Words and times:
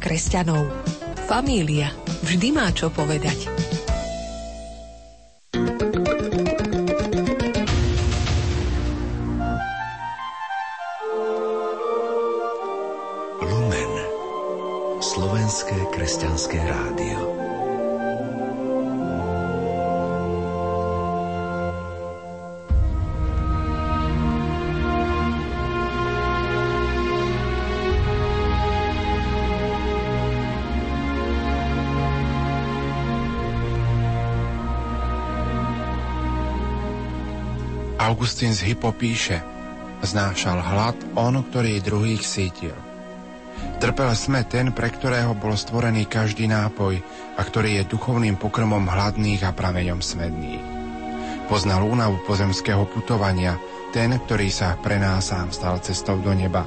kresťanov. 0.00 0.64
Família 1.28 1.92
vždy 2.24 2.48
má 2.56 2.72
čo 2.72 2.88
povedať. 2.88 3.59
Augustín 38.30 38.54
z 38.54 38.62
Hypo 38.70 38.94
píše, 38.94 39.42
znášal 40.06 40.62
hlad 40.62 40.94
on, 41.18 41.42
ktorý 41.42 41.82
druhých 41.82 42.22
sítil. 42.22 42.78
Trpel 43.82 44.06
sme 44.14 44.46
ten, 44.46 44.70
pre 44.70 44.86
ktorého 44.86 45.34
bol 45.34 45.58
stvorený 45.58 46.06
každý 46.06 46.46
nápoj 46.46 47.02
a 47.34 47.40
ktorý 47.42 47.82
je 47.82 47.90
duchovným 47.90 48.38
pokrmom 48.38 48.86
hladných 48.86 49.42
a 49.42 49.50
prameňom 49.50 49.98
smedných. 49.98 50.62
Poznal 51.50 51.82
únavu 51.82 52.22
pozemského 52.22 52.86
putovania, 52.94 53.58
ten, 53.90 54.14
ktorý 54.14 54.46
sa 54.46 54.78
pre 54.78 55.02
nás 55.02 55.34
sám 55.34 55.50
stal 55.50 55.82
cestou 55.82 56.22
do 56.22 56.30
neba. 56.30 56.62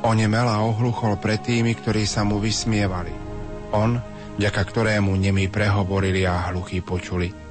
Onemel 0.00 0.48
a 0.48 0.64
ohluchol 0.64 1.20
pred 1.20 1.44
tými, 1.44 1.76
ktorí 1.76 2.08
sa 2.08 2.24
mu 2.24 2.40
vysmievali. 2.40 3.12
On, 3.76 3.92
vďaka 4.40 4.62
ktorému 4.64 5.12
nemi 5.20 5.52
prehovorili 5.52 6.24
a 6.24 6.48
hluchí 6.48 6.80
počuli. 6.80 7.47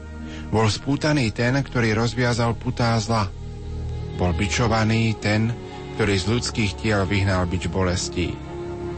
Bol 0.48 0.72
spútaný 0.72 1.36
ten, 1.36 1.60
ktorý 1.60 1.92
rozviazal 1.92 2.56
putá 2.56 2.96
zla. 3.04 3.28
Bol 4.16 4.32
bičovaný 4.32 5.20
ten, 5.20 5.52
ktorý 6.00 6.14
z 6.16 6.26
ľudských 6.32 6.72
tiel 6.80 7.04
vyhnal 7.04 7.44
bič 7.52 7.68
bolestí. 7.68 8.32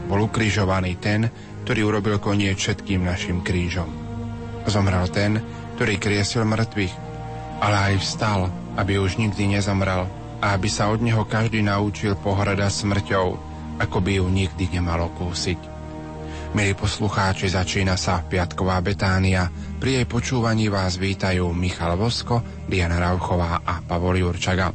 Bol 0.06 0.30
ukrižovaný 0.30 0.94
ten, 1.02 1.26
ktorý 1.66 1.90
urobil 1.90 2.22
koniec 2.22 2.54
všetkým 2.54 3.02
našim 3.02 3.42
krížom. 3.42 3.90
Zomrel 4.70 5.10
ten, 5.10 5.42
ktorý 5.74 5.98
kriesil 5.98 6.46
mŕtvych, 6.46 6.94
ale 7.58 7.76
aj 7.92 7.94
vstal, 7.98 8.52
aby 8.78 9.02
už 9.02 9.18
nikdy 9.18 9.58
nezomrel 9.58 10.06
a 10.40 10.56
aby 10.56 10.68
sa 10.70 10.88
od 10.88 11.02
neho 11.02 11.26
každý 11.26 11.66
naučil 11.66 12.14
pohrada 12.14 12.70
smrťou, 12.70 13.26
ako 13.82 13.98
by 13.98 14.22
ju 14.22 14.26
nikdy 14.30 14.64
nemalo 14.70 15.10
kúsiť. 15.18 15.79
Milí 16.50 16.74
poslucháči, 16.74 17.46
začína 17.46 17.94
sa 17.94 18.26
Piatková 18.26 18.82
Betánia. 18.82 19.46
Pri 19.78 20.02
jej 20.02 20.06
počúvaní 20.10 20.66
vás 20.66 20.98
vítajú 20.98 21.54
Michal 21.54 21.94
Vosko, 21.94 22.42
Diana 22.66 22.98
Rauchová 22.98 23.62
a 23.62 23.78
Pavol 23.78 24.18
Jurčaga. 24.18 24.74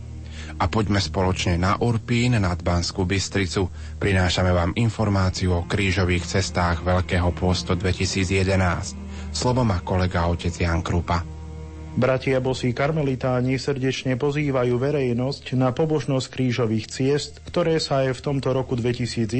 A 0.55 0.71
poďme 0.71 1.03
spoločne 1.03 1.59
na 1.59 1.75
Urpín 1.75 2.39
nad 2.39 2.55
Banskú 2.63 3.03
Bystricu. 3.03 3.67
Prinášame 3.99 4.55
vám 4.55 4.71
informáciu 4.79 5.51
o 5.51 5.67
krížových 5.67 6.23
cestách 6.23 6.79
Veľkého 6.79 7.35
posto 7.35 7.75
2011. 7.75 9.35
Slovo 9.35 9.67
má 9.67 9.83
kolega 9.83 10.31
otec 10.31 10.55
Jan 10.55 10.79
Krupa. 10.79 11.34
Bratia 11.95 12.43
bosí 12.43 12.75
karmelitáni 12.75 13.55
srdečne 13.55 14.19
pozývajú 14.19 14.75
verejnosť 14.75 15.55
na 15.55 15.71
pobožnosť 15.71 16.27
krížových 16.27 16.91
ciest, 16.91 17.39
ktoré 17.47 17.79
sa 17.79 18.03
aj 18.03 18.19
v 18.19 18.23
tomto 18.31 18.51
roku 18.51 18.75
2011 18.75 19.31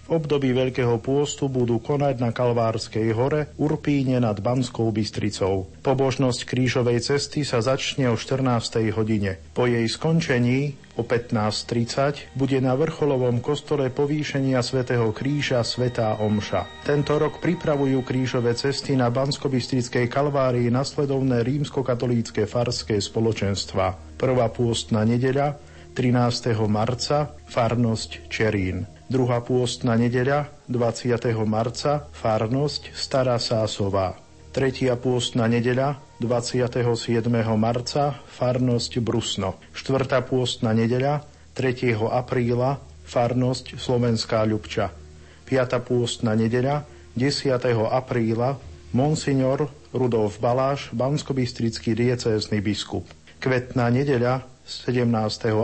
v 0.00 0.08
období 0.08 0.56
Veľkého 0.56 0.96
pôstu 0.96 1.52
budú 1.52 1.76
konať 1.84 2.24
na 2.24 2.32
Kalvárskej 2.32 3.12
hore 3.12 3.52
Urpíne 3.60 4.16
nad 4.16 4.40
Banskou 4.40 4.88
Bystricou. 4.96 5.68
Pobožnosť 5.84 6.48
krížovej 6.48 7.04
cesty 7.04 7.44
sa 7.44 7.60
začne 7.60 8.08
o 8.08 8.16
14. 8.16 8.80
hodine. 8.96 9.36
Po 9.52 9.68
jej 9.68 9.84
skončení 9.84 10.83
O 10.94 11.02
15.30 11.02 12.38
bude 12.38 12.54
na 12.62 12.78
vrcholovom 12.78 13.42
kostole 13.42 13.90
povýšenia 13.90 14.62
svätého 14.62 15.10
kríža 15.10 15.58
Svetá 15.66 16.14
Omša. 16.22 16.86
Tento 16.86 17.18
rok 17.18 17.42
pripravujú 17.42 18.06
krížové 18.06 18.54
cesty 18.54 18.94
na 18.94 19.10
Banskobistrickej 19.10 20.06
kalvárii 20.06 20.70
nasledovné 20.70 21.42
rímskokatolícke 21.42 22.46
farské 22.46 23.02
spoločenstva. 23.02 24.14
Prvá 24.14 24.46
pôstna 24.54 25.02
nedeľa 25.02 25.58
13. 25.98 26.54
marca 26.70 27.34
farnosť 27.50 28.30
Čerín. 28.30 28.86
Druhá 29.10 29.42
pôstna 29.42 29.98
nedeľa 29.98 30.46
20. 30.70 31.10
marca 31.42 32.06
farnosť 32.14 32.94
Stará 32.94 33.42
Sásová. 33.42 34.14
Tretia 34.54 34.94
pôstna 34.94 35.50
nedeľa 35.50 35.98
27. 36.22 37.26
marca 37.58 38.22
farnosť 38.38 39.02
Brusno. 39.02 39.58
Štvrtá 39.74 40.22
pôstna 40.22 40.70
nedeľa 40.70 41.26
3. 41.58 41.98
apríla 41.98 42.78
farnosť 43.02 43.74
Slovenská 43.74 44.46
Ľubča. 44.46 44.94
Piatá 45.42 45.82
pôstna 45.82 46.38
nedeľa 46.38 46.86
10. 47.18 47.58
apríla 47.90 48.58
Monsignor 48.94 49.66
Rudolf 49.90 50.38
Baláš, 50.38 50.94
banskobistrický 50.94 51.98
diecézny 51.98 52.62
biskup. 52.62 53.06
Kvetná 53.42 53.90
nedeľa 53.90 54.46
17. 54.66 55.10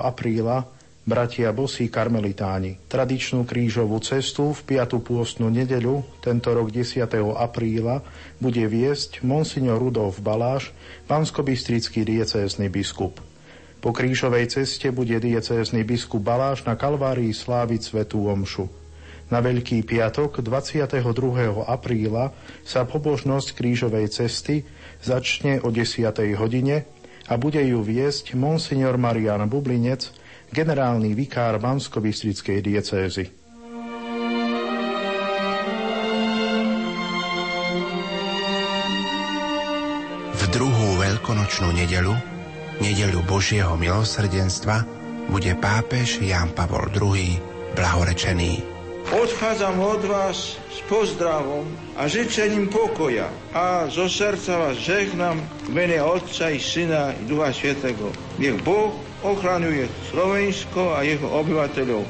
apríla 0.02 0.66
bratia 1.10 1.50
Bosí 1.50 1.90
karmelitáni. 1.90 2.78
Tradičnú 2.86 3.42
krížovú 3.42 3.98
cestu 3.98 4.54
v 4.54 4.78
5. 4.78 5.02
pôstnu 5.02 5.50
nedeľu, 5.50 6.06
tento 6.22 6.54
rok 6.54 6.70
10. 6.70 7.02
apríla, 7.34 8.06
bude 8.38 8.62
viesť 8.62 9.26
monsignor 9.26 9.82
Rudolf 9.82 10.22
Baláš, 10.22 10.70
panskobistrický 11.10 12.06
diecézny 12.06 12.70
biskup. 12.70 13.18
Po 13.82 13.90
krížovej 13.90 14.54
ceste 14.54 14.94
bude 14.94 15.18
diecézny 15.18 15.82
biskup 15.82 16.22
Baláš 16.22 16.62
na 16.62 16.78
Kalvárii 16.78 17.34
sláviť 17.34 17.90
svetú 17.90 18.30
omšu. 18.30 18.70
Na 19.34 19.42
Veľký 19.42 19.82
piatok 19.82 20.46
22. 20.46 21.02
apríla 21.66 22.30
sa 22.62 22.86
pobožnosť 22.86 23.58
krížovej 23.58 24.14
cesty 24.14 24.62
začne 25.02 25.58
o 25.58 25.74
10. 25.74 26.06
hodine 26.38 26.86
a 27.26 27.34
bude 27.34 27.62
ju 27.62 27.82
viesť 27.82 28.38
monsignor 28.38 28.94
Marian 28.98 29.46
Bublinec, 29.50 30.19
generálny 30.50 31.14
vikár 31.14 31.62
Bansko-Bystrickej 31.62 32.58
diecézy. 32.58 33.24
V 40.34 40.42
druhú 40.50 40.88
veľkonočnú 40.98 41.70
nedelu, 41.70 42.14
nedelu 42.82 43.22
Božieho 43.30 43.78
milosrdenstva, 43.78 44.82
bude 45.30 45.54
pápež 45.54 46.18
Jan 46.18 46.50
Pavol 46.50 46.90
II 46.90 47.38
blahorečený. 47.78 48.66
Odchádzam 49.10 49.78
od 49.78 50.02
vás 50.06 50.58
s 50.70 50.78
pozdravom 50.86 51.66
a 51.98 52.06
žičením 52.06 52.70
pokoja 52.70 53.26
a 53.50 53.90
zo 53.90 54.06
srdca 54.06 54.58
vás 54.58 54.78
žehnám 54.78 55.38
v 55.66 55.68
mene 55.74 55.98
Otca 55.98 56.50
i 56.50 56.62
Syna 56.62 57.14
i 57.18 57.26
Ducha 57.26 57.50
Svetého. 57.50 58.14
Nech 58.38 58.58
Boh 58.62 59.09
ochraňuje 59.24 59.88
Slovensko 60.12 60.96
a 60.96 61.04
jeho 61.04 61.28
obyvateľov. 61.28 62.02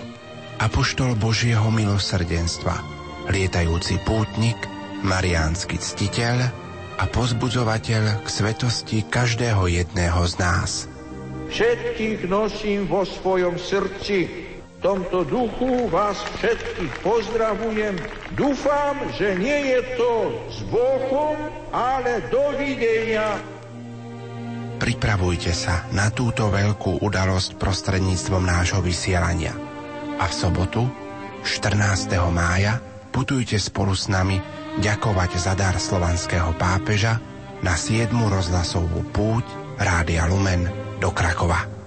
Apoštol 0.60 1.16
Božieho 1.16 1.72
milosrdenstva, 1.72 2.84
lietajúci 3.32 3.97
pútnik, 4.04 4.59
mariánsky 5.00 5.81
ctiteľ 5.81 6.53
a 7.00 7.04
pozbudzovateľ 7.09 8.21
k 8.21 8.28
svetosti 8.28 9.09
každého 9.09 9.65
jedného 9.72 10.21
z 10.28 10.34
nás. 10.37 10.71
Všetkých 11.48 12.28
nosím 12.28 12.87
vo 12.87 13.03
svojom 13.09 13.56
srdci. 13.56 14.28
V 14.81 14.88
tomto 14.88 15.28
duchu 15.28 15.88
vás 15.92 16.16
všetkých 16.41 16.94
pozdravujem. 17.04 17.97
Dúfam, 18.32 18.97
že 19.16 19.37
nie 19.37 19.77
je 19.77 19.80
to 20.01 20.13
s 20.48 20.65
Bohom, 20.72 21.36
ale 21.72 22.24
dovidenia. 22.33 23.36
Pripravujte 24.80 25.53
sa 25.53 25.84
na 25.92 26.09
túto 26.09 26.48
veľkú 26.48 27.04
udalosť 27.04 27.60
prostredníctvom 27.60 28.41
nášho 28.41 28.80
vysielania. 28.80 29.53
A 30.16 30.24
v 30.24 30.32
sobotu, 30.32 30.88
14. 31.44 32.16
mája, 32.32 32.80
putujte 33.12 33.60
spolu 33.60 33.92
s 33.92 34.09
nami 34.09 34.41
ďakovať 34.80 35.30
za 35.36 35.53
dar 35.53 35.77
slovanského 35.77 36.56
pápeža 36.56 37.21
na 37.60 37.77
7. 37.77 38.09
rozhlasovú 38.09 39.04
púť 39.12 39.44
Rádia 39.77 40.24
Lumen 40.24 40.65
do 40.97 41.12
Krakova. 41.12 41.79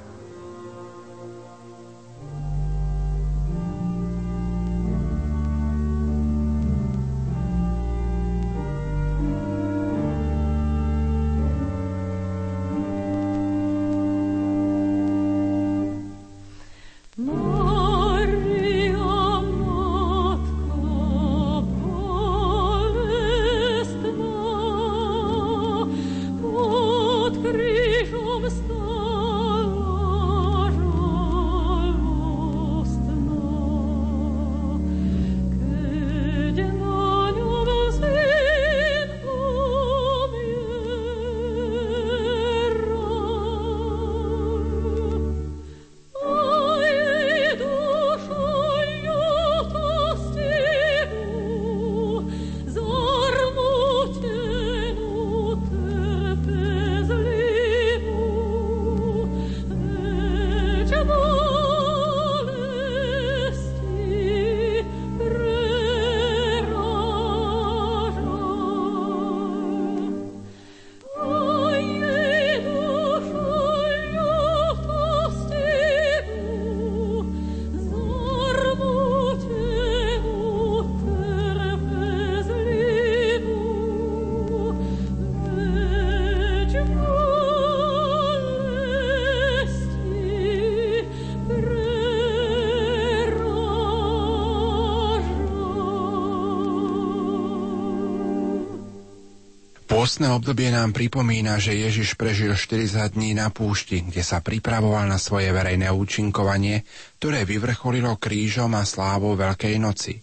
Pôstne 100.13 100.29
obdobie 100.29 100.69
nám 100.69 100.93
pripomína, 100.93 101.57
že 101.57 101.73
Ježiš 101.73 102.13
prežil 102.13 102.53
40 102.53 103.17
dní 103.17 103.33
na 103.33 103.49
púšti, 103.49 103.97
kde 104.05 104.21
sa 104.21 104.45
pripravoval 104.45 105.09
na 105.09 105.17
svoje 105.17 105.49
verejné 105.49 105.89
účinkovanie, 105.89 106.85
ktoré 107.17 107.49
vyvrcholilo 107.49 108.21
krížom 108.21 108.77
a 108.77 108.85
slávou 108.85 109.33
Veľkej 109.33 109.81
noci. 109.81 110.21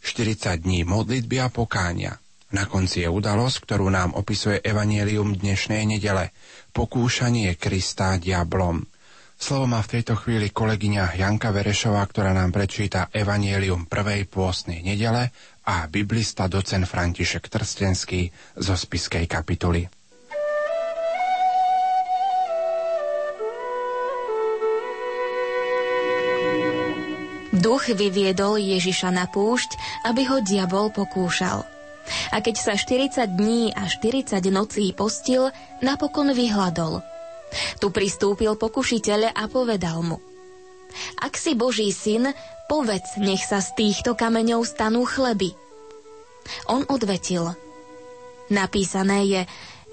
40 0.00 0.64
dní 0.64 0.88
modlitby 0.88 1.36
a 1.44 1.52
pokánia. 1.52 2.16
Na 2.56 2.64
konci 2.64 3.04
je 3.04 3.12
udalosť, 3.12 3.68
ktorú 3.68 3.92
nám 3.92 4.16
opisuje 4.16 4.64
Evangelium 4.64 5.36
dnešnej 5.36 5.84
nedele. 5.84 6.32
Pokúšanie 6.72 7.60
Krista 7.60 8.16
diablom. 8.16 8.88
Slovo 9.36 9.68
má 9.68 9.84
v 9.84 10.00
tejto 10.00 10.16
chvíli 10.16 10.48
kolegyňa 10.48 11.20
Janka 11.20 11.52
Verešová, 11.52 12.00
ktorá 12.08 12.32
nám 12.32 12.56
prečíta 12.56 13.12
Evangelium 13.12 13.84
prvej 13.84 14.24
pôstnej 14.32 14.80
nedele 14.80 15.28
a 15.66 15.90
biblista 15.90 16.46
docen 16.46 16.86
František 16.86 17.50
Trstenský 17.50 18.30
zo 18.54 18.78
spiskej 18.78 19.26
kapituly. 19.26 19.90
Duch 27.56 27.90
vyviedol 27.90 28.62
Ježiša 28.62 29.10
na 29.10 29.26
púšť, 29.26 30.04
aby 30.06 30.22
ho 30.30 30.38
diabol 30.44 30.94
pokúšal. 30.94 31.66
A 32.30 32.36
keď 32.38 32.54
sa 32.62 32.72
40 32.78 33.26
dní 33.26 33.74
a 33.74 33.90
40 33.90 34.38
nocí 34.54 34.94
postil, 34.94 35.50
napokon 35.82 36.30
vyhľadol. 36.30 37.02
Tu 37.82 37.90
pristúpil 37.90 38.54
pokušiteľ 38.54 39.34
a 39.34 39.50
povedal 39.50 39.98
mu 40.04 40.35
Ak 41.20 41.36
si 41.38 41.56
Boží 41.56 41.92
syn, 41.92 42.32
Povedz, 42.66 43.14
nech 43.22 43.46
sa 43.46 43.62
z 43.62 43.78
týchto 43.78 44.18
kameňov 44.18 44.66
stanú 44.66 45.06
chleby. 45.06 45.54
On 46.66 46.82
odvetil. 46.90 47.54
Napísané 48.50 49.22
je, 49.26 49.42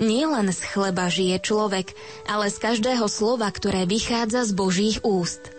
nie 0.02 0.26
len 0.26 0.50
z 0.50 0.62
chleba 0.74 1.06
žije 1.06 1.38
človek, 1.38 1.94
ale 2.26 2.50
z 2.50 2.58
každého 2.58 3.06
slova, 3.06 3.46
ktoré 3.54 3.86
vychádza 3.86 4.50
z 4.50 4.52
Božích 4.58 4.98
úst. 5.06 5.54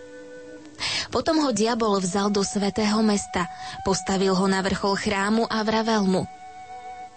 Potom 1.14 1.38
ho 1.47 1.55
diabol 1.55 2.02
vzal 2.02 2.35
do 2.35 2.43
svetého 2.43 2.99
mesta, 3.06 3.47
postavil 3.87 4.35
ho 4.35 4.47
na 4.50 4.58
vrchol 4.58 4.99
chrámu 4.99 5.47
a 5.47 5.62
vravel 5.62 6.02
mu. 6.02 6.23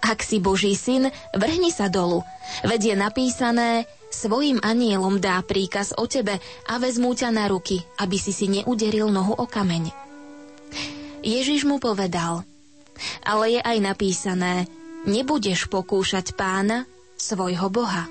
Ak 0.06 0.22
si 0.22 0.38
Boží 0.38 0.78
syn, 0.78 1.10
vrhni 1.34 1.74
sa 1.74 1.90
dolu, 1.90 2.22
veď 2.62 2.94
je 2.94 2.96
napísané, 3.02 3.70
Svojim 4.08 4.64
anielom 4.64 5.20
dá 5.20 5.44
príkaz 5.44 5.92
o 6.00 6.08
tebe 6.08 6.40
a 6.66 6.74
vezmú 6.80 7.12
ťa 7.12 7.30
na 7.36 7.46
ruky, 7.52 7.84
aby 8.00 8.16
si 8.16 8.32
si 8.32 8.48
neuderil 8.48 9.12
nohu 9.12 9.36
o 9.36 9.46
kameň. 9.46 9.92
Ježiš 11.28 11.68
mu 11.68 11.78
povedal, 11.78 12.48
ale 13.28 13.60
je 13.60 13.62
aj 13.62 13.78
napísané, 13.84 14.66
nebudeš 15.04 15.68
pokúšať 15.68 16.40
pána, 16.40 16.88
svojho 17.20 17.68
Boha. 17.68 18.08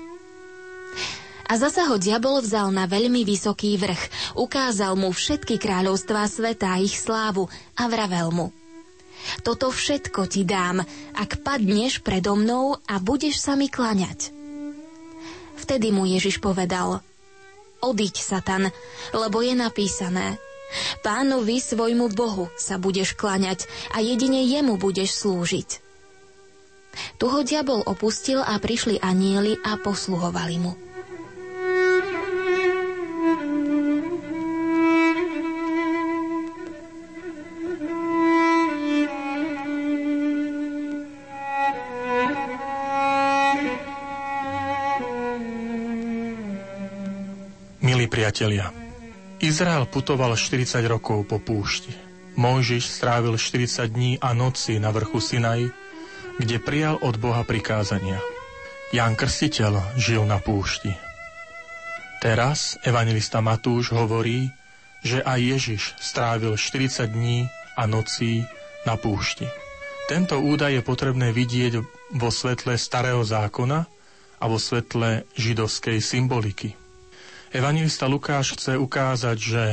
A 1.47 1.55
zasa 1.55 1.87
ho 1.87 1.95
diabol 1.95 2.43
vzal 2.43 2.75
na 2.75 2.85
veľmi 2.85 3.23
vysoký 3.23 3.79
vrch, 3.79 4.35
ukázal 4.35 4.99
mu 4.99 5.15
všetky 5.15 5.55
kráľovstvá 5.55 6.27
sveta 6.27 6.75
a 6.75 6.83
ich 6.83 6.99
slávu 6.99 7.47
a 7.79 7.83
vravel 7.87 8.29
mu. 8.35 8.47
Toto 9.41 9.71
všetko 9.71 10.27
ti 10.27 10.43
dám, 10.43 10.83
ak 11.15 11.41
padneš 11.41 12.03
predo 12.03 12.35
mnou 12.35 12.75
a 12.85 12.99
budeš 12.99 13.39
sa 13.39 13.55
mi 13.55 13.71
klaňať. 13.71 14.36
Vtedy 15.67 15.91
mu 15.91 16.07
Ježiš 16.07 16.39
povedal, 16.39 17.03
Odiď, 17.83 18.15
Satan, 18.23 18.71
lebo 19.11 19.43
je 19.43 19.51
napísané, 19.51 20.39
Pánovi 21.03 21.59
svojmu 21.59 22.07
Bohu 22.15 22.47
sa 22.55 22.79
budeš 22.79 23.11
klaňať 23.19 23.67
a 23.91 23.99
jedine 23.99 24.47
jemu 24.47 24.79
budeš 24.79 25.19
slúžiť. 25.19 25.69
Tu 27.19 27.25
ho 27.27 27.39
diabol 27.43 27.83
opustil 27.83 28.39
a 28.39 28.55
prišli 28.63 29.03
anieli 29.03 29.59
a 29.59 29.75
posluhovali 29.75 30.55
mu. 30.55 30.86
Priatelia, 48.37 48.69
Izrael 49.41 49.89
putoval 49.89 50.37
40 50.37 50.85
rokov 50.85 51.25
po 51.25 51.41
púšti. 51.41 51.89
Mojžiš 52.37 52.85
strávil 52.85 53.33
40 53.33 53.89
dní 53.89 54.21
a 54.21 54.29
noci 54.37 54.77
na 54.77 54.93
vrchu 54.93 55.17
Sinaj, 55.17 55.73
kde 56.37 56.61
prijal 56.61 57.01
od 57.01 57.17
Boha 57.17 57.41
prikázania. 57.41 58.21
Ján 58.93 59.17
Krstiteľ 59.17 59.97
žil 59.97 60.21
na 60.29 60.37
púšti. 60.37 60.93
Teraz 62.21 62.77
evangelista 62.85 63.41
Matúš 63.41 63.89
hovorí, 63.89 64.53
že 65.01 65.25
aj 65.25 65.39
Ježiš 65.41 65.97
strávil 65.97 66.53
40 66.61 67.09
dní 67.09 67.49
a 67.73 67.89
nocí 67.89 68.45
na 68.85 69.01
púšti. 69.01 69.49
Tento 70.05 70.37
údaj 70.37 70.77
je 70.77 70.85
potrebné 70.85 71.33
vidieť 71.33 71.81
vo 72.13 72.29
svetle 72.29 72.77
starého 72.77 73.25
zákona 73.25 73.89
a 74.37 74.43
vo 74.45 74.61
svetle 74.61 75.25
židovskej 75.33 75.97
symboliky. 75.97 76.77
Evangelista 77.57 78.05
Lukáš 78.05 78.53
chce 78.53 78.77
ukázať, 78.77 79.37
že 79.41 79.63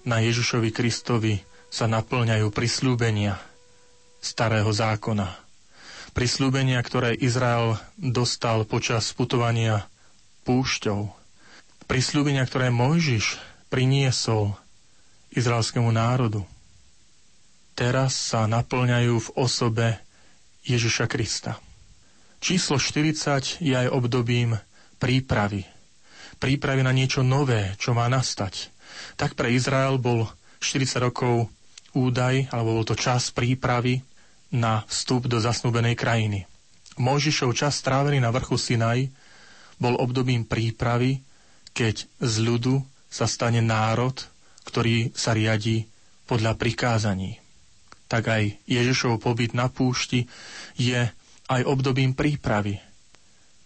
na 0.00 0.24
Ježišovi 0.24 0.72
Kristovi 0.72 1.44
sa 1.68 1.84
naplňajú 1.84 2.48
prislúbenia 2.48 3.36
starého 4.24 4.72
zákona. 4.72 5.36
Prislúbenia, 6.16 6.80
ktoré 6.80 7.12
Izrael 7.12 7.76
dostal 8.00 8.64
počas 8.64 9.12
putovania 9.12 9.84
púšťou. 10.48 11.12
Prislúbenia, 11.84 12.48
ktoré 12.48 12.72
Mojžiš 12.72 13.36
priniesol 13.68 14.56
izraelskému 15.36 15.92
národu. 15.92 16.48
Teraz 17.76 18.16
sa 18.16 18.48
naplňajú 18.48 19.14
v 19.20 19.28
osobe 19.36 20.00
Ježiša 20.64 21.04
Krista. 21.04 21.60
Číslo 22.40 22.80
40 22.80 23.60
je 23.60 23.76
aj 23.76 23.92
obdobím 23.92 24.56
prípravy 24.96 25.68
prípravy 26.38 26.86
na 26.86 26.94
niečo 26.94 27.26
nové, 27.26 27.74
čo 27.76 27.92
má 27.92 28.06
nastať. 28.06 28.70
Tak 29.18 29.34
pre 29.34 29.52
Izrael 29.52 29.98
bol 29.98 30.26
40 30.62 31.04
rokov 31.10 31.50
údaj, 31.94 32.50
alebo 32.54 32.80
bol 32.80 32.86
to 32.86 32.98
čas 32.98 33.30
prípravy 33.34 34.00
na 34.54 34.82
vstup 34.88 35.28
do 35.28 35.38
zasnúbenej 35.42 35.98
krajiny. 35.98 36.48
Mojžišov 36.98 37.54
čas 37.54 37.78
strávený 37.78 38.18
na 38.18 38.32
vrchu 38.34 38.58
Sinaj 38.58 39.06
bol 39.78 39.94
obdobím 39.94 40.42
prípravy, 40.42 41.22
keď 41.70 42.10
z 42.18 42.34
ľudu 42.42 42.82
sa 43.06 43.30
stane 43.30 43.62
národ, 43.62 44.14
ktorý 44.66 45.14
sa 45.14 45.32
riadi 45.32 45.86
podľa 46.26 46.58
prikázaní. 46.58 47.38
Tak 48.10 48.24
aj 48.26 48.44
Ježišov 48.66 49.22
pobyt 49.22 49.54
na 49.54 49.70
púšti 49.70 50.26
je 50.74 51.06
aj 51.48 51.62
obdobím 51.64 52.12
prípravy, 52.12 52.76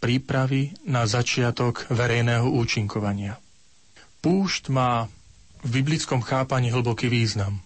prípravy 0.02 0.75
na 0.82 1.06
začiatok 1.06 1.87
verejného 1.87 2.50
účinkovania. 2.50 3.38
Púšť 4.18 4.75
má 4.75 5.06
v 5.62 5.68
biblickom 5.78 6.18
chápaní 6.26 6.75
hlboký 6.75 7.06
význam. 7.06 7.62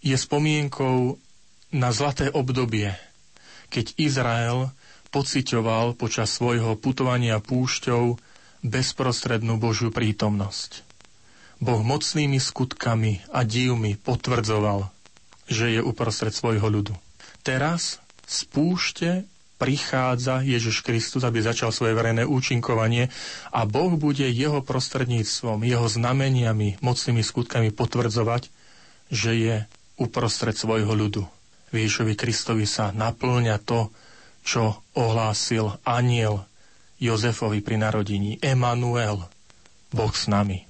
Je 0.00 0.16
spomienkou 0.16 1.20
na 1.68 1.92
zlaté 1.92 2.32
obdobie, 2.32 2.96
keď 3.68 3.92
Izrael 4.00 4.72
pociťoval 5.12 6.00
počas 6.00 6.32
svojho 6.32 6.80
putovania 6.80 7.36
púšťou 7.44 8.16
bezprostrednú 8.64 9.60
Božiu 9.60 9.92
prítomnosť. 9.92 10.80
Boh 11.60 11.84
mocnými 11.84 12.40
skutkami 12.40 13.20
a 13.30 13.44
divmi 13.44 14.00
potvrdzoval, 14.00 14.88
že 15.46 15.76
je 15.76 15.80
uprostred 15.84 16.32
svojho 16.32 16.66
ľudu. 16.72 16.96
Teraz 17.44 18.00
z 18.24 18.38
púšte 18.48 19.10
prichádza 19.64 20.44
Ježiš 20.44 20.84
Kristus, 20.84 21.24
aby 21.24 21.40
začal 21.40 21.72
svoje 21.72 21.96
verejné 21.96 22.28
účinkovanie 22.28 23.08
a 23.48 23.64
Boh 23.64 23.96
bude 23.96 24.28
jeho 24.28 24.60
prostredníctvom, 24.60 25.64
jeho 25.64 25.88
znameniami, 25.88 26.84
mocnými 26.84 27.24
skutkami 27.24 27.72
potvrdzovať, 27.72 28.52
že 29.08 29.32
je 29.32 29.54
uprostred 29.96 30.52
svojho 30.52 30.92
ľudu. 30.92 31.24
V 31.72 31.74
Ježišovi 31.80 32.12
Kristovi 32.12 32.68
sa 32.68 32.92
naplňa 32.92 33.56
to, 33.64 33.88
čo 34.44 34.84
ohlásil 35.00 35.80
aniel 35.88 36.44
Jozefovi 37.00 37.64
pri 37.64 37.80
narodení. 37.80 38.36
Emanuel, 38.44 39.24
Boh 39.88 40.12
s 40.12 40.28
nami. 40.28 40.68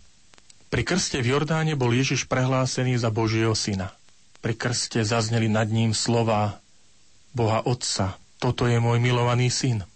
Pri 0.71 0.87
krste 0.87 1.19
v 1.19 1.35
Jordáne 1.35 1.75
bol 1.75 1.91
Ježiš 1.91 2.31
prehlásený 2.31 2.95
za 3.03 3.11
Božieho 3.11 3.59
syna. 3.59 3.91
Pri 4.39 4.55
krste 4.55 5.03
zazneli 5.03 5.51
nad 5.51 5.67
ním 5.67 5.91
slova 5.91 6.63
Boha 7.35 7.59
Otca, 7.67 8.23
toto 8.45 8.69
je 8.69 8.77
môj 8.77 9.01
milovaný 9.01 9.49
syn. 9.49 9.89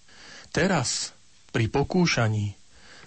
Teraz, 0.56 1.12
pri 1.52 1.68
pokúšaní, 1.68 2.56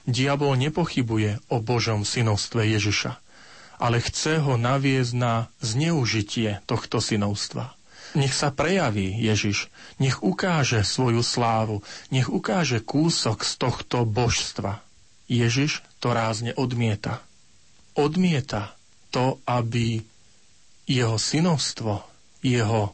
diabol 0.05 0.53
nepochybuje 0.53 1.41
o 1.49 1.57
Božom 1.57 2.05
synovstve 2.05 2.69
Ježiša, 2.77 3.17
ale 3.81 3.97
chce 4.05 4.37
ho 4.37 4.53
naviesť 4.61 5.13
na 5.17 5.49
zneužitie 5.57 6.61
tohto 6.69 7.01
synovstva. 7.01 7.73
Nech 8.13 8.37
sa 8.37 8.53
prejaví 8.53 9.17
Ježiš, 9.17 9.73
nech 9.97 10.21
ukáže 10.21 10.85
svoju 10.85 11.25
slávu, 11.25 11.81
nech 12.13 12.29
ukáže 12.29 12.77
kúsok 12.77 13.41
z 13.41 13.57
tohto 13.57 14.05
božstva. 14.05 14.77
Ježiš 15.25 15.81
to 15.97 16.13
rázne 16.13 16.53
odmieta. 16.53 17.17
Odmieta 17.97 18.77
to, 19.09 19.41
aby 19.49 20.05
jeho 20.85 21.17
synovstvo, 21.17 22.05
jeho 22.45 22.93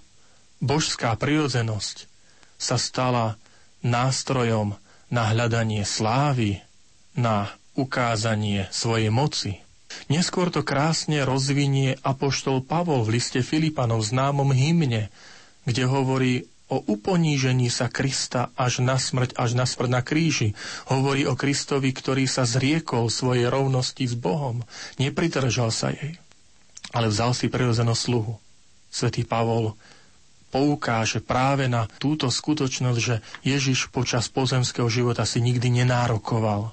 božská 0.64 1.12
prirodzenosť 1.20 2.17
sa 2.58 2.76
stala 2.82 3.38
nástrojom 3.86 4.76
na 5.08 5.24
hľadanie 5.32 5.86
slávy, 5.88 6.60
na 7.18 7.54
ukázanie 7.78 8.70
svojej 8.74 9.14
moci. 9.14 9.62
Neskôr 10.12 10.52
to 10.52 10.62
krásne 10.62 11.24
rozvinie 11.24 11.98
apoštol 12.04 12.62
Pavol 12.62 13.08
v 13.08 13.18
liste 13.18 13.40
Filipanov 13.42 14.04
známom 14.04 14.52
hymne, 14.52 15.10
kde 15.64 15.84
hovorí 15.88 16.34
o 16.68 16.84
uponížení 16.84 17.72
sa 17.72 17.88
Krista 17.88 18.52
až 18.60 18.84
na 18.84 19.00
smrť, 19.00 19.40
až 19.40 19.56
na 19.56 19.64
smrť 19.64 19.90
na 19.90 20.02
kríži. 20.04 20.52
Hovorí 20.92 21.24
o 21.24 21.40
Kristovi, 21.40 21.96
ktorý 21.96 22.28
sa 22.28 22.44
zriekol 22.44 23.08
svojej 23.08 23.48
rovnosti 23.48 24.04
s 24.04 24.14
Bohom. 24.14 24.68
Nepridržal 25.00 25.72
sa 25.72 25.96
jej, 25.96 26.20
ale 26.92 27.08
vzal 27.08 27.32
si 27.32 27.48
prirodzenú 27.48 27.96
sluhu. 27.96 28.36
Svetý 28.92 29.24
Pavol 29.24 29.80
poukáže 30.50 31.20
práve 31.20 31.68
na 31.68 31.86
túto 32.00 32.32
skutočnosť, 32.32 33.00
že 33.00 33.16
Ježiš 33.44 33.92
počas 33.92 34.32
pozemského 34.32 34.88
života 34.88 35.28
si 35.28 35.44
nikdy 35.44 35.84
nenárokoval 35.84 36.72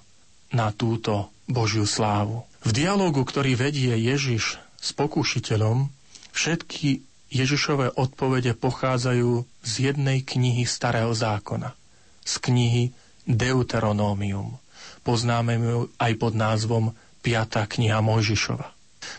na 0.55 0.71
túto 0.71 1.35
Božiu 1.51 1.85
slávu. 1.85 2.47
V 2.65 2.71
dialogu, 2.73 3.21
ktorý 3.27 3.59
vedie 3.59 3.93
Ježiš 3.99 4.57
s 4.81 4.89
pokúšiteľom, 4.97 5.93
všetky 6.33 7.05
Ježišové 7.35 7.99
odpovede 7.99 8.55
pochádzajú 8.55 9.43
z 9.67 9.73
jednej 9.91 10.23
knihy 10.23 10.65
Starého 10.65 11.11
zákona. 11.11 11.75
Z 12.23 12.41
knihy 12.41 12.95
Deuteronómium. 13.27 14.57
Poznáme 15.05 15.61
ju 15.61 15.93
aj 16.01 16.13
pod 16.17 16.33
názvom 16.33 16.85
5. 17.21 17.69
kniha 17.69 18.01
Mojžišova. 18.01 18.73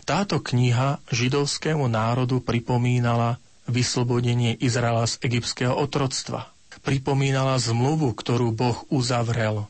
Táto 0.06 0.42
kniha 0.42 0.98
židovskému 1.14 1.86
národu 1.86 2.42
pripomínala 2.42 3.38
vyslobodenie 3.66 4.58
Izraela 4.58 5.06
z 5.10 5.22
egyptského 5.26 5.74
otroctva. 5.74 6.50
Pripomínala 6.86 7.58
zmluvu, 7.58 8.14
ktorú 8.14 8.54
Boh 8.54 8.86
uzavrel 8.94 9.66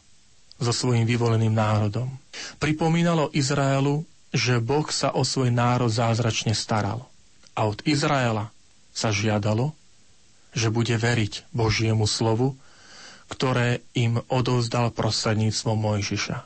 so 0.59 0.71
svojim 0.75 1.07
vyvoleným 1.07 1.55
národom. 1.55 2.11
Pripomínalo 2.59 3.31
Izraelu, 3.31 4.03
že 4.35 4.59
Boh 4.59 4.87
sa 4.91 5.15
o 5.15 5.23
svoj 5.23 5.47
národ 5.51 5.87
zázračne 5.87 6.51
staral. 6.51 7.07
A 7.55 7.71
od 7.71 7.79
Izraela 7.87 8.51
sa 8.91 9.15
žiadalo, 9.15 9.71
že 10.51 10.71
bude 10.71 10.95
veriť 10.95 11.47
Božiemu 11.55 12.03
slovu, 12.07 12.59
ktoré 13.31 13.79
im 13.95 14.19
odovzdal 14.27 14.91
prostredníctvom 14.91 15.75
Mojžiša. 15.75 16.43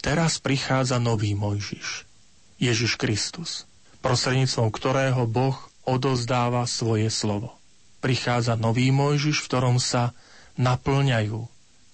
Teraz 0.00 0.40
prichádza 0.40 0.96
nový 0.96 1.36
Mojžiš, 1.36 2.08
Ježiš 2.56 2.96
Kristus, 2.96 3.68
prostredníctvom 4.00 4.72
ktorého 4.72 5.28
Boh 5.28 5.67
odozdáva 5.88 6.68
svoje 6.68 7.08
slovo. 7.08 7.56
Prichádza 8.04 8.54
nový 8.60 8.92
Mojžiš, 8.92 9.40
v 9.42 9.48
ktorom 9.48 9.76
sa 9.80 10.12
naplňajú 10.60 11.48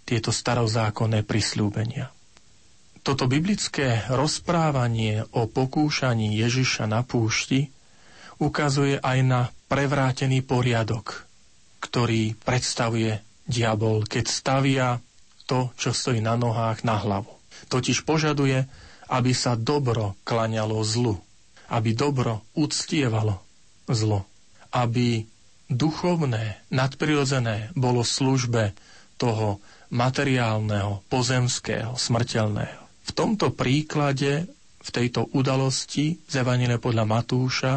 tieto 0.04 0.34
starozákonné 0.34 1.22
prisľúbenia. 1.22 2.10
Toto 3.04 3.28
biblické 3.28 4.04
rozprávanie 4.08 5.28
o 5.36 5.44
pokúšaní 5.44 6.34
Ježiša 6.40 6.88
na 6.88 7.04
púšti 7.04 7.68
ukazuje 8.40 8.96
aj 8.98 9.18
na 9.22 9.40
prevrátený 9.68 10.40
poriadok, 10.40 11.28
ktorý 11.84 12.32
predstavuje 12.40 13.20
diabol, 13.44 14.08
keď 14.08 14.24
stavia 14.24 14.88
to, 15.44 15.68
čo 15.76 15.92
stojí 15.92 16.24
na 16.24 16.40
nohách, 16.40 16.80
na 16.82 16.96
hlavu. 16.96 17.28
Totiž 17.68 18.08
požaduje, 18.08 18.64
aby 19.12 19.32
sa 19.36 19.52
dobro 19.52 20.16
klaňalo 20.24 20.80
zlu, 20.80 21.20
aby 21.68 21.92
dobro 21.92 22.40
uctievalo 22.56 23.43
zlo, 23.88 24.24
aby 24.72 25.28
duchovné, 25.68 26.60
nadprirodzené 26.72 27.72
bolo 27.76 28.04
v 28.04 28.14
službe 28.14 28.62
toho 29.16 29.60
materiálneho, 29.94 31.06
pozemského, 31.06 31.94
smrteľného. 31.94 32.82
V 33.04 33.10
tomto 33.12 33.52
príklade, 33.52 34.48
v 34.84 34.90
tejto 34.90 35.28
udalosti 35.32 36.18
z 36.24 36.34
Evangelia 36.44 36.80
podľa 36.80 37.04
Matúša, 37.08 37.74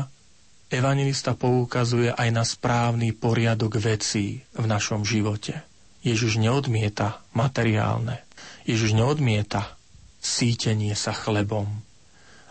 evangelista 0.68 1.36
poukazuje 1.36 2.12
aj 2.12 2.30
na 2.32 2.44
správny 2.44 3.16
poriadok 3.16 3.80
vecí 3.80 4.44
v 4.56 4.66
našom 4.68 5.08
živote. 5.08 5.64
Ježiš 6.04 6.40
neodmieta 6.40 7.24
materiálne. 7.32 8.24
Ježiš 8.68 8.96
neodmieta 8.96 9.80
sítenie 10.20 10.92
sa 10.96 11.16
chlebom, 11.16 11.68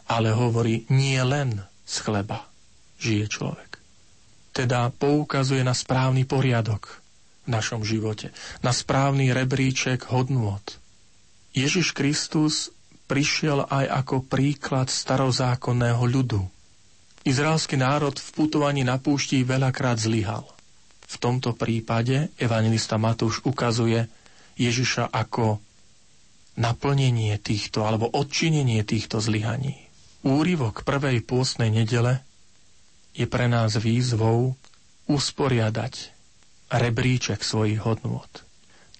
ale 0.08 0.32
hovorí 0.32 0.88
nie 0.88 1.20
len 1.20 1.60
z 1.84 1.96
chleba 2.00 2.48
žije 3.00 3.26
človek. 3.28 3.80
Teda 4.56 4.88
poukazuje 4.88 5.60
na 5.60 5.76
správny 5.76 6.24
poriadok, 6.24 7.04
v 7.46 7.48
našom 7.54 7.86
živote, 7.86 8.34
na 8.64 8.74
správny 8.74 9.30
rebríček 9.30 10.10
hodnôt. 10.10 10.64
Ježiš 11.54 11.94
Kristus 11.94 12.74
prišiel 13.06 13.64
aj 13.70 13.86
ako 14.04 14.26
príklad 14.26 14.90
starozákonného 14.90 16.02
ľudu. 16.02 16.42
Izraelský 17.22 17.78
národ 17.78 18.14
v 18.18 18.28
putovaní 18.34 18.82
na 18.82 18.98
púšti 18.98 19.42
veľakrát 19.46 19.98
zlyhal. 19.98 20.46
V 21.06 21.16
tomto 21.22 21.54
prípade 21.54 22.34
evangelista 22.38 22.98
Matúš 22.98 23.42
ukazuje 23.46 24.10
Ježiša 24.58 25.10
ako 25.14 25.62
naplnenie 26.58 27.38
týchto 27.38 27.86
alebo 27.86 28.10
odčinenie 28.10 28.82
týchto 28.82 29.22
zlyhaní. 29.22 29.86
Úrivok 30.26 30.82
prvej 30.82 31.22
pôstnej 31.22 31.70
nedele 31.70 32.26
je 33.16 33.24
pre 33.24 33.48
nás 33.48 33.72
výzvou 33.80 34.52
usporiadať 35.08 36.12
rebríček 36.68 37.40
svojich 37.40 37.80
hodnôt. 37.80 38.28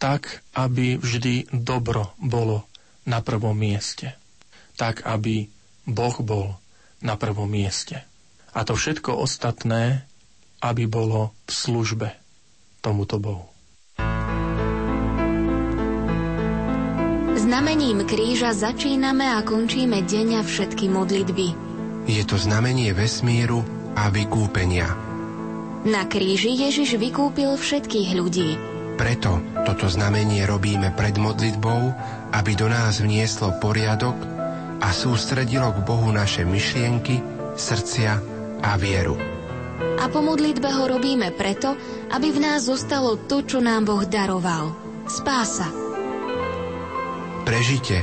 Tak, 0.01 0.41
aby 0.57 0.97
vždy 0.97 1.53
dobro 1.53 2.17
bolo 2.17 2.65
na 3.05 3.21
prvom 3.21 3.57
mieste. 3.57 4.17
Tak, 4.81 5.05
aby 5.05 5.49
Boh 5.85 6.17
bol 6.25 6.57
na 7.05 7.21
prvom 7.21 7.49
mieste. 7.49 8.05
A 8.57 8.65
to 8.65 8.73
všetko 8.73 9.21
ostatné, 9.21 10.09
aby 10.65 10.89
bolo 10.89 11.37
v 11.45 11.53
službe 11.53 12.09
tomuto 12.81 13.21
Bohu. 13.21 13.53
Znamením 17.37 18.09
kríža 18.09 18.57
začíname 18.57 19.29
a 19.29 19.45
končíme 19.45 20.03
deň 20.03 20.41
a 20.41 20.43
všetky 20.43 20.89
modlitby. 20.89 21.47
Je 22.09 22.23
to 22.25 22.41
znamenie 22.41 22.91
vesmíru 22.97 23.76
a 23.97 24.13
vykúpenia 24.13 25.07
na 25.87 26.03
kríži 26.03 26.51
Ježiš 26.51 26.99
vykúpil 26.99 27.55
všetkých 27.55 28.11
ľudí. 28.19 28.59
Preto 28.99 29.39
toto 29.63 29.87
znamenie 29.87 30.43
robíme 30.43 30.91
pred 30.99 31.15
modlitbou, 31.15 31.95
aby 32.35 32.53
do 32.59 32.67
nás 32.67 32.99
vnieslo 32.99 33.55
poriadok 33.63 34.19
a 34.83 34.91
sústredilo 34.91 35.71
k 35.71 35.79
Bohu 35.87 36.11
naše 36.11 36.43
myšlienky, 36.43 37.23
srdcia 37.55 38.13
a 38.67 38.71
vieru. 38.75 39.15
A 40.03 40.11
po 40.11 40.27
modlitbe 40.27 40.67
ho 40.67 40.91
robíme 40.91 41.31
preto, 41.39 41.79
aby 42.11 42.35
v 42.35 42.43
nás 42.43 42.67
zostalo 42.67 43.23
to, 43.31 43.47
čo 43.47 43.63
nám 43.63 43.87
Boh 43.87 44.03
daroval. 44.03 44.75
Spása. 45.07 45.71
Prežite 47.47 48.03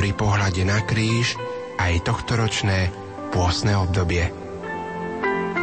pri 0.00 0.16
pohľade 0.16 0.64
na 0.64 0.80
kríž 0.80 1.36
aj 1.76 2.08
tohtoročné 2.08 2.88
pôsne 3.36 3.76
obdobie. 3.76 4.37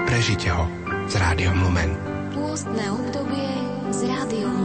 Prežite 0.05 0.53
ho 0.53 0.69
z 1.09 1.17
Rádiom 1.17 1.57
Lumen. 1.65 1.91
Pôstne 2.29 2.85
obdobie 2.93 3.50
z 3.89 4.05
Rádiom 4.05 4.53
Lumen. 4.53 4.64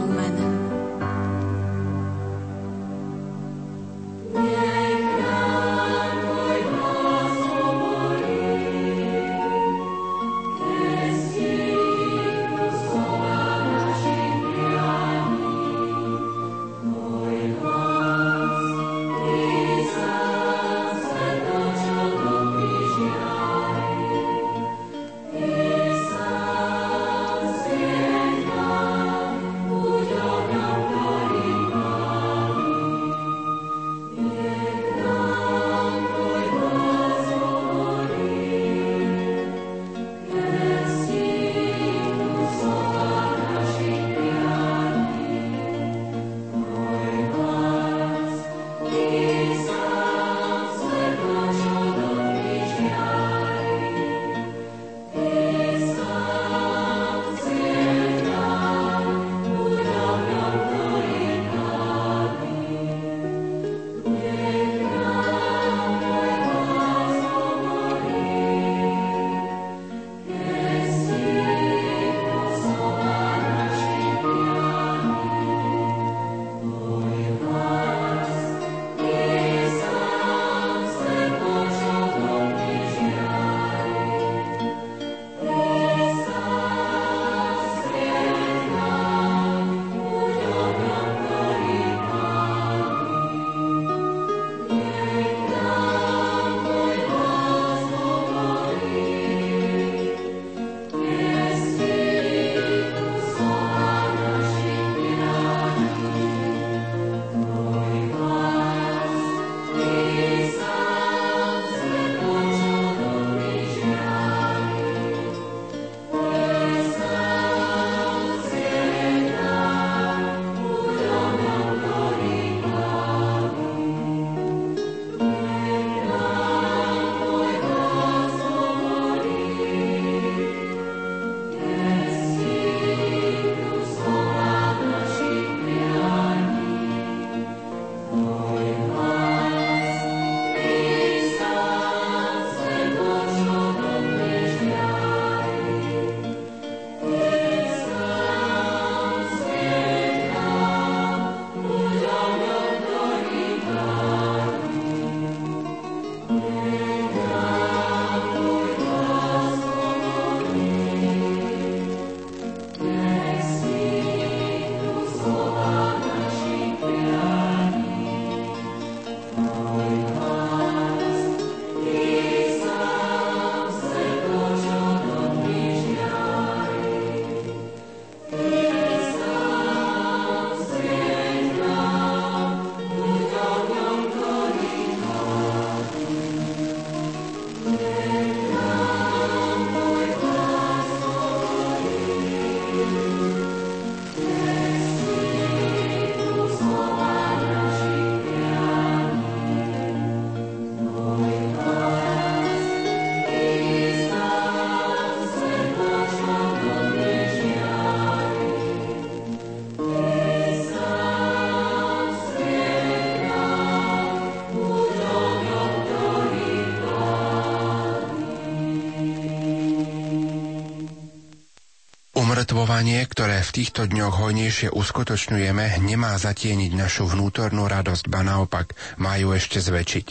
Umrtvovanie, 222.61 223.01
ktoré 223.09 223.41
v 223.41 223.55
týchto 223.57 223.89
dňoch 223.89 224.21
hojnejšie 224.21 224.69
uskutočňujeme, 224.69 225.81
nemá 225.81 226.13
zatieniť 226.13 226.77
našu 226.77 227.09
vnútornú 227.09 227.65
radosť, 227.65 228.05
ba 228.05 228.21
naopak, 228.21 228.77
má 229.01 229.17
ju 229.17 229.33
ešte 229.33 229.57
zväčšiť. 229.57 230.05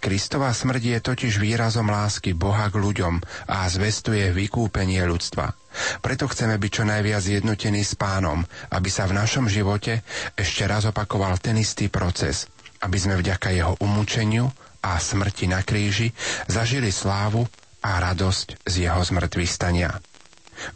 Kristová 0.00 0.48
smrť 0.56 0.80
je 0.80 0.98
totiž 1.04 1.36
výrazom 1.36 1.92
lásky 1.92 2.32
Boha 2.32 2.72
k 2.72 2.80
ľuďom 2.80 3.20
a 3.52 3.68
zvestuje 3.68 4.32
vykúpenie 4.32 5.04
ľudstva. 5.04 5.52
Preto 6.00 6.24
chceme 6.24 6.56
byť 6.56 6.70
čo 6.72 6.88
najviac 6.88 7.20
jednotení 7.20 7.84
s 7.84 7.92
pánom, 8.00 8.48
aby 8.72 8.88
sa 8.88 9.04
v 9.04 9.20
našom 9.20 9.52
živote 9.52 10.00
ešte 10.40 10.64
raz 10.64 10.88
opakoval 10.88 11.36
ten 11.36 11.60
istý 11.60 11.92
proces, 11.92 12.48
aby 12.80 12.96
sme 12.96 13.20
vďaka 13.20 13.52
jeho 13.52 13.76
umúčeniu 13.76 14.48
a 14.80 14.96
smrti 14.96 15.52
na 15.52 15.60
kríži 15.60 16.16
zažili 16.48 16.88
slávu 16.88 17.44
a 17.84 18.00
radosť 18.00 18.64
z 18.64 18.88
jeho 18.88 19.04
zmrtvých 19.04 19.52
stania. 19.52 20.00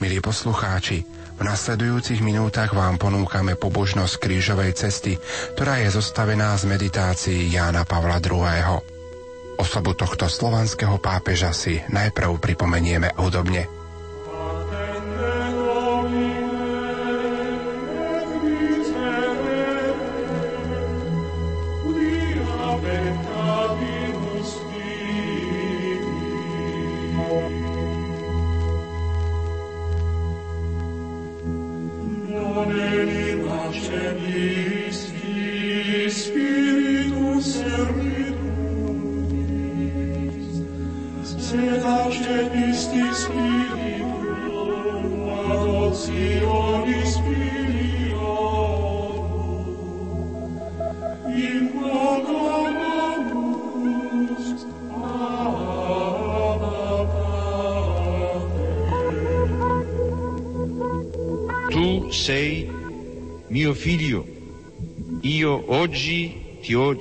Milí 0.00 0.18
poslucháči, 0.18 1.04
v 1.34 1.42
nasledujúcich 1.42 2.22
minútach 2.22 2.70
vám 2.72 2.94
ponúkame 2.96 3.58
pobožnosť 3.58 4.22
krížovej 4.22 4.72
cesty, 4.78 5.18
ktorá 5.58 5.82
je 5.82 5.90
zostavená 5.92 6.54
z 6.54 6.70
meditácií 6.70 7.50
Jána 7.50 7.82
Pavla 7.82 8.22
II. 8.22 8.80
Osobu 9.58 9.94
tohto 9.94 10.26
slovanského 10.26 10.98
pápeža 10.98 11.54
si 11.54 11.78
najprv 11.90 12.38
pripomenieme 12.42 13.14
údobne. 13.18 13.83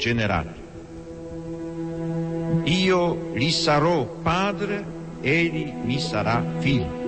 Generato. 0.03 0.61
Io 2.65 3.31
gli 3.33 3.49
sarò 3.51 4.03
padre, 4.21 4.83
egli 5.21 5.71
mi 5.71 5.97
sarà 5.97 6.43
figlio. 6.57 7.01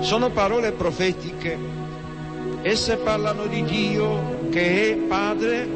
Sono 0.00 0.30
parole 0.30 0.70
profetiche, 0.70 1.58
esse 2.62 2.96
parlano 2.98 3.46
di 3.46 3.64
Dio 3.64 4.48
che 4.50 4.92
è 4.92 4.96
padre 4.96 5.66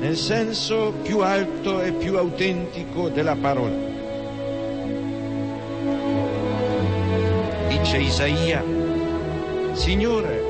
nel 0.00 0.16
senso 0.16 0.92
più 1.02 1.20
alto 1.20 1.82
e 1.82 1.92
più 1.92 2.16
autentico 2.16 3.10
della 3.10 3.36
parola. 3.36 3.88
Dice 7.68 7.98
Isaia, 7.98 8.64
Signore, 9.74 10.49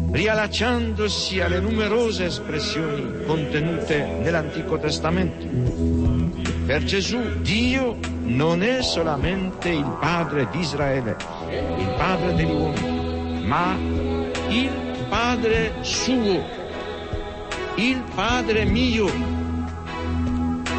riallacciandosi 0.11 1.39
alle 1.39 1.59
numerose 1.59 2.25
espressioni 2.25 3.23
contenute 3.25 4.05
nell'Antico 4.21 4.77
Testamento. 4.77 5.45
Per 6.65 6.83
Gesù 6.83 7.39
Dio 7.39 7.97
non 8.23 8.61
è 8.61 8.81
solamente 8.81 9.69
il 9.69 9.97
Padre 9.99 10.47
di 10.51 10.59
Israele, 10.59 11.15
il 11.49 11.93
Padre 11.97 12.33
degli 12.35 12.51
uomini, 12.51 13.45
ma 13.45 13.75
il 14.49 14.69
Padre 15.09 15.73
suo, 15.81 16.43
il 17.75 18.03
Padre 18.13 18.65
mio. 18.65 19.39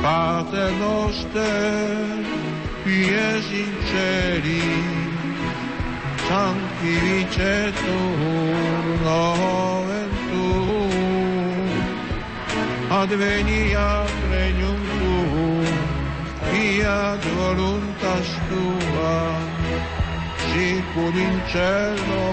Pater 0.01 0.73
noster, 0.73 2.25
pies 2.83 3.51
in 3.53 3.73
cieli, 3.87 5.02
sanctificetur 6.29 8.85
nomen 9.05 10.11
tuum, 10.31 11.71
adveniat 13.01 14.13
regnum 14.31 14.81
tuum, 14.99 15.77
fiat 16.49 17.23
voluntas 17.39 18.29
tua, 18.49 19.19
sicur 20.49 21.15
in 21.27 21.37
cielo 21.51 22.27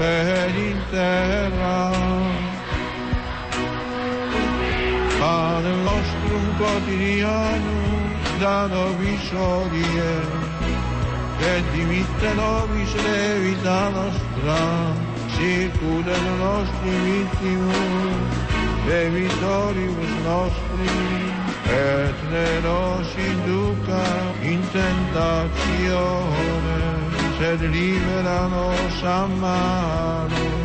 ed 0.00 0.56
in 0.68 0.78
terra. 0.90 1.82
Pane 5.20 5.72
nostrum 5.86 6.46
quotidianum 6.58 8.02
da 8.40 8.58
nobis 8.66 9.26
odie, 9.32 10.43
et 11.52 11.64
dimitte 11.72 12.30
nobis 12.36 12.92
levita 13.04 13.80
nostra, 13.96 14.60
circude 15.36 16.16
nostri 16.40 16.94
vittimus, 17.06 18.32
debitoribus 18.86 20.12
nostri, 20.24 20.96
et 21.68 22.18
ne 22.32 22.50
nos 22.66 23.08
induca 23.30 24.04
in 24.42 24.60
tentazione, 24.72 26.78
sed 27.38 27.60
libera 27.60 28.40
nos 28.48 29.02
a 29.02 29.26
mano. 29.26 30.63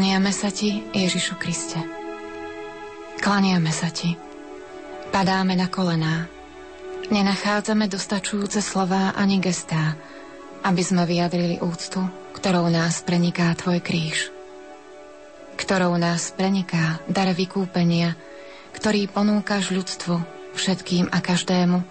Klaniame 0.00 0.32
sa 0.32 0.48
Ti, 0.48 0.80
Ježišu 0.96 1.36
Kriste. 1.36 1.76
Klaniame 3.20 3.68
sa 3.68 3.92
Ti. 3.92 4.16
Padáme 5.12 5.52
na 5.52 5.68
kolená. 5.68 6.24
Nenachádzame 7.12 7.84
dostačujúce 7.84 8.64
slová 8.64 9.12
ani 9.12 9.44
gestá, 9.44 10.00
aby 10.64 10.80
sme 10.80 11.04
vyjadrili 11.04 11.60
úctu, 11.60 12.00
ktorou 12.32 12.72
nás 12.72 13.04
preniká 13.04 13.52
Tvoj 13.52 13.84
kríž. 13.84 14.32
Ktorou 15.60 16.00
nás 16.00 16.32
preniká 16.32 17.04
dar 17.04 17.28
vykúpenia, 17.36 18.16
ktorý 18.72 19.04
ponúkaš 19.04 19.68
ľudstvu, 19.68 20.16
všetkým 20.56 21.12
a 21.12 21.20
každému, 21.20 21.84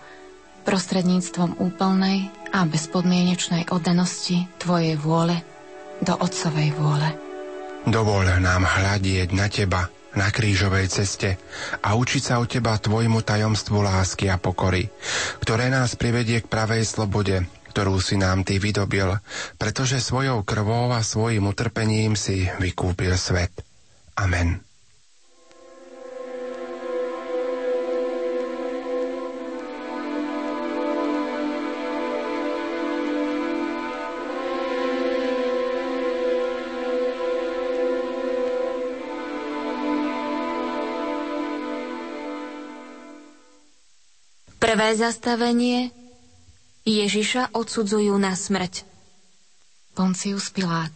prostredníctvom 0.66 1.62
úplnej 1.62 2.34
a 2.58 2.66
bezpodmienečnej 2.66 3.70
oddanosti 3.70 4.50
Tvojej 4.58 4.98
vôle 4.98 5.46
do 6.02 6.18
Otcovej 6.18 6.74
vôle. 6.74 7.29
Dovol 7.88 8.28
nám 8.44 8.68
hľadieť 8.68 9.30
na 9.32 9.48
Teba, 9.48 9.88
na 10.18 10.28
krížovej 10.28 10.92
ceste 10.92 11.40
a 11.80 11.96
učiť 11.96 12.22
sa 12.24 12.44
od 12.44 12.50
Teba 12.50 12.76
Tvojmu 12.76 13.24
tajomstvu 13.24 13.80
lásky 13.80 14.28
a 14.28 14.36
pokory, 14.36 14.90
ktoré 15.40 15.72
nás 15.72 15.96
privedie 15.96 16.44
k 16.44 16.52
pravej 16.52 16.84
slobode, 16.84 17.48
ktorú 17.72 18.02
si 18.02 18.20
nám 18.20 18.44
Ty 18.44 18.60
vydobil, 18.60 19.16
pretože 19.56 20.04
svojou 20.04 20.44
krvou 20.44 20.92
a 20.92 21.00
svojim 21.06 21.48
utrpením 21.48 22.20
si 22.20 22.50
vykúpil 22.60 23.16
svet. 23.16 23.54
Amen. 24.20 24.69
Prvé 44.70 44.94
zastavenie 44.94 45.90
Ježiša 46.86 47.58
odsudzujú 47.58 48.14
na 48.22 48.38
smrť. 48.38 48.86
Poncius 49.98 50.54
Pilát, 50.54 50.94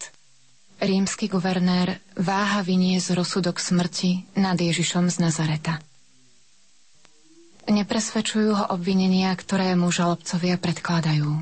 rímsky 0.78 1.26
guvernér, 1.26 1.98
váha 2.14 2.62
vyniesť 2.62 3.18
rozsudok 3.18 3.58
smrti 3.58 4.30
nad 4.38 4.62
Ježišom 4.62 5.10
z 5.10 5.18
Nazareta. 5.26 5.82
Nepresvedčujú 7.66 8.54
ho 8.54 8.66
obvinenia, 8.78 9.34
ktoré 9.34 9.74
mu 9.74 9.90
žalobcovia 9.90 10.62
predkladajú. 10.62 11.34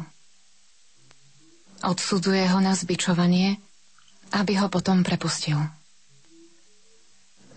Odsudzuje 1.84 2.48
ho 2.48 2.64
na 2.64 2.80
zbičovanie, 2.80 3.60
aby 4.32 4.56
ho 4.56 4.72
potom 4.72 5.04
prepustil. 5.04 5.60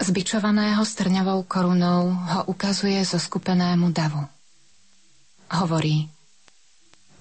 Zbičovaného 0.03 0.83
strňavou 0.83 1.47
korunou 1.47 2.11
ho 2.11 2.41
ukazuje 2.51 2.99
zo 3.07 3.23
skupenému 3.23 3.95
davu 3.95 4.34
hovorí 5.63 6.11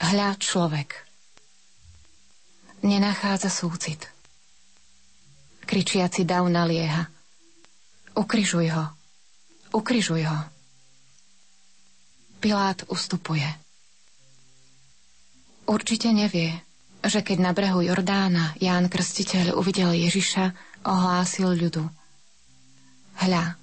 Hľa 0.03 0.35
človek. 0.35 0.89
Nenachádza 2.83 3.47
súcit. 3.47 4.03
Kričiaci 5.63 6.27
dav 6.27 6.43
nalieha. 6.51 7.07
Ukrižuj 8.11 8.67
ho. 8.75 8.85
Ukrižuj 9.71 10.27
ho. 10.27 10.39
Pilát 12.43 12.83
ustupuje. 12.91 13.47
Určite 15.63 16.11
nevie, 16.11 16.51
že 16.99 17.23
keď 17.23 17.37
na 17.39 17.51
brehu 17.55 17.79
Jordána 17.87 18.51
Ján 18.59 18.91
Krstiteľ 18.91 19.55
uvidel 19.55 19.95
Ježiša, 19.95 20.51
ohlásil 20.83 21.55
ľudu. 21.55 21.87
Hľa, 23.23 23.55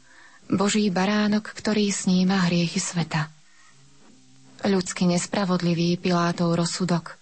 Boží 0.49 0.89
baránok, 0.89 1.53
ktorý 1.53 1.93
sníma 1.93 2.49
hriechy 2.49 2.81
sveta. 2.81 3.29
Ľudsky 4.61 5.09
nespravodlivý 5.09 5.97
Pilátov 5.97 6.53
rozsudok, 6.53 7.17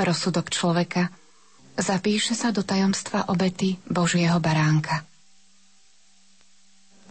rozsudok 0.00 0.48
človeka, 0.48 1.12
zapíše 1.76 2.32
sa 2.32 2.48
do 2.48 2.64
tajomstva 2.64 3.28
obety 3.28 3.76
Božieho 3.84 4.40
baránka. 4.40 5.04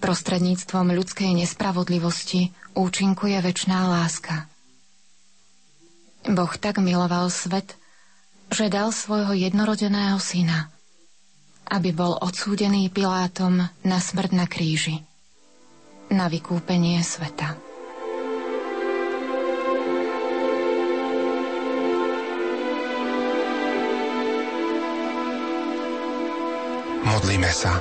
Prostredníctvom 0.02 0.98
ľudskej 0.98 1.30
nespravodlivosti 1.38 2.50
účinkuje 2.74 3.38
väčšiná 3.38 3.80
láska. 3.86 4.50
Boh 6.26 6.54
tak 6.58 6.82
miloval 6.82 7.30
svet, 7.30 7.78
že 8.50 8.74
dal 8.74 8.90
svojho 8.90 9.38
jednorodeného 9.38 10.18
syna, 10.18 10.74
aby 11.70 11.94
bol 11.94 12.18
odsúdený 12.18 12.90
Pilátom 12.90 13.62
na 13.86 13.98
smrť 14.02 14.32
na 14.34 14.50
kríži, 14.50 15.06
na 16.10 16.26
vykúpenie 16.34 16.98
sveta. 17.06 17.67
Modlíme 27.08 27.48
sa. 27.56 27.80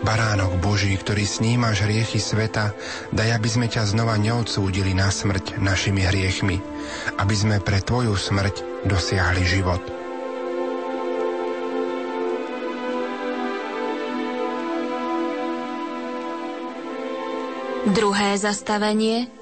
Baránok 0.00 0.60
Boží, 0.60 0.92
ktorý 0.96 1.24
snímaš 1.24 1.84
hriechy 1.84 2.20
sveta, 2.20 2.72
daj, 3.12 3.36
aby 3.36 3.48
sme 3.48 3.66
ťa 3.68 3.88
znova 3.88 4.16
neodsúdili 4.20 4.92
na 4.96 5.08
smrť 5.08 5.60
našimi 5.60 6.04
hriechmi, 6.04 6.60
aby 7.20 7.34
sme 7.36 7.56
pre 7.60 7.80
Tvoju 7.80 8.16
smrť 8.16 8.84
dosiahli 8.84 9.44
život. 9.44 9.80
Druhé 17.92 18.36
zastavenie 18.36 19.32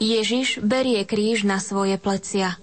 Ježiš 0.00 0.64
berie 0.64 1.04
kríž 1.04 1.44
na 1.44 1.60
svoje 1.60 2.00
plecia. 2.00 2.56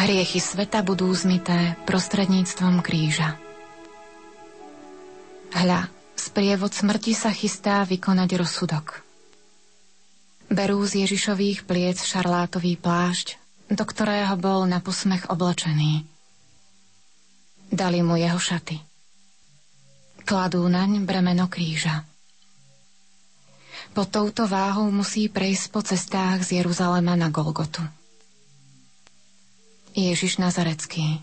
Hriechy 0.00 0.40
sveta 0.40 0.80
budú 0.80 1.12
zmité 1.12 1.76
prostredníctvom 1.84 2.80
kríža. 2.80 3.36
Hľa, 5.52 5.92
sprievod 6.16 6.72
smrti 6.72 7.12
sa 7.12 7.28
chystá 7.28 7.84
vykonať 7.84 8.40
rozsudok. 8.40 9.04
Berú 10.48 10.80
z 10.88 11.04
Ježišových 11.04 11.68
pliec 11.68 12.00
šarlátový 12.00 12.80
plášť, 12.80 13.36
do 13.68 13.84
ktorého 13.84 14.40
bol 14.40 14.64
na 14.64 14.80
posmech 14.80 15.28
oblečený. 15.28 16.08
Dali 17.68 18.00
mu 18.00 18.16
jeho 18.16 18.40
šaty. 18.40 18.80
Kladú 20.24 20.64
naň 20.64 21.04
bremeno 21.04 21.44
kríža. 21.52 22.08
Pod 23.92 24.08
touto 24.08 24.48
váhou 24.48 24.88
musí 24.88 25.28
prejsť 25.28 25.64
po 25.68 25.84
cestách 25.84 26.40
z 26.40 26.64
Jeruzalema 26.64 27.20
na 27.20 27.28
Golgotu. 27.28 27.99
Ježiš 29.94 30.38
Nazarecký. 30.38 31.18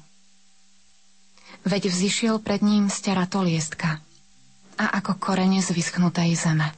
Veď 1.64 1.88
vzýšiel 1.88 2.40
pred 2.44 2.60
ním 2.60 2.92
z 2.92 3.00
liestka 3.40 4.04
a 4.76 4.86
ako 5.00 5.16
korene 5.16 5.64
z 5.64 5.72
vyschnutej 5.72 6.36
zeme. 6.36 6.76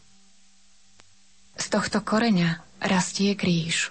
Z 1.58 1.66
tohto 1.74 2.00
koreňa 2.06 2.62
rastie 2.80 3.34
kríž. 3.34 3.90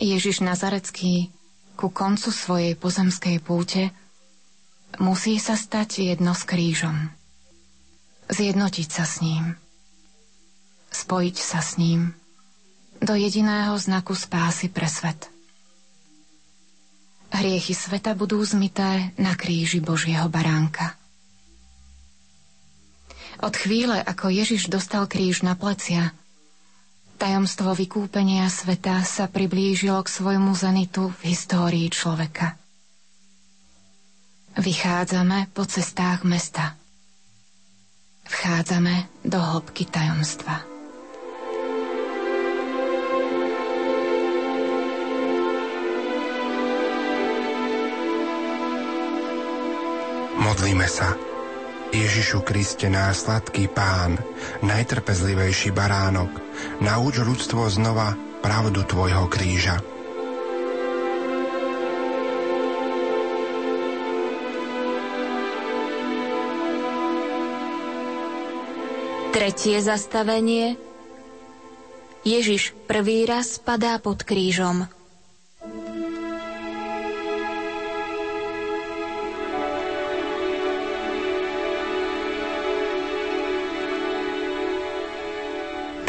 Ježiš 0.00 0.40
Nazarecký 0.40 1.28
ku 1.74 1.90
koncu 1.90 2.30
svojej 2.32 2.78
pozemskej 2.78 3.42
púte 3.42 3.90
musí 5.02 5.42
sa 5.42 5.58
stať 5.58 6.06
jedno 6.14 6.38
s 6.38 6.46
krížom. 6.46 7.10
Zjednotiť 8.30 8.88
sa 8.88 9.04
s 9.04 9.20
ním. 9.20 9.58
Spojiť 10.94 11.36
sa 11.36 11.60
s 11.60 11.76
ním 11.82 12.14
do 13.02 13.18
jediného 13.18 13.74
znaku 13.74 14.14
spásy 14.14 14.70
pre 14.70 14.86
svet– 14.86 15.26
Hriechy 17.30 17.74
sveta 17.78 18.18
budú 18.18 18.42
zmité 18.42 19.14
na 19.14 19.38
kríži 19.38 19.78
Božieho 19.78 20.26
baránka. 20.26 20.98
Od 23.40 23.54
chvíle, 23.56 23.96
ako 24.02 24.28
Ježiš 24.28 24.68
dostal 24.68 25.08
kríž 25.08 25.40
na 25.40 25.56
plecia, 25.56 26.12
tajomstvo 27.16 27.72
vykúpenia 27.72 28.50
sveta 28.52 29.00
sa 29.06 29.30
priblížilo 29.30 30.02
k 30.04 30.12
svojmu 30.12 30.52
zenitu 30.52 31.08
v 31.22 31.32
histórii 31.32 31.88
človeka. 31.88 32.60
Vychádzame 34.60 35.48
po 35.54 35.64
cestách 35.64 36.26
mesta. 36.26 36.76
Vchádzame 38.28 39.08
do 39.24 39.38
hĺbky 39.40 39.88
tajomstva. 39.88 40.69
Modlíme 50.40 50.88
sa. 50.88 51.12
Ježišu 51.92 52.40
Kriste, 52.40 52.88
náš 52.88 53.28
sladký 53.28 53.68
pán, 53.68 54.16
najtrpezlivejší 54.64 55.68
baránok, 55.74 56.32
nauč 56.80 57.20
ľudstvo 57.20 57.68
znova 57.68 58.16
pravdu 58.40 58.80
Tvojho 58.86 59.28
kríža. 59.28 59.82
Tretie 69.36 69.76
zastavenie 69.84 70.80
Ježiš 72.24 72.72
prvý 72.88 73.28
raz 73.28 73.60
padá 73.60 74.00
pod 74.00 74.24
krížom. 74.24 74.99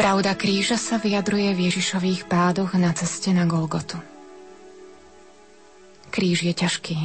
Pravda 0.02 0.34
kríža 0.34 0.82
sa 0.82 0.98
vyjadruje 0.98 1.54
v 1.54 1.70
Ježišových 1.70 2.26
pádoch 2.26 2.74
na 2.74 2.90
ceste 2.90 3.30
na 3.38 3.46
Golgotu. 3.46 4.02
Kríž 6.10 6.42
je 6.42 6.58
ťažký. 6.58 6.98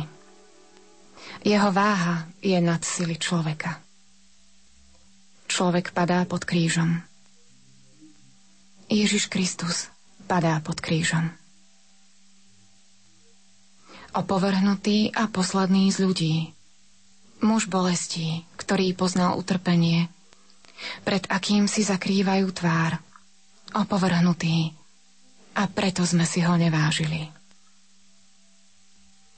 Jeho 1.44 1.70
váha 1.76 2.24
je 2.40 2.56
nad 2.56 2.80
sily 2.80 3.20
človeka. 3.20 3.84
Človek 5.44 5.92
padá 5.92 6.24
pod 6.24 6.48
krížom. 6.48 7.04
Ježiš 8.88 9.28
Kristus 9.28 9.92
padá 10.24 10.56
pod 10.64 10.80
krížom. 10.80 11.36
Opovrhnutý 14.16 15.12
a 15.12 15.28
posledný 15.28 15.92
z 15.92 16.00
ľudí. 16.00 16.36
Muž 17.44 17.68
bolestí, 17.68 18.48
ktorý 18.56 18.96
poznal 18.96 19.36
utrpenie, 19.36 20.08
pred 21.02 21.24
akým 21.28 21.66
si 21.70 21.82
zakrývajú 21.86 22.46
tvár. 22.52 22.98
Opovrhnutý. 23.76 24.72
A 25.56 25.68
preto 25.68 26.04
sme 26.04 26.28
si 26.28 26.44
ho 26.44 26.54
nevážili. 26.56 27.28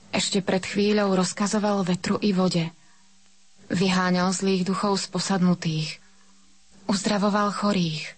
Ešte 0.09 0.41
pred 0.41 0.65
chvíľou 0.65 1.13
rozkazoval 1.15 1.85
vetru 1.85 2.17
i 2.19 2.33
vode. 2.33 2.67
Vyháňal 3.69 4.33
zlých 4.33 4.65
duchov 4.65 4.97
z 4.97 5.05
posadnutých. 5.13 6.01
Uzdravoval 6.89 7.53
chorých. 7.53 8.17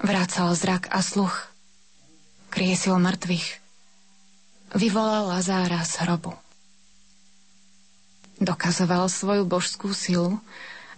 Vracal 0.00 0.56
zrak 0.56 0.88
a 0.88 1.04
sluch. 1.04 1.52
Kriesil 2.48 2.96
mŕtvych. 2.96 3.60
Vyvolal 4.74 5.30
Lazára 5.30 5.84
z 5.84 6.02
hrobu. 6.02 6.34
Dokazoval 8.42 9.06
svoju 9.06 9.46
božskú 9.46 9.94
silu 9.94 10.42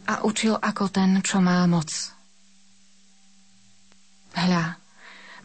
a 0.07 0.23
učil 0.23 0.55
ako 0.55 0.87
ten, 0.89 1.19
čo 1.21 1.43
má 1.43 1.67
moc. 1.67 1.91
Hľa, 4.39 4.79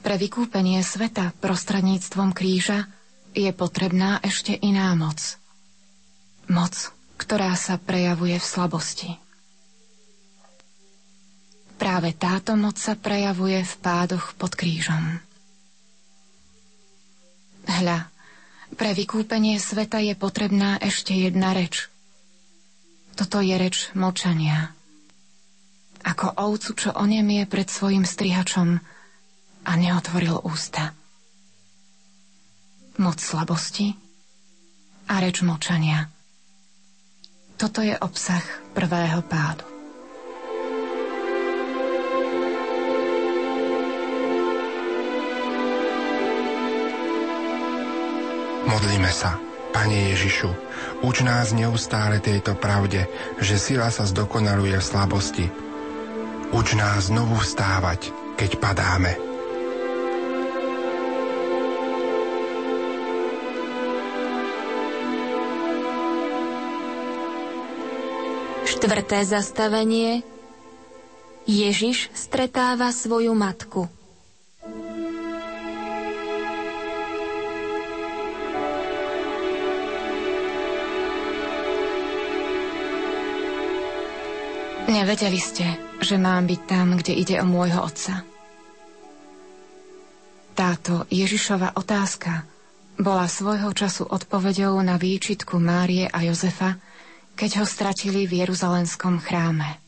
pre 0.05 0.15
vykúpenie 0.21 0.85
sveta 0.85 1.33
prostredníctvom 1.41 2.33
kríža 2.33 2.85
je 3.33 3.49
potrebná 3.55 4.21
ešte 4.21 4.53
iná 4.53 4.93
moc. 4.93 5.37
Moc, 6.51 6.73
ktorá 7.17 7.57
sa 7.57 7.81
prejavuje 7.81 8.37
v 8.37 8.45
slabosti. 8.45 9.11
Práve 11.81 12.13
táto 12.13 12.53
moc 12.53 12.77
sa 12.77 12.93
prejavuje 12.93 13.65
v 13.65 13.73
pádoch 13.81 14.37
pod 14.37 14.53
krížom. 14.53 15.17
Hľa, 17.65 18.05
pre 18.77 18.93
vykúpenie 18.93 19.57
sveta 19.57 19.97
je 20.03 20.13
potrebná 20.13 20.77
ešte 20.77 21.17
jedna 21.17 21.57
reč– 21.57 21.87
toto 23.21 23.37
je 23.37 23.53
reč 23.53 23.93
močania. 23.93 24.73
Ako 26.01 26.41
ovcu, 26.41 26.73
čo 26.73 26.89
onemie 26.89 27.45
pred 27.45 27.69
svojim 27.69 28.01
strihačom 28.01 28.81
a 29.61 29.71
neotvoril 29.77 30.41
ústa. 30.41 30.97
Moc 32.97 33.21
slabosti 33.21 33.93
a 35.05 35.21
reč 35.21 35.45
močania. 35.45 36.09
Toto 37.61 37.85
je 37.85 37.93
obsah 37.93 38.41
prvého 38.73 39.21
pádu. 39.29 39.69
Modlíme 48.65 49.13
sa. 49.13 49.50
Pane 49.71 50.11
Ježišu, 50.11 50.51
uč 50.99 51.23
nás 51.23 51.55
neustále 51.55 52.19
tejto 52.19 52.59
pravde, 52.59 53.07
že 53.39 53.55
sila 53.55 53.87
sa 53.87 54.03
zdokonaluje 54.03 54.75
v 54.75 54.83
slabosti. 54.83 55.45
Uč 56.51 56.75
nás 56.75 57.07
znovu 57.07 57.39
vstávať, 57.39 58.11
keď 58.35 58.59
padáme. 58.59 59.15
Štvrté 68.67 69.23
zastavenie 69.23 70.27
Ježiš 71.47 72.11
stretáva 72.11 72.91
svoju 72.91 73.31
matku. 73.31 74.00
Nevedeli 84.91 85.39
ste, 85.39 85.79
že 86.03 86.19
mám 86.19 86.51
byť 86.51 86.61
tam, 86.67 86.99
kde 86.99 87.15
ide 87.15 87.39
o 87.39 87.47
môjho 87.47 87.79
otca. 87.79 88.27
Táto 90.51 91.07
Ježišova 91.07 91.79
otázka 91.79 92.43
bola 92.99 93.23
svojho 93.31 93.71
času 93.71 94.03
odpovedou 94.03 94.75
na 94.83 94.99
výčitku 94.99 95.63
Márie 95.63 96.11
a 96.11 96.27
Jozefa, 96.27 96.75
keď 97.39 97.63
ho 97.63 97.65
stratili 97.65 98.27
v 98.27 98.43
Jeruzalenskom 98.43 99.23
chráme. 99.23 99.79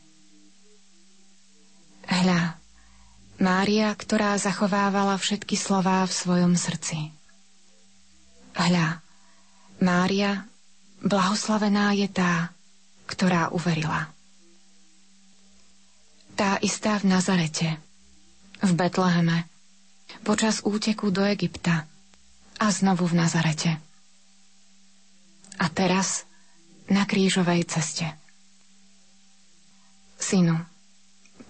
Hľa, 2.08 2.56
Mária, 3.44 3.92
ktorá 3.92 4.40
zachovávala 4.40 5.20
všetky 5.20 5.52
slová 5.52 6.00
v 6.08 6.16
svojom 6.16 6.56
srdci. 6.56 7.12
Hľa, 8.56 9.04
Mária, 9.84 10.48
blahoslavená 11.04 11.92
je 11.92 12.08
tá, 12.08 12.56
ktorá 13.04 13.52
uverila 13.52 14.13
tá 16.34 16.58
istá 16.58 16.98
v 16.98 17.14
Nazarete, 17.14 17.78
v 18.58 18.70
Betleheme, 18.74 19.46
počas 20.26 20.66
úteku 20.66 21.14
do 21.14 21.22
Egypta 21.22 21.86
a 22.58 22.66
znovu 22.74 23.06
v 23.06 23.22
Nazarete. 23.22 23.78
A 25.62 25.66
teraz 25.70 26.26
na 26.90 27.06
krížovej 27.06 27.70
ceste. 27.70 28.10
Synu, 30.18 30.58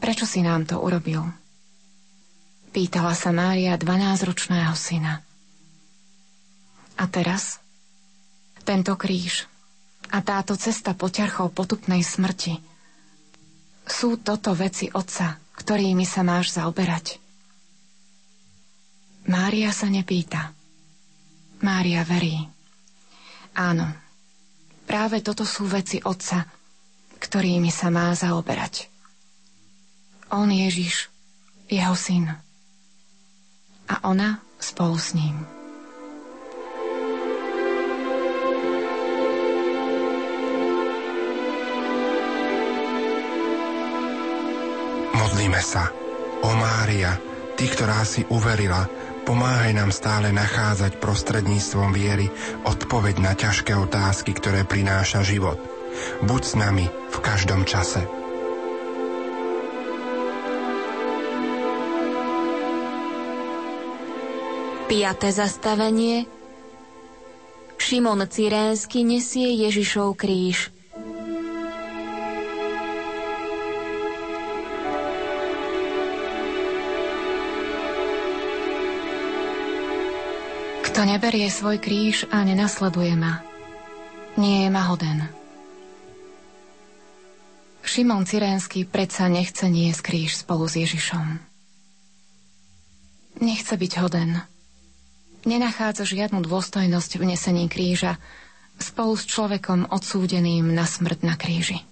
prečo 0.05 0.29
si 0.29 0.45
nám 0.45 0.69
to 0.69 0.77
urobil? 0.77 1.33
Pýtala 2.77 3.17
sa 3.17 3.33
Mária 3.33 3.81
12-ročného 3.81 4.77
syna. 4.77 5.25
A 7.01 7.05
teraz 7.09 7.59
tento 8.69 8.93
kríž 9.01 9.49
a 10.13 10.21
táto 10.21 10.55
cesta 10.61 10.93
poťarchou 10.93 11.49
potupnej 11.49 12.05
smrti– 12.05 12.61
sú 13.85 14.21
toto 14.21 14.57
veci 14.57 14.89
Otca, 14.89 15.37
ktorými 15.37 16.05
sa 16.09 16.25
máš 16.25 16.57
zaoberať? 16.57 17.21
Mária 19.29 19.73
sa 19.73 19.89
nepýta. 19.89 20.53
Mária 21.65 22.05
verí. 22.05 22.45
Áno, 23.57 23.89
práve 24.85 25.25
toto 25.25 25.49
sú 25.49 25.65
veci 25.65 26.03
Otca, 26.05 26.45
ktorými 27.21 27.73
sa 27.73 27.89
má 27.89 28.13
zaoberať. 28.13 28.93
On 30.29 30.51
Ježiš, 30.51 31.09
jeho 31.73 31.97
syn. 31.97 32.29
A 33.89 33.95
ona 34.05 34.45
spolu 34.61 34.97
s 35.01 35.17
ním. 35.17 35.64
Modlíme 45.55 45.71
sa. 45.71 45.87
O 46.43 46.51
Mária, 46.59 47.15
Ty, 47.55 47.71
ktorá 47.71 48.03
si 48.03 48.27
uverila, 48.27 48.91
pomáhaj 49.23 49.71
nám 49.71 49.95
stále 49.95 50.35
nachádzať 50.35 50.99
prostredníctvom 50.99 51.95
viery 51.95 52.27
odpoveď 52.67 53.23
na 53.23 53.39
ťažké 53.39 53.71
otázky, 53.79 54.35
ktoré 54.35 54.67
prináša 54.67 55.23
život. 55.23 55.55
Buď 56.27 56.43
s 56.43 56.55
nami 56.59 56.91
v 56.91 57.19
každom 57.23 57.63
čase. 57.63 58.03
Piaté 64.91 65.31
zastavenie 65.31 66.27
Šimon 67.79 68.27
Cyrénsky 68.27 69.07
nesie 69.07 69.55
Ježišov 69.55 70.19
kríž. 70.19 70.74
Kto 80.95 81.11
neberie 81.11 81.51
svoj 81.51 81.83
kríž 81.83 82.31
a 82.31 82.47
nenasleduje 82.47 83.19
ma, 83.19 83.43
nie 84.39 84.63
je 84.63 84.71
ma 84.71 84.87
hoden. 84.87 85.27
Šimon 87.83 88.23
Cyrénsky 88.23 88.87
predsa 88.87 89.27
nechce 89.27 89.67
niesť 89.67 90.07
kríž 90.07 90.47
spolu 90.47 90.71
s 90.71 90.79
Ježišom. 90.79 91.43
Nechce 93.43 93.75
byť 93.75 93.93
hoden. 94.07 94.39
Nenachádza 95.43 96.07
žiadnu 96.07 96.47
dôstojnosť 96.47 97.19
v 97.19 97.27
nesení 97.27 97.67
kríža 97.67 98.15
spolu 98.79 99.19
s 99.19 99.27
človekom 99.27 99.91
odsúdeným 99.91 100.71
na 100.71 100.87
smrť 100.87 101.27
na 101.27 101.35
kríži. 101.35 101.83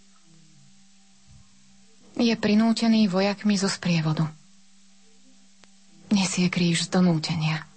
Je 2.22 2.38
prinútený 2.38 3.11
vojakmi 3.11 3.59
zo 3.59 3.66
sprievodu. 3.66 4.30
Nesie 6.14 6.46
kríž 6.46 6.86
z 6.86 6.94
donútenia. 6.94 7.71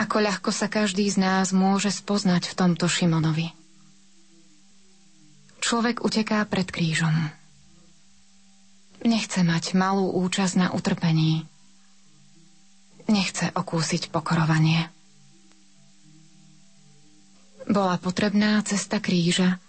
Ako 0.00 0.16
ľahko 0.24 0.48
sa 0.48 0.72
každý 0.72 1.04
z 1.12 1.20
nás 1.20 1.52
môže 1.52 1.92
spoznať 1.92 2.48
v 2.48 2.56
tomto 2.56 2.88
Šimonovi– 2.88 3.52
Človek 5.60 6.00
uteká 6.00 6.40
pred 6.48 6.64
krížom. 6.64 7.12
Nechce 9.04 9.44
mať 9.44 9.76
malú 9.76 10.08
účasť 10.24 10.54
na 10.56 10.68
utrpení. 10.72 11.44
Nechce 13.06 13.52
okúsiť 13.52 14.08
pokorovanie. 14.08 14.88
Bola 17.68 18.00
potrebná 18.00 18.60
cesta 18.64 19.04
kríža, 19.04 19.60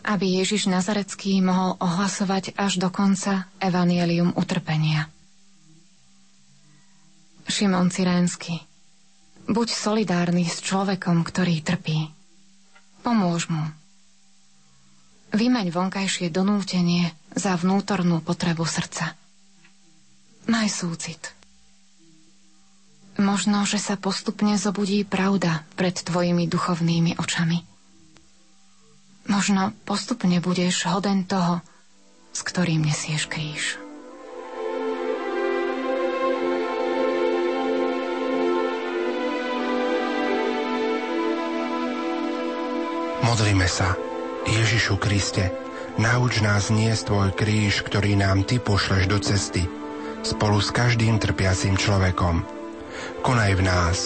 aby 0.00 0.40
Ježiš 0.40 0.66
Nazarecký 0.72 1.44
mohol 1.44 1.76
ohlasovať 1.76 2.56
až 2.56 2.80
do 2.80 2.88
konca 2.88 3.52
evanielium 3.60 4.32
utrpenia. 4.32 5.12
Šimon 7.48 7.92
Cyrénsky, 7.92 8.64
buď 9.48 9.68
solidárny 9.72 10.44
s 10.44 10.60
človekom, 10.60 11.24
ktorý 11.24 11.64
trpí. 11.64 12.12
Pomôž 13.00 13.48
mu. 13.48 13.64
Vymeň 15.32 15.72
vonkajšie 15.72 16.28
donútenie 16.28 17.12
za 17.32 17.56
vnútornú 17.56 18.20
potrebu 18.20 18.68
srdca. 18.68 19.16
Maj 20.48 20.68
súcit. 20.72 21.32
Možno, 23.18 23.66
že 23.66 23.82
sa 23.82 23.98
postupne 23.98 24.54
zobudí 24.54 25.02
pravda 25.02 25.66
pred 25.74 25.96
tvojimi 25.96 26.46
duchovnými 26.46 27.18
očami. 27.18 27.66
Možno 29.28 29.76
postupne 29.84 30.40
budeš 30.40 30.88
hoden 30.88 31.28
toho, 31.28 31.60
s 32.32 32.40
ktorým 32.40 32.86
nesieš 32.86 33.28
kríž. 33.28 33.87
Modlíme 43.22 43.66
sa. 43.66 43.98
Ježišu 44.48 44.96
Kriste, 44.96 45.52
nauč 46.00 46.40
nás 46.40 46.72
niesť 46.72 47.12
Tvoj 47.12 47.30
kríž, 47.36 47.84
ktorý 47.84 48.16
nám 48.16 48.46
Ty 48.46 48.62
pošleš 48.62 49.04
do 49.10 49.18
cesty, 49.20 49.66
spolu 50.24 50.62
s 50.62 50.72
každým 50.72 51.20
trpiacím 51.20 51.76
človekom. 51.76 52.46
Konaj 53.20 53.52
v 53.58 53.62
nás, 53.62 53.98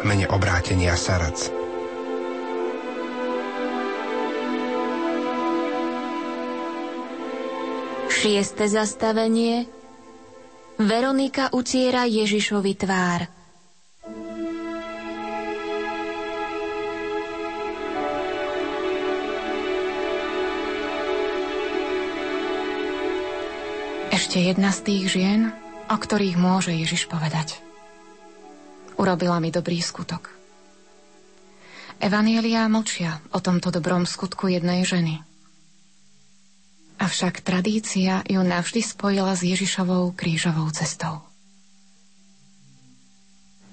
v 0.00 0.04
mene 0.04 0.26
obrátenia 0.28 0.98
srdc. 0.98 1.48
Šieste 8.10 8.68
zastavenie 8.68 9.64
Veronika 10.76 11.48
utiera 11.56 12.04
Ježišovi 12.04 12.72
tvár– 12.76 13.20
ešte 24.30 24.46
jedna 24.46 24.70
z 24.70 24.80
tých 24.86 25.04
žien, 25.10 25.50
o 25.90 25.96
ktorých 25.98 26.38
môže 26.38 26.70
Ježiš 26.70 27.10
povedať. 27.10 27.58
Urobila 28.94 29.42
mi 29.42 29.50
dobrý 29.50 29.82
skutok. 29.82 30.30
Evanielia 31.98 32.70
mlčia 32.70 33.18
o 33.34 33.42
tomto 33.42 33.74
dobrom 33.74 34.06
skutku 34.06 34.46
jednej 34.46 34.86
ženy. 34.86 35.18
Avšak 37.02 37.42
tradícia 37.42 38.22
ju 38.22 38.38
navždy 38.46 38.86
spojila 38.86 39.34
s 39.34 39.42
Ježišovou 39.42 40.14
krížovou 40.14 40.70
cestou. 40.70 41.26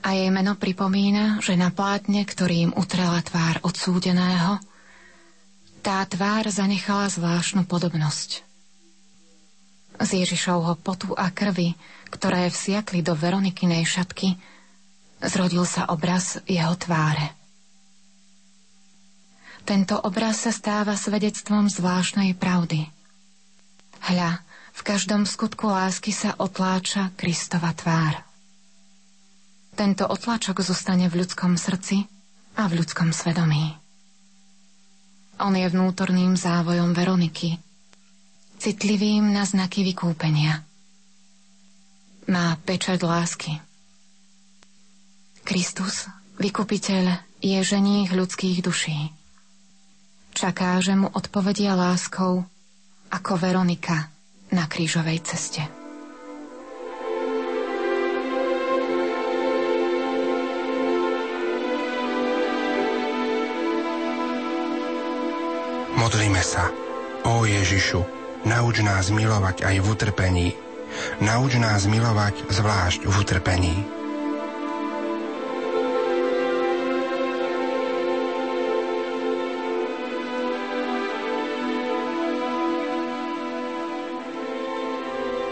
A 0.01 0.17
jej 0.17 0.33
meno 0.33 0.57
pripomína, 0.57 1.37
že 1.37 1.53
na 1.53 1.69
plátne, 1.69 2.25
ktorým 2.25 2.73
utrela 2.73 3.21
tvár 3.21 3.61
odsúdeného, 3.61 4.57
tá 5.85 6.01
tvár 6.09 6.49
zanechala 6.49 7.13
zvláštnu 7.13 7.69
podobnosť– 7.69 8.41
z 9.97 10.25
Ježišovho 10.25 10.77
potu 10.77 11.13
a 11.17 11.33
krvi, 11.33 11.73
ktoré 12.13 12.47
vsiakli 12.47 13.01
do 13.01 13.17
Veronikinej 13.17 13.83
šatky, 13.83 14.37
zrodil 15.21 15.65
sa 15.65 15.89
obraz 15.89 16.37
jeho 16.45 16.73
tváre. 16.77 17.33
Tento 19.67 19.99
obraz 19.99 20.47
sa 20.47 20.55
stáva 20.55 20.95
svedectvom 20.95 21.67
zvláštnej 21.67 22.39
pravdy. 22.39 22.87
Hľa, 24.07 24.39
v 24.71 24.81
každom 24.85 25.27
skutku 25.27 25.67
lásky 25.67 26.15
sa 26.15 26.37
otláča 26.39 27.11
Kristova 27.19 27.75
tvár. 27.75 28.23
Tento 29.75 30.07
otlačok 30.07 30.63
zostane 30.63 31.11
v 31.11 31.25
ľudskom 31.25 31.59
srdci 31.59 32.07
a 32.55 32.69
v 32.71 32.79
ľudskom 32.79 33.11
svedomí. 33.11 33.75
On 35.37 35.53
je 35.53 35.67
vnútorným 35.67 36.33
závojom 36.39 36.95
Veroniky– 36.95 37.59
citlivým 38.57 39.31
na 39.31 39.45
znaky 39.45 39.85
vykúpenia. 39.85 40.65
Má 42.27 42.57
pečať 42.65 42.99
lásky. 43.05 43.61
Kristus, 45.47 46.11
vykupiteľ, 46.41 47.23
je 47.39 47.59
ženích 47.61 48.11
ľudských 48.11 48.59
duší. 48.65 49.13
Čaká, 50.35 50.81
že 50.83 50.97
mu 50.97 51.07
odpovedia 51.07 51.77
láskou 51.77 52.43
ako 53.07 53.31
Veronika 53.39 54.11
na 54.51 54.67
krížovej 54.67 55.23
ceste. 55.23 55.63
Modlíme 65.97 66.39
sa, 66.39 66.71
ó 67.27 67.43
Ježišu, 67.43 68.16
Nauč 68.47 68.79
nás 68.79 69.11
milovať 69.11 69.67
aj 69.67 69.75
v 69.83 69.87
utrpení. 69.91 70.47
Nauč 71.19 71.59
nás 71.59 71.83
milovať 71.83 72.47
zvlášť 72.47 73.03
v 73.03 73.15
utrpení. 73.19 73.75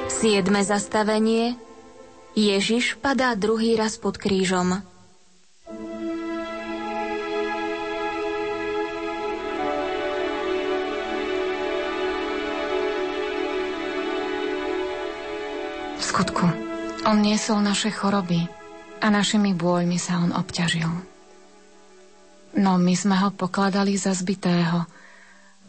Siedme 0.07 0.63
zastavenie 0.63 1.59
Ježiš 2.31 2.95
padá 3.03 3.35
druhý 3.35 3.75
raz 3.75 3.99
pod 3.99 4.15
krížom. 4.15 4.94
Skutku, 16.15 16.47
on 17.11 17.19
niesol 17.19 17.59
naše 17.59 17.91
choroby 17.91 18.47
a 19.03 19.11
našimi 19.11 19.51
bôľmi 19.51 19.99
sa 19.99 20.23
on 20.23 20.31
obťažil. 20.31 20.87
No 22.55 22.79
my 22.79 22.95
sme 22.95 23.19
ho 23.19 23.35
pokladali 23.35 23.99
za 23.99 24.15
zbitého, 24.15 24.87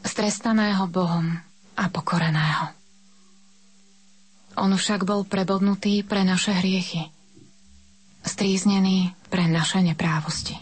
strestaného 0.07 0.87
Bohom 0.87 1.35
a 1.75 1.91
pokoreného. 1.91 2.71
On 4.63 4.71
však 4.71 5.03
bol 5.03 5.27
prebodnutý 5.27 6.07
pre 6.07 6.23
naše 6.23 6.55
hriechy, 6.55 7.11
stríznený 8.23 9.19
pre 9.27 9.51
naše 9.51 9.83
neprávosti. 9.83 10.55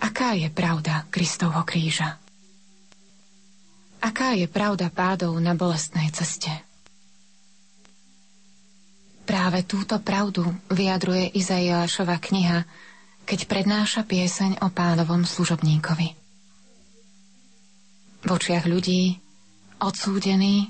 Aká 0.00 0.32
je 0.32 0.48
pravda 0.48 1.04
Kristovho 1.12 1.68
kríža? 1.68 2.16
Aká 4.00 4.32
je 4.32 4.48
pravda 4.48 4.88
pádov 4.88 5.36
na 5.36 5.52
bolestnej 5.52 6.08
ceste? 6.08 6.48
Práve 9.24 9.64
túto 9.64 9.96
pravdu 10.04 10.44
vyjadruje 10.68 11.32
Izaiášova 11.32 12.20
kniha, 12.20 12.68
keď 13.24 13.48
prednáša 13.48 14.04
pieseň 14.04 14.60
o 14.60 14.68
pánovom 14.68 15.24
služobníkovi. 15.24 16.12
V 18.24 18.28
očiach 18.28 18.68
ľudí 18.68 19.16
odsúdený 19.80 20.68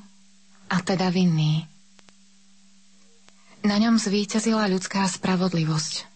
a 0.71 0.79
teda 0.83 1.11
vinný. 1.11 1.67
Na 3.67 3.81
ňom 3.81 3.99
zvíťazila 3.99 4.71
ľudská 4.71 5.03
spravodlivosť, 5.11 6.07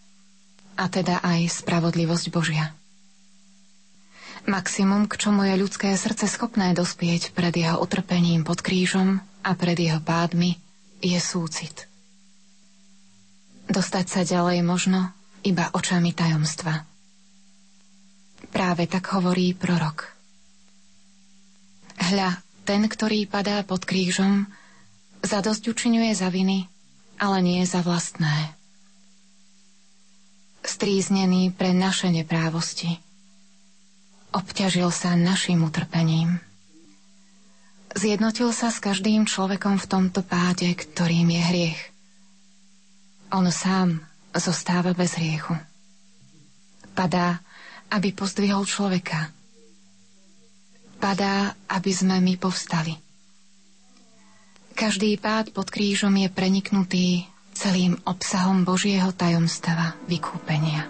a 0.79 0.87
teda 0.87 1.19
aj 1.19 1.59
spravodlivosť 1.59 2.25
Božia. 2.31 2.71
Maximum, 4.47 5.11
k 5.11 5.19
čomu 5.19 5.43
je 5.43 5.59
ľudské 5.59 5.91
srdce 5.99 6.31
schopné 6.31 6.71
dospieť 6.71 7.35
pred 7.35 7.51
jeho 7.51 7.83
utrpením 7.83 8.47
pod 8.47 8.63
krížom 8.63 9.19
a 9.43 9.51
pred 9.59 9.75
jeho 9.75 9.99
pádmi, 9.99 10.55
je 11.03 11.19
súcit. 11.19 11.88
Dostať 13.69 14.05
sa 14.09 14.21
ďalej 14.25 14.65
možno 14.65 15.13
iba 15.45 15.69
očami 15.71 16.09
tajomstva. 16.11 16.89
Práve 18.49 18.89
tak 18.89 19.13
hovorí 19.13 19.53
prorok. 19.53 20.09
Hľa, 22.01 22.41
ten, 22.65 22.89
ktorý 22.89 23.29
padá 23.29 23.61
pod 23.61 23.85
krížom, 23.85 24.49
zadosť 25.21 25.69
učinuje 25.69 26.09
za 26.17 26.33
viny, 26.33 26.65
ale 27.21 27.45
nie 27.45 27.61
za 27.67 27.85
vlastné. 27.85 28.57
Stríznený 30.65 31.53
pre 31.53 31.75
naše 31.75 32.09
neprávosti. 32.09 32.97
Obťažil 34.33 34.89
sa 34.89 35.13
našim 35.13 35.61
utrpením. 35.61 36.41
Zjednotil 37.93 38.53
sa 38.53 38.69
s 38.69 38.77
každým 38.77 39.25
človekom 39.25 39.81
v 39.81 39.89
tomto 39.89 40.21
páde, 40.21 40.73
ktorým 40.77 41.29
je 41.33 41.41
hriech. 41.41 41.81
On 43.29 43.45
sám 43.53 44.01
zostáva 44.33 44.97
bez 44.97 45.13
hriechu. 45.13 45.53
Padá, 46.97 47.37
aby 47.93 48.09
pozdvihol 48.09 48.65
človeka. 48.65 49.29
Padá, 50.97 51.53
aby 51.69 51.91
sme 51.93 52.17
my 52.25 52.41
povstali. 52.41 52.97
Každý 54.73 55.21
pád 55.21 55.53
pod 55.53 55.69
krížom 55.69 56.17
je 56.17 56.29
preniknutý 56.33 57.29
celým 57.53 58.01
obsahom 58.09 58.65
Božieho 58.65 59.13
tajomstava 59.13 59.93
vykúpenia. 60.09 60.89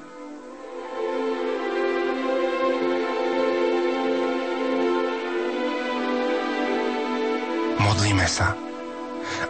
Modlíme 7.84 8.28
sa, 8.32 8.56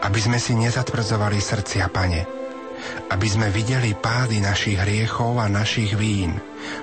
aby 0.01 0.19
sme 0.23 0.41
si 0.41 0.57
nezatvrdzovali 0.57 1.37
srdcia, 1.37 1.85
Pane, 1.91 2.38
aby 3.09 3.27
sme 3.27 3.47
videli 3.53 3.93
pády 3.93 4.41
našich 4.41 4.79
hriechov 4.79 5.37
a 5.39 5.47
našich 5.47 5.95
vín 5.95 6.37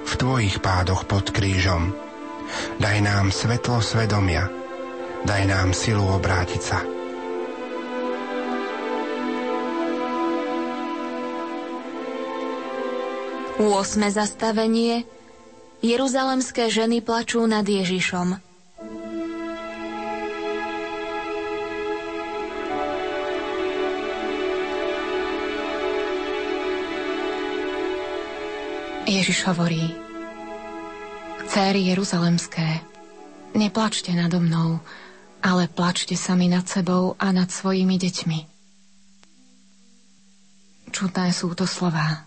v 0.07 0.13
Tvojich 0.17 0.63
pádoch 0.63 1.05
pod 1.05 1.35
krížom. 1.35 1.93
Daj 2.79 2.97
nám 3.03 3.35
svetlo 3.35 3.83
svedomia, 3.83 4.47
daj 5.27 5.43
nám 5.51 5.75
silu 5.75 6.07
obrátiť 6.07 6.63
sa. 6.63 6.79
8. 13.57 14.13
zastavenie 14.13 15.09
Jeruzalemské 15.81 16.69
ženy 16.69 17.01
plačú 17.01 17.41
nad 17.49 17.65
Ježišom. 17.65 18.46
Ježiš 29.07 29.47
hovorí 29.47 29.95
Céry 31.47 31.87
Jeruzalemské, 31.95 32.83
neplačte 33.55 34.11
nado 34.11 34.43
mnou, 34.43 34.83
ale 35.41 35.71
plačte 35.71 36.19
sami 36.19 36.51
nad 36.51 36.67
sebou 36.67 37.15
a 37.17 37.31
nad 37.31 37.47
svojimi 37.47 37.97
deťmi. 37.97 38.39
Čudné 40.91 41.31
sú 41.31 41.55
to 41.55 41.65
slová 41.65 42.27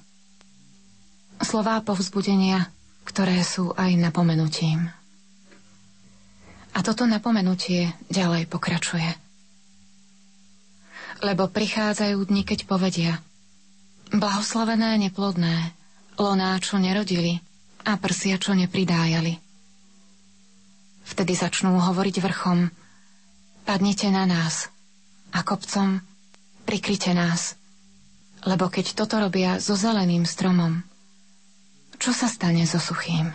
slová 1.39 1.79
povzbudenia, 1.79 2.67
ktoré 3.07 3.41
sú 3.43 3.71
aj 3.75 3.95
napomenutím. 3.95 4.91
A 6.75 6.79
toto 6.85 7.09
napomenutie 7.09 7.95
ďalej 8.11 8.45
pokračuje. 8.45 9.09
Lebo 11.19 11.51
prichádzajú 11.51 12.19
dni, 12.29 12.43
keď 12.47 12.59
povedia 12.69 13.19
Blahoslavené 14.09 14.97
neplodné, 15.09 15.75
loná, 16.19 16.59
čo 16.59 16.75
nerodili 16.75 17.39
a 17.87 17.95
prsia, 17.95 18.35
čo 18.35 18.51
nepridájali. 18.53 19.39
Vtedy 21.07 21.33
začnú 21.33 21.73
hovoriť 21.73 22.15
vrchom 22.21 22.69
Padnite 23.69 24.09
na 24.09 24.25
nás 24.25 24.65
a 25.29 25.45
kopcom 25.45 26.01
prikryte 26.65 27.13
nás. 27.13 27.53
Lebo 28.41 28.65
keď 28.65 28.97
toto 28.97 29.21
robia 29.21 29.61
so 29.61 29.77
zeleným 29.77 30.25
stromom, 30.25 30.81
čo 32.01 32.09
sa 32.09 32.25
stane 32.25 32.65
so 32.65 32.81
suchým? 32.81 33.29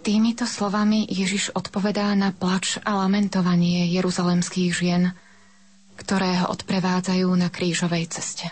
Týmito 0.00 0.48
slovami 0.48 1.04
Ježiš 1.10 1.52
odpovedá 1.52 2.14
na 2.16 2.32
plač 2.32 2.80
a 2.80 2.96
lamentovanie 2.96 3.90
jeruzalemských 3.92 4.70
žien, 4.72 5.12
ktoré 6.00 6.46
ho 6.46 6.54
odprevádzajú 6.56 7.28
na 7.34 7.52
krížovej 7.52 8.08
ceste. 8.08 8.48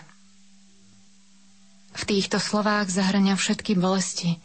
V 1.95 2.03
týchto 2.03 2.37
slovách 2.43 2.91
zahrňa 2.91 3.39
všetky 3.39 3.79
bolesti, 3.79 4.37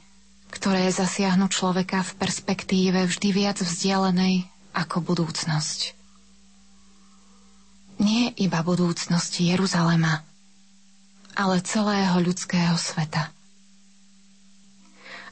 ktoré 0.54 0.90
zasiahnu 0.90 1.50
človeka 1.50 2.06
v 2.06 2.12
perspektíve 2.18 3.06
vždy 3.10 3.28
viac 3.34 3.58
vzdialenej 3.58 4.46
ako 4.72 5.02
budúcnosť. 5.02 5.98
Nie 8.00 8.32
iba 8.38 8.62
budúcnosti 8.62 9.50
Jeruzalema– 9.50 10.22
ale 11.40 11.62
celého 11.62 12.18
ľudského 12.20 12.74
sveta. 12.74 13.30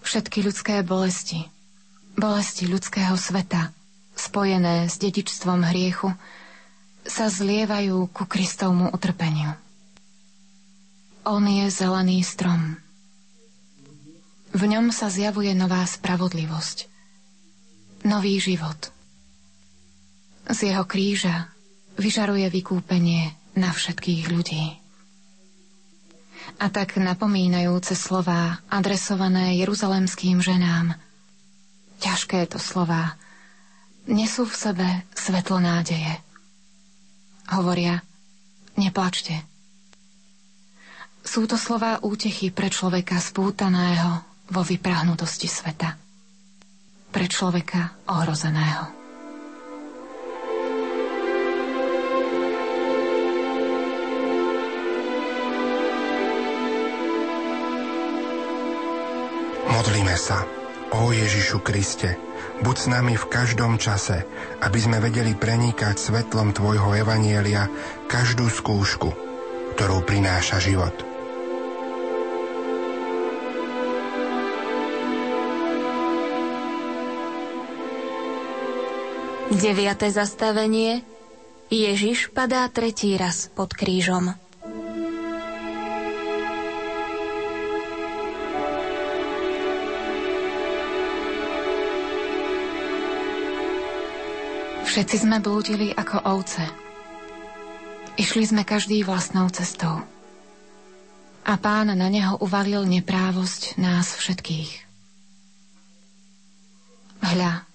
Všetky 0.00 0.46
ľudské 0.46 0.80
bolesti, 0.86 1.50
bolesti 2.14 2.70
ľudského 2.70 3.12
sveta, 3.18 3.74
spojené 4.14 4.86
s 4.86 4.96
dedičstvom 4.96 5.66
hriechu, 5.68 6.14
sa 7.04 7.28
zlievajú 7.28 8.08
ku 8.08 8.24
Kristovmu 8.28 8.88
utrpeniu. 8.94 9.52
On 11.28 11.44
je 11.44 11.68
zelený 11.68 12.24
strom. 12.24 12.80
V 14.56 14.62
ňom 14.64 14.88
sa 14.88 15.12
zjavuje 15.12 15.52
nová 15.52 15.84
spravodlivosť, 15.84 16.88
nový 18.08 18.40
život. 18.40 18.88
Z 20.48 20.72
jeho 20.72 20.88
kríža 20.88 21.52
vyžaruje 22.00 22.48
vykúpenie 22.48 23.36
na 23.60 23.68
všetkých 23.76 24.24
ľudí 24.32 24.80
a 26.56 26.66
tak 26.72 26.96
napomínajúce 26.96 27.92
slová 27.92 28.64
adresované 28.72 29.60
jeruzalemským 29.60 30.40
ženám. 30.40 30.96
Ťažké 32.00 32.48
to 32.48 32.56
slová 32.56 33.20
nesú 34.08 34.48
v 34.48 34.56
sebe 34.56 34.88
svetlo 35.12 35.60
nádeje. 35.60 36.16
Hovoria, 37.52 38.00
neplačte. 38.80 39.57
Sú 41.28 41.44
to 41.44 41.60
slová 41.60 42.00
útechy 42.00 42.48
pre 42.48 42.72
človeka 42.72 43.20
spútaného 43.20 44.24
vo 44.48 44.64
vyprahnutosti 44.64 45.44
sveta. 45.44 45.92
Pre 47.12 47.26
človeka 47.28 48.00
ohrozeného. 48.08 48.88
Modlíme 59.68 60.16
sa, 60.16 60.48
ó 60.96 61.12
Ježišu 61.12 61.60
Kriste, 61.60 62.16
buď 62.64 62.76
s 62.80 62.86
nami 62.88 63.20
v 63.20 63.28
každom 63.28 63.76
čase, 63.76 64.24
aby 64.64 64.80
sme 64.80 64.96
vedeli 64.96 65.36
prenikať 65.36 66.00
svetlom 66.00 66.56
Tvojho 66.56 66.96
Evanielia 66.96 67.68
každú 68.08 68.48
skúšku, 68.48 69.12
ktorú 69.76 70.08
prináša 70.08 70.56
život. 70.64 71.07
Deviate 79.48 80.12
zastavenie 80.12 81.00
Ježiš 81.72 82.32
padá 82.32 82.68
tretí 82.68 83.16
raz 83.16 83.48
pod 83.52 83.72
krížom. 83.72 84.36
Všetci 94.88 95.16
sme 95.28 95.40
blúdili 95.44 95.92
ako 95.92 96.28
ovce. 96.28 96.64
Išli 98.16 98.48
sme 98.48 98.64
každý 98.64 99.04
vlastnou 99.04 99.48
cestou. 99.52 100.00
A 101.44 101.52
pán 101.60 101.92
na 101.92 102.08
neho 102.08 102.36
uvalil 102.40 102.88
neprávosť 102.88 103.76
nás 103.80 104.16
všetkých. 104.16 104.70
Hľa, 107.24 107.67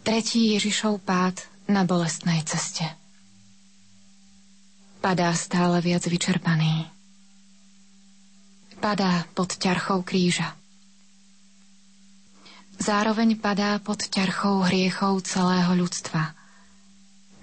tretí 0.00 0.56
Ježišov 0.56 1.04
pád 1.04 1.44
na 1.68 1.84
bolestnej 1.84 2.42
ceste. 2.44 2.88
padá 5.00 5.32
stále 5.32 5.80
viac 5.80 6.04
vyčerpaný. 6.04 6.84
Padá 8.80 9.24
pod 9.32 9.56
ťarchou 9.56 10.04
kríža. 10.04 10.56
Zároveň 12.80 13.36
padá 13.36 13.76
pod 13.80 14.00
ťarchou 14.00 14.64
hriechov 14.68 15.24
celého 15.24 15.72
ľudstva. 15.76 16.32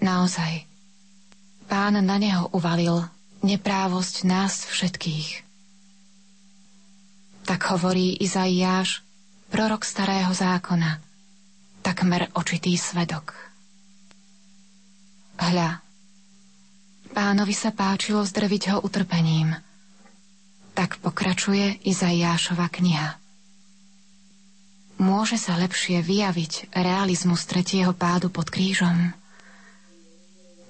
Naozaj, 0.01 0.65
pán 1.69 1.97
na 2.01 2.17
neho 2.17 2.49
uvalil 2.53 3.05
neprávosť 3.45 4.25
nás 4.25 4.65
všetkých. 4.65 5.45
Tak 7.45 7.59
hovorí 7.73 8.17
Izaiáš, 8.17 9.05
prorok 9.53 9.85
starého 9.85 10.33
zákona, 10.33 11.06
takmer 11.87 12.27
očitý 12.35 12.75
svedok. 12.75 13.31
Hľa, 15.39 15.79
pánovi 17.15 17.55
sa 17.55 17.71
páčilo 17.71 18.27
zdrviť 18.27 18.75
ho 18.75 18.77
utrpením. 18.83 19.55
Tak 20.75 20.99
pokračuje 20.99 21.79
Izaiášova 21.87 22.67
kniha. 22.67 23.15
Môže 24.99 25.39
sa 25.39 25.55
lepšie 25.55 26.03
vyjaviť 26.03 26.75
realizmus 26.75 27.47
tretieho 27.47 27.95
pádu 27.95 28.27
pod 28.27 28.51
krížom? 28.51 29.15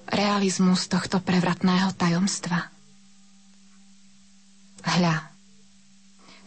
Realizmus 0.06 0.86
tohto 0.86 1.18
prevratného 1.18 1.98
tajomstva? 1.98 2.70
Hľa, 4.86 5.26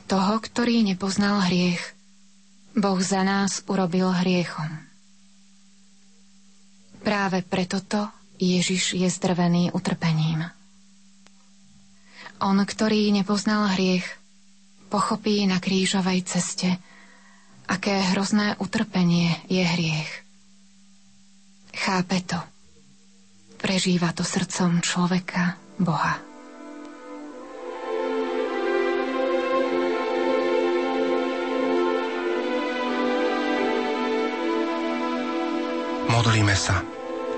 toho, 0.08 0.40
ktorý 0.40 0.80
nepoznal 0.88 1.44
hriech, 1.44 1.84
Boh 2.72 3.02
za 3.04 3.24
nás 3.24 3.64
urobil 3.68 4.08
hriechom. 4.24 4.72
Práve 7.04 7.44
preto 7.44 7.84
to 7.84 8.08
Ježiš 8.40 8.96
je 8.96 9.10
zdrvený 9.10 9.76
utrpením. 9.76 10.48
On, 12.42 12.58
ktorý 12.58 13.12
nepoznal 13.14 13.76
hriech, 13.76 14.08
pochopí 14.90 15.46
na 15.46 15.60
krížovej 15.60 16.26
ceste, 16.26 16.80
aké 17.68 18.02
hrozné 18.16 18.56
utrpenie 18.58 19.36
je 19.52 19.62
hriech. 19.62 20.12
Chápe 21.76 22.24
to. 22.24 22.40
Prežíva 23.62 24.10
to 24.16 24.26
srdcom 24.26 24.82
človeka, 24.82 25.60
Boha. 25.78 26.31
Modlíme 36.12 36.60
sa, 36.60 36.84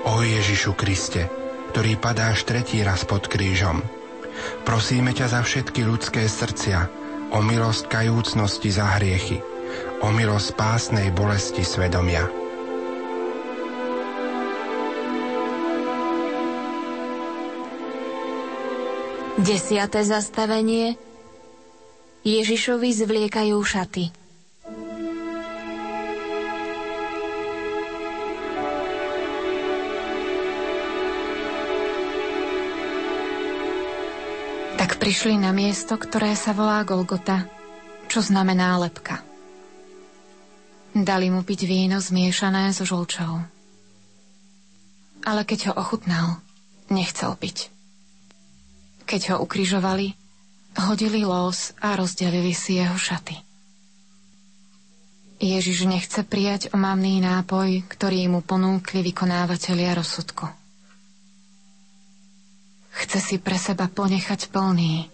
o 0.02 0.18
Ježišu 0.18 0.74
Kriste, 0.74 1.30
ktorý 1.70 1.94
padáš 1.94 2.42
tretí 2.42 2.82
raz 2.82 3.06
pod 3.06 3.30
krížom. 3.30 3.78
Prosíme 4.66 5.14
ťa 5.14 5.30
za 5.30 5.40
všetky 5.46 5.86
ľudské 5.86 6.26
srdcia, 6.26 6.90
o 7.30 7.38
milosť 7.38 7.86
kajúcnosti 7.86 8.74
za 8.74 8.98
hriechy, 8.98 9.38
o 10.02 10.10
milosť 10.10 10.58
pásnej 10.58 11.14
bolesti 11.14 11.62
svedomia. 11.62 12.26
Desiate 19.38 20.02
zastavenie 20.02 20.98
Ježišovi 22.26 22.90
zvliekajú 22.90 23.54
šaty. 23.54 24.23
Prišli 35.04 35.36
na 35.36 35.52
miesto, 35.52 36.00
ktoré 36.00 36.32
sa 36.32 36.56
volá 36.56 36.80
Golgota, 36.80 37.44
čo 38.08 38.24
znamená 38.24 38.80
lepka. 38.80 39.20
Dali 40.96 41.28
mu 41.28 41.44
piť 41.44 41.68
víno 41.68 42.00
zmiešané 42.00 42.72
so 42.72 42.88
žolčou. 42.88 43.44
Ale 45.28 45.44
keď 45.44 45.68
ho 45.68 45.72
ochutnal, 45.76 46.40
nechcel 46.88 47.36
piť. 47.36 47.68
Keď 49.04 49.36
ho 49.36 49.44
ukrižovali, 49.44 50.16
hodili 50.88 51.20
los 51.20 51.76
a 51.84 52.00
rozdelili 52.00 52.56
si 52.56 52.80
jeho 52.80 52.96
šaty. 52.96 53.36
Ježiš 55.36 55.84
nechce 55.84 56.24
prijať 56.24 56.72
omamný 56.72 57.20
nápoj, 57.20 57.84
ktorý 57.92 58.24
mu 58.32 58.40
ponúkli 58.40 59.04
vykonávateľia 59.04 60.00
rozsudku. 60.00 60.63
Chce 62.94 63.18
si 63.18 63.36
pre 63.42 63.58
seba 63.58 63.90
ponechať 63.90 64.54
plný, 64.54 65.10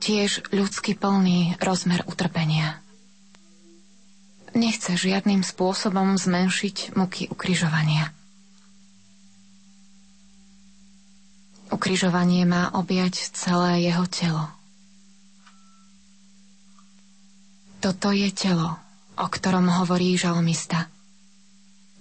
tiež 0.00 0.48
ľudský 0.56 0.96
plný 0.96 1.60
rozmer 1.60 2.00
utrpenia 2.08 2.80
nechce 4.54 4.98
žiadnym 4.98 5.46
spôsobom 5.46 6.18
zmenšiť 6.18 6.98
muky 6.98 7.30
ukrižovania. 7.30 8.10
Ukrižovanie 11.70 12.42
má 12.50 12.74
objať 12.74 13.30
celé 13.30 13.86
jeho 13.86 14.04
telo. 14.10 14.44
Toto 17.80 18.12
je 18.12 18.28
telo, 18.34 18.76
o 19.16 19.26
ktorom 19.30 19.70
hovorí 19.70 20.18
žalmista. 20.18 20.90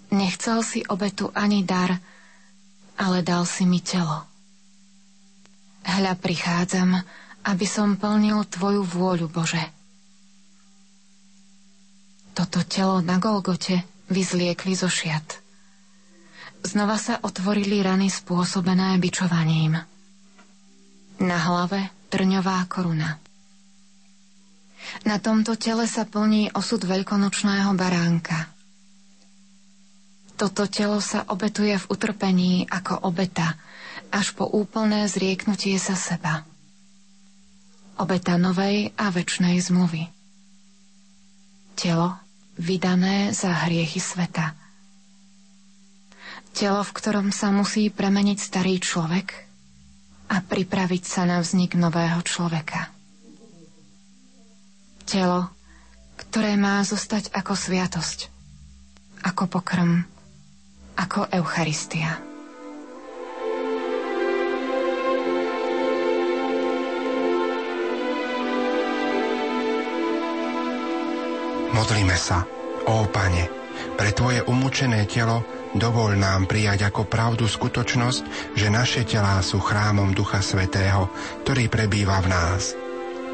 Nechcel 0.09 0.65
si 0.65 0.81
obetu 0.89 1.29
ani 1.37 1.63
dar, 1.63 2.01
ale 2.97 3.21
dal 3.21 3.45
si 3.45 3.63
mi 3.63 3.79
telo. 3.79 4.28
Hľa 5.89 6.13
prichádzam, 6.21 7.01
aby 7.49 7.65
som 7.65 7.97
plnil 7.97 8.45
Tvoju 8.45 8.85
vôľu, 8.85 9.27
Bože 9.33 9.79
toto 12.39 12.63
telo 12.63 13.03
na 13.03 13.19
Golgote 13.19 13.83
vyzliekli 14.07 14.71
zo 14.71 14.87
šiat. 14.87 15.43
Znova 16.63 16.95
sa 16.95 17.19
otvorili 17.19 17.83
rany 17.83 18.07
spôsobené 18.07 18.95
bičovaním. 18.95 19.75
Na 21.19 21.37
hlave 21.43 21.91
trňová 22.07 22.63
koruna. 22.71 23.19
Na 25.03 25.19
tomto 25.19 25.59
tele 25.59 25.83
sa 25.83 26.07
plní 26.07 26.55
osud 26.55 26.79
veľkonočného 26.87 27.75
baránka. 27.75 28.47
Toto 30.39 30.63
telo 30.71 31.03
sa 31.03 31.27
obetuje 31.27 31.75
v 31.75 31.89
utrpení 31.91 32.71
ako 32.71 33.03
obeta, 33.03 33.59
až 34.09 34.33
po 34.33 34.45
úplné 34.45 35.05
zrieknutie 35.05 35.77
sa 35.77 35.93
seba. 35.93 36.45
Obeta 37.99 38.39
novej 38.39 38.95
a 38.95 39.11
väčšnej 39.11 39.59
zmluvy. 39.59 40.09
Telo 41.75 42.17
vydané 42.59 43.31
za 43.31 43.55
hriechy 43.67 44.03
sveta. 44.03 44.55
Telo, 46.51 46.83
v 46.83 46.91
ktorom 46.91 47.31
sa 47.31 47.53
musí 47.55 47.87
premeniť 47.87 48.37
starý 48.41 48.81
človek 48.81 49.47
a 50.29 50.43
pripraviť 50.43 51.03
sa 51.05 51.23
na 51.23 51.39
vznik 51.39 51.79
nového 51.79 52.19
človeka. 52.25 52.91
Telo, 55.07 55.49
ktoré 56.19 56.59
má 56.59 56.83
zostať 56.83 57.31
ako 57.31 57.53
sviatosť, 57.55 58.29
ako 59.23 59.43
pokrm, 59.47 60.05
ako 60.99 61.31
Eucharistia. 61.31 62.28
Modlíme 71.69 72.17
sa, 72.17 72.43
ó 72.89 73.05
Pane, 73.05 73.45
pre 73.95 74.09
Tvoje 74.11 74.41
umúčené 74.43 75.05
telo 75.05 75.45
dovol 75.77 76.17
nám 76.17 76.49
prijať 76.49 76.89
ako 76.89 77.05
pravdu 77.05 77.45
skutočnosť, 77.45 78.55
že 78.57 78.67
naše 78.73 79.05
telá 79.05 79.37
sú 79.45 79.61
chrámom 79.61 80.11
Ducha 80.11 80.41
Svetého, 80.41 81.07
ktorý 81.45 81.69
prebýva 81.69 82.19
v 82.25 82.27
nás. 82.33 82.73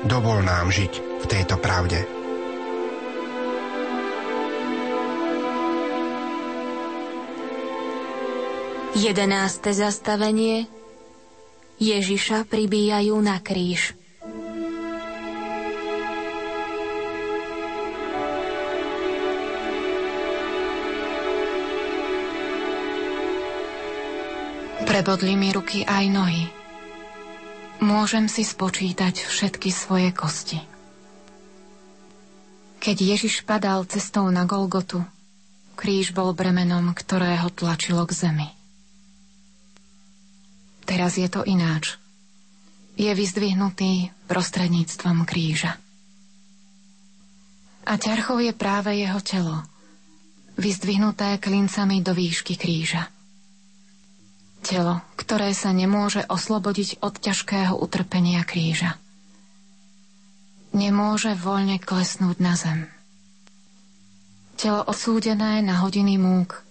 Dovol 0.05 0.43
nám 0.43 0.69
žiť 0.69 1.23
v 1.23 1.25
tejto 1.25 1.57
pravde. 1.57 2.05
Jedenáste 8.95 9.75
zastavenie 9.75 10.71
Ježiša 11.83 12.47
pribíjajú 12.47 13.15
na 13.19 13.43
kríž. 13.43 14.04
Prebodli 24.95 25.35
mi 25.35 25.51
ruky 25.51 25.83
aj 25.83 26.07
nohy. 26.07 26.47
Môžem 27.83 28.31
si 28.31 28.47
spočítať 28.47 29.27
všetky 29.27 29.67
svoje 29.67 30.15
kosti. 30.15 30.63
Keď 32.79 32.97
Ježiš 33.03 33.43
padal 33.43 33.83
cestou 33.91 34.23
na 34.31 34.47
Golgotu, 34.47 35.03
kríž 35.75 36.15
bol 36.15 36.31
bremenom, 36.31 36.95
ktoré 36.95 37.35
ho 37.43 37.51
tlačilo 37.51 38.07
k 38.07 38.15
zemi. 38.15 38.47
teraz 40.87 41.19
je 41.19 41.27
to 41.27 41.43
ináč. 41.43 41.99
Je 42.95 43.11
vyzdvihnutý 43.11 44.15
prostredníctvom 44.31 45.27
kríža. 45.27 45.75
A 47.83 47.99
ťarchou 47.99 48.39
je 48.39 48.55
práve 48.55 48.95
jeho 48.95 49.19
telo, 49.19 49.59
vyzdvihnuté 50.55 51.35
klincami 51.43 51.99
do 51.99 52.15
výšky 52.15 52.55
kríža. 52.55 53.11
Telo, 54.65 55.05
ktoré 55.13 55.53
sa 55.53 55.69
nemôže 55.69 56.25
oslobodiť 56.25 56.97
od 57.05 57.21
ťažkého 57.21 57.77
utrpenia 57.77 58.41
kríža. 58.41 58.97
Nemôže 60.73 61.37
voľne 61.37 61.77
klesnúť 61.77 62.37
na 62.41 62.57
zem. 62.57 62.89
Telo 64.57 64.81
odsúdené 64.81 65.61
na 65.61 65.85
hodiny 65.85 66.17
múk, 66.17 66.65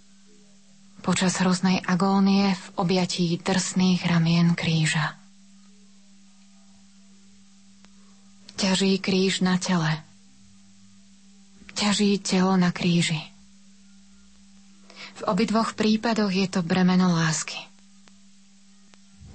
počas 1.06 1.38
hroznej 1.38 1.86
agónie 1.86 2.58
v 2.58 2.64
objatí 2.82 3.38
drsných 3.38 4.02
ramien 4.10 4.58
kríža. 4.58 5.14
Ťaží 8.58 8.98
kríž 8.98 9.38
na 9.38 9.54
tele. 9.62 10.02
Ťaží 11.78 12.18
telo 12.18 12.58
na 12.58 12.74
kríži. 12.74 13.22
V 15.14 15.22
obidvoch 15.30 15.78
prípadoch 15.78 16.34
je 16.34 16.50
to 16.50 16.66
bremeno 16.66 17.14
lásky. 17.14 17.73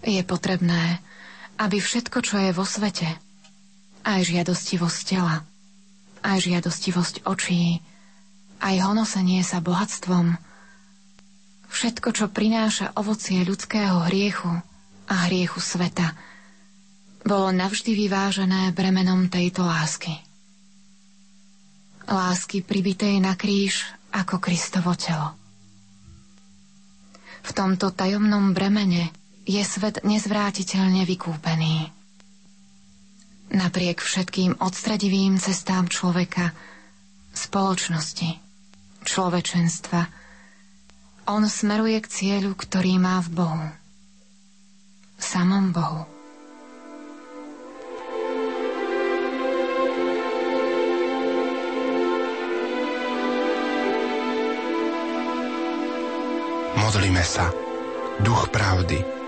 Je 0.10 0.26
potrebné, 0.26 1.06
aby 1.62 1.78
všetko, 1.78 2.26
čo 2.26 2.42
je 2.42 2.50
vo 2.50 2.66
svete, 2.66 3.14
aj 4.02 4.20
žiadostivosť 4.26 5.00
tela, 5.06 5.46
aj 6.26 6.38
žiadostivosť 6.50 7.30
očí, 7.30 7.86
aj 8.58 8.76
honosenie 8.90 9.46
sa 9.46 9.62
bohatstvom, 9.62 10.50
Všetko, 11.70 12.10
čo 12.18 12.26
prináša 12.34 12.98
ovocie 12.98 13.46
ľudského 13.46 14.10
hriechu 14.10 14.50
a 15.06 15.16
hriechu 15.30 15.62
sveta, 15.62 16.18
bolo 17.22 17.54
navždy 17.54 17.94
vyvážené 17.94 18.74
bremenom 18.74 19.30
tejto 19.30 19.62
lásky. 19.62 20.18
Lásky 22.10 22.66
pribitej 22.66 23.22
na 23.22 23.38
kríž 23.38 23.86
ako 24.10 24.42
Kristovo 24.42 24.98
telo. 24.98 25.38
V 27.46 27.52
tomto 27.54 27.94
tajomnom 27.94 28.58
bremene 28.58 29.14
je 29.50 29.62
svet 29.66 30.06
nezvrátiteľne 30.06 31.10
vykúpený. 31.10 31.90
Napriek 33.50 33.98
všetkým 33.98 34.62
odstradivým 34.62 35.42
cestám 35.42 35.90
človeka, 35.90 36.54
spoločnosti, 37.34 38.38
človečenstva– 39.02 40.02
on 41.30 41.46
smeruje 41.46 42.02
k 42.02 42.10
cieľu, 42.10 42.58
ktorý 42.58 42.98
má 42.98 43.22
v 43.22 43.30
Bohu. 43.38 43.68
V 45.14 45.22
samom 45.22 45.70
Bohu. 45.70 46.10
Modlíme 56.82 57.22
sa. 57.22 57.54
Duch 58.26 58.50
pravdy. 58.50 59.19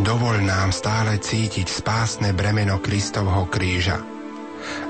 Dovol 0.00 0.40
nám 0.48 0.72
stále 0.72 1.20
cítiť 1.20 1.68
spásne 1.68 2.32
bremeno 2.32 2.80
Kristovho 2.80 3.44
kríža. 3.52 4.00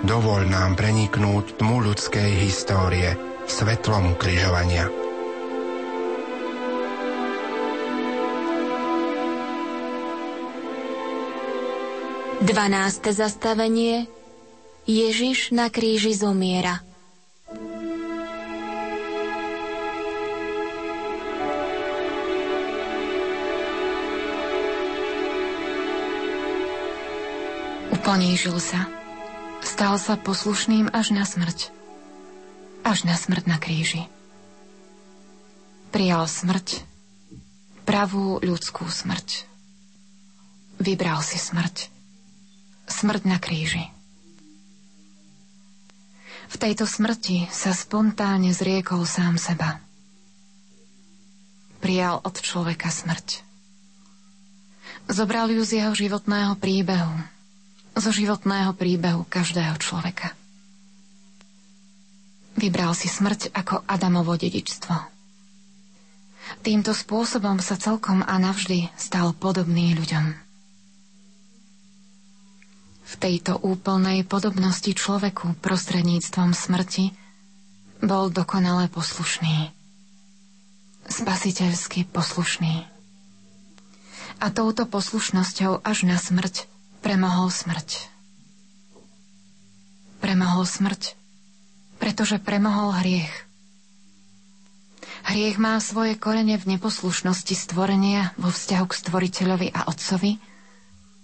Dovol 0.06 0.46
nám 0.46 0.78
preniknúť 0.78 1.58
tmu 1.58 1.82
ľudskej 1.82 2.30
histórie 2.46 3.18
svetlom 3.50 4.14
križovania. 4.14 4.86
12. 12.40 13.12
zastavenie 13.12 14.08
Ježiš 14.88 15.50
na 15.52 15.68
kríži 15.68 16.16
zomiera. 16.16 16.89
Uponížil 28.00 28.56
sa. 28.58 28.88
Stal 29.60 30.00
sa 30.00 30.16
poslušným 30.16 30.88
až 30.90 31.12
na 31.12 31.28
smrť. 31.28 31.68
Až 32.80 33.04
na 33.04 33.14
smrť 33.14 33.44
na 33.44 33.60
kríži. 33.60 34.08
Prijal 35.92 36.24
smrť, 36.24 36.80
pravú 37.84 38.40
ľudskú 38.40 38.88
smrť. 38.88 39.44
Vybral 40.80 41.20
si 41.20 41.36
smrť 41.36 42.00
smrť 42.90 43.22
na 43.24 43.38
kríži. 43.38 43.86
V 46.50 46.56
tejto 46.58 46.82
smrti 46.82 47.46
sa 47.46 47.70
spontánne 47.70 48.50
zriekol 48.50 49.06
sám 49.06 49.38
seba. 49.38 49.78
Prijal 51.78 52.18
od 52.20 52.34
človeka 52.34 52.90
smrť. 52.90 53.46
Zobral 55.06 55.48
ju 55.54 55.62
z 55.62 55.80
jeho 55.80 55.94
životného 55.94 56.58
príbehu, 56.58 57.14
zo 57.96 58.10
životného 58.14 58.74
príbehu 58.74 59.26
každého 59.26 59.76
človeka. 59.82 60.34
Vybral 62.60 62.92
si 62.92 63.08
smrť 63.08 63.56
ako 63.56 63.88
Adamovo 63.88 64.36
dedičstvo. 64.36 64.94
Týmto 66.60 66.92
spôsobom 66.92 67.62
sa 67.62 67.78
celkom 67.78 68.26
a 68.26 68.34
navždy 68.36 68.90
stal 68.98 69.32
podobný 69.32 69.94
ľuďom. 69.96 70.34
V 73.10 73.14
tejto 73.18 73.58
úplnej 73.58 74.22
podobnosti 74.22 74.92
človeku 74.92 75.58
prostredníctvom 75.58 76.54
smrti 76.54 77.10
bol 78.04 78.30
dokonale 78.30 78.86
poslušný. 78.86 79.74
Spasiteľsky 81.10 82.06
poslušný. 82.06 82.86
A 84.40 84.46
touto 84.54 84.86
poslušnosťou 84.86 85.82
až 85.82 86.06
na 86.06 86.16
smrť 86.16 86.70
premohol 87.00 87.48
smrť. 87.48 88.08
Premohol 90.20 90.64
smrť, 90.68 91.16
pretože 91.96 92.36
premohol 92.40 92.92
hriech. 93.00 93.34
Hriech 95.24 95.60
má 95.60 95.76
svoje 95.80 96.16
korene 96.16 96.56
v 96.56 96.76
neposlušnosti 96.76 97.52
stvorenia 97.56 98.32
vo 98.40 98.48
vzťahu 98.48 98.86
k 98.88 98.98
stvoriteľovi 99.00 99.68
a 99.72 99.88
otcovi– 99.88 100.36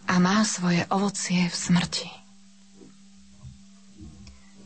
a 0.06 0.22
má 0.22 0.46
svoje 0.46 0.86
ovocie 0.88 1.50
v 1.50 1.54
smrti. 1.54 2.08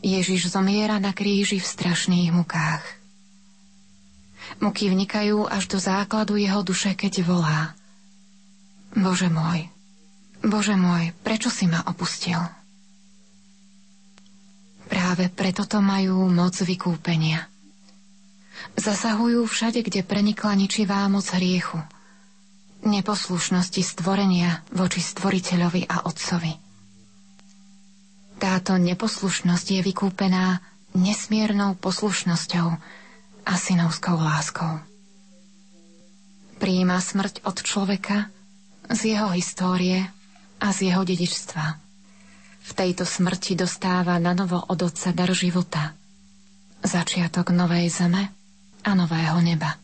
Ježiš 0.01 0.53
zomiera 0.53 0.97
na 0.97 1.13
kríži 1.13 1.61
v 1.61 1.65
strašných 1.65 2.33
mukách. 2.33 2.81
Muky 4.61 4.89
vnikajú 4.89 5.45
až 5.45 5.69
do 5.69 5.77
základu 5.77 6.37
jeho 6.37 6.65
duše, 6.65 6.97
keď 6.97 7.25
volá. 7.25 7.77
Bože 8.97 9.29
môj, 9.29 9.69
Bože 10.41 10.73
môj, 10.73 11.13
prečo 11.21 11.53
si 11.53 11.69
ma 11.69 11.85
opustil? 11.85 12.37
Práve 14.89 15.31
preto 15.31 15.63
to 15.63 15.79
majú 15.79 16.27
moc 16.27 16.57
vykúpenia. 16.57 17.47
Zasahujú 18.75 19.47
všade, 19.47 19.85
kde 19.85 20.01
prenikla 20.03 20.57
ničivá 20.57 21.07
moc 21.07 21.25
hriechu– 21.31 21.79
neposlušnosti 22.81 23.81
stvorenia 23.85 24.65
voči 24.73 25.01
stvoriteľovi 25.01 25.85
a 25.85 26.05
otcovi. 26.09 26.53
Táto 28.41 28.73
neposlušnosť 28.81 29.67
je 29.77 29.81
vykúpená 29.85 30.57
nesmiernou 30.97 31.77
poslušnosťou 31.77 32.67
a 33.45 33.53
synovskou 33.53 34.17
láskou. 34.17 34.81
Príjima 36.57 36.97
smrť 36.97 37.45
od 37.45 37.57
človeka 37.61 38.33
z 38.89 39.17
jeho 39.17 39.29
histórie 39.33 40.09
a 40.61 40.69
z 40.69 40.93
jeho 40.93 41.01
dedičstva. 41.01 41.65
V 42.61 42.71
tejto 42.77 43.03
smrti 43.03 43.57
dostáva 43.57 44.21
na 44.21 44.37
novo 44.37 44.61
od 44.61 44.77
otca 44.77 45.09
dar 45.09 45.33
života, 45.33 45.97
začiatok 46.85 47.49
novej 47.49 47.89
zeme 47.89 48.29
a 48.85 48.91
nového 48.93 49.41
neba. 49.41 49.81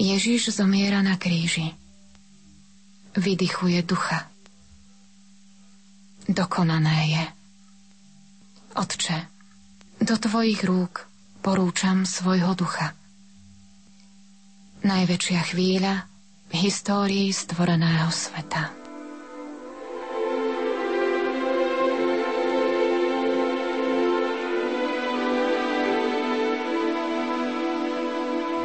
Ježiš 0.00 0.56
zomiera 0.56 1.04
na 1.04 1.20
kríži. 1.20 1.76
Vydychuje 3.14 3.78
ducha. 3.86 4.26
Dokonané 6.26 6.98
je. 7.14 7.24
Otče, 8.74 9.18
do 10.02 10.18
tvojich 10.18 10.66
rúk 10.66 11.06
porúčam 11.44 12.02
svojho 12.02 12.58
ducha. 12.58 12.96
Najväčšia 14.82 15.40
chvíľa 15.46 16.10
histórii 16.54 17.34
stvoreného 17.34 18.06
sveta. 18.14 18.70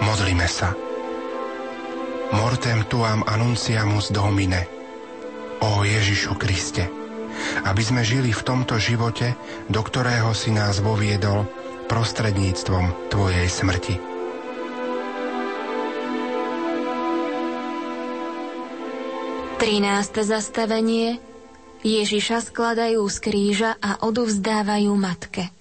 Modlíme 0.06 0.46
sa. 0.46 0.70
Mortem 2.30 2.86
tuam 2.86 3.26
annunciamus 3.26 4.14
Domine. 4.14 4.70
O 5.60 5.82
Ježišu 5.82 6.38
Kriste, 6.38 6.88
aby 7.66 7.82
sme 7.84 8.06
žili 8.06 8.32
v 8.32 8.46
tomto 8.46 8.78
živote, 8.78 9.34
do 9.68 9.82
ktorého 9.82 10.32
si 10.38 10.54
nás 10.54 10.80
voviedol 10.80 11.44
prostredníctvom 11.90 13.12
Tvojej 13.12 13.50
smrti. 13.50 14.18
Trináste 19.60 20.24
zastavenie 20.24 21.20
Ježiša 21.84 22.47
skladajú 22.47 23.03
z 23.12 23.18
kríža 23.20 23.72
a 23.84 23.99
odovzdávajú 24.07 24.91
matke. 24.95 25.51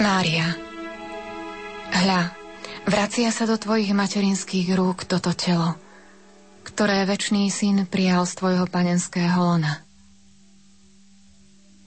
Mária, 0.00 0.56
hľa, 1.92 2.32
vracia 2.88 3.28
sa 3.28 3.44
do 3.44 3.60
tvojich 3.60 3.92
materinských 3.92 4.72
rúk 4.72 5.04
toto 5.04 5.36
telo, 5.36 5.76
ktoré 6.64 7.04
väčší 7.04 7.52
syn 7.52 7.84
prijal 7.84 8.24
z 8.24 8.32
tvojho 8.40 8.64
panenského 8.64 9.36
lona. 9.36 9.85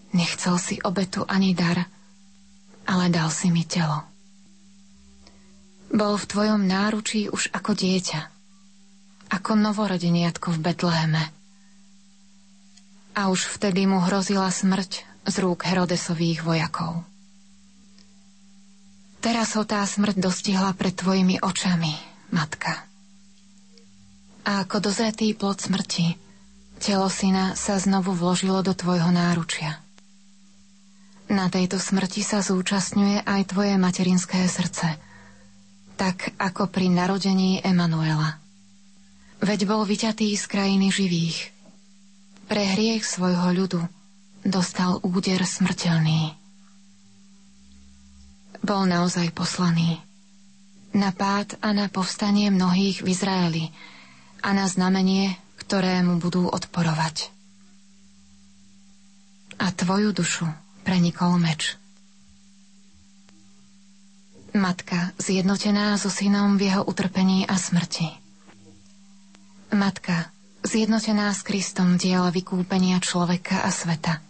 Nechcel 0.10 0.58
si 0.58 0.76
obetu 0.82 1.22
ani 1.30 1.54
dar, 1.54 1.86
ale 2.90 3.06
dal 3.14 3.30
si 3.30 3.54
mi 3.54 3.62
telo. 3.62 4.10
Bol 5.90 6.18
v 6.18 6.30
tvojom 6.30 6.62
náručí 6.66 7.30
už 7.30 7.50
ako 7.54 7.74
dieťa, 7.74 8.22
ako 9.30 9.52
novorodeniatko 9.58 10.54
v 10.54 10.60
Betleheme. 10.62 11.24
A 13.18 13.30
už 13.30 13.50
vtedy 13.58 13.86
mu 13.86 14.02
hrozila 14.02 14.50
smrť 14.50 15.06
z 15.30 15.36
rúk 15.42 15.66
Herodesových 15.66 16.42
vojakov. 16.42 17.06
Teraz 19.20 19.54
ho 19.60 19.68
tá 19.68 19.84
smrť 19.84 20.16
dostihla 20.18 20.72
pred 20.74 20.96
tvojimi 20.96 21.44
očami, 21.44 21.92
matka. 22.32 22.88
A 24.48 24.64
ako 24.64 24.90
dozretý 24.90 25.36
plod 25.36 25.60
smrti, 25.60 26.16
telo 26.80 27.12
syna 27.12 27.54
sa 27.60 27.76
znovu 27.76 28.16
vložilo 28.16 28.64
do 28.64 28.72
tvojho 28.72 29.12
náručia. 29.12 29.84
Na 31.30 31.46
tejto 31.48 31.78
smrti 31.78 32.26
sa 32.26 32.42
zúčastňuje 32.42 33.22
aj 33.22 33.42
tvoje 33.54 33.78
materinské 33.78 34.50
srdce, 34.50 34.98
tak 35.94 36.34
ako 36.42 36.66
pri 36.68 36.90
narodení 36.90 37.62
Emanuela. 37.62 38.42
Veď 39.40 39.70
bol 39.70 39.86
vyťatý 39.86 40.34
z 40.34 40.46
krajiny 40.50 40.90
živých. 40.90 41.54
Pre 42.50 42.64
hriech 42.66 43.06
svojho 43.06 43.54
ľudu 43.54 43.82
dostal 44.42 44.98
úder 45.06 45.46
smrteľný 45.46 46.40
bol 48.64 48.84
naozaj 48.86 49.32
poslaný. 49.32 50.00
Na 50.94 51.14
pád 51.14 51.58
a 51.62 51.72
na 51.72 51.88
povstanie 51.88 52.50
mnohých 52.50 53.06
v 53.06 53.08
Izraeli 53.14 53.66
a 54.42 54.54
na 54.58 54.66
znamenie, 54.66 55.38
ktoré 55.62 56.02
mu 56.02 56.18
budú 56.18 56.50
odporovať. 56.50 57.30
A 59.60 59.70
tvoju 59.74 60.14
dušu 60.16 60.48
prenikol 60.84 61.40
meč. 61.42 61.76
Matka 64.54 65.14
zjednotená 65.22 65.98
so 66.02 66.10
synom 66.10 66.58
v 66.58 66.74
jeho 66.74 66.82
utrpení 66.82 67.46
a 67.46 67.54
smrti. 67.54 68.10
Matka 69.70 70.34
zjednotená 70.66 71.30
s 71.34 71.46
Kristom 71.46 72.02
diela 72.02 72.34
vykúpenia 72.34 72.98
človeka 72.98 73.62
a 73.62 73.70
sveta– 73.70 74.20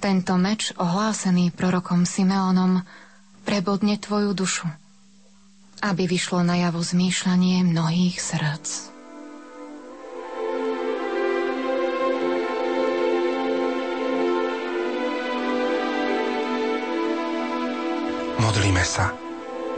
tento 0.00 0.40
meč, 0.40 0.72
ohlásený 0.80 1.52
prorokom 1.52 2.08
Simeonom, 2.08 2.80
prebodne 3.44 4.00
tvoju 4.00 4.32
dušu, 4.32 4.64
aby 5.84 6.08
vyšlo 6.08 6.40
najavo 6.40 6.80
zmýšľanie 6.80 7.68
mnohých 7.68 8.16
srdc. 8.16 8.89
Modlíme 18.50 18.82
sa. 18.82 19.14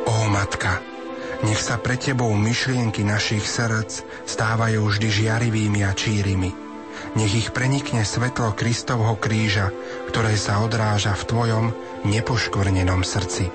Ó 0.09 0.33
Matka, 0.33 0.81
nech 1.45 1.61
sa 1.61 1.77
pre 1.77 2.01
Tebou 2.01 2.33
myšlienky 2.33 3.05
našich 3.05 3.45
srdc 3.45 4.01
stávajú 4.25 4.89
vždy 4.89 5.09
žiarivými 5.12 5.85
a 5.85 5.93
čírimi– 5.93 6.57
nech 7.12 7.33
ich 7.37 7.53
prenikne 7.53 8.01
svetlo 8.01 8.57
Kristovho 8.57 9.12
kríža, 9.20 9.68
ktoré 10.09 10.41
sa 10.41 10.64
odráža 10.64 11.12
v 11.12 11.29
Tvojom 11.29 11.66
nepoškvrnenom 12.09 13.05
srdci. 13.05 13.53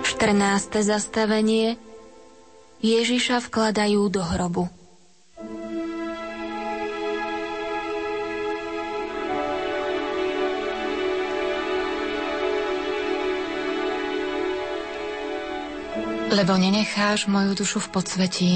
Štrnáste 0.00 0.80
zastavenie 0.80 1.76
Ježiša 2.80 3.44
vkladajú 3.44 4.00
do 4.08 4.24
hrobu. 4.24 4.72
Lebo 16.26 16.58
nenecháš 16.58 17.30
moju 17.30 17.54
dušu 17.54 17.78
v 17.86 17.88
podsvetí 17.94 18.52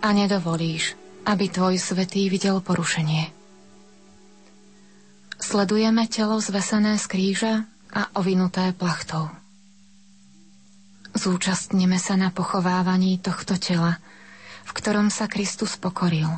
a 0.00 0.16
nedovolíš, 0.16 0.96
aby 1.28 1.52
tvoj 1.52 1.76
svetý 1.76 2.32
videl 2.32 2.64
porušenie. 2.64 3.28
Sledujeme 5.36 6.08
telo 6.08 6.40
zvesené 6.40 6.96
z 6.96 7.04
kríža 7.04 7.54
a 7.92 8.08
ovinuté 8.16 8.72
plachtou. 8.72 9.28
Zúčastneme 11.12 12.00
sa 12.00 12.16
na 12.16 12.32
pochovávaní 12.32 13.20
tohto 13.20 13.60
tela, 13.60 14.00
v 14.64 14.70
ktorom 14.72 15.12
sa 15.12 15.28
Kristus 15.28 15.76
pokoril. 15.76 16.32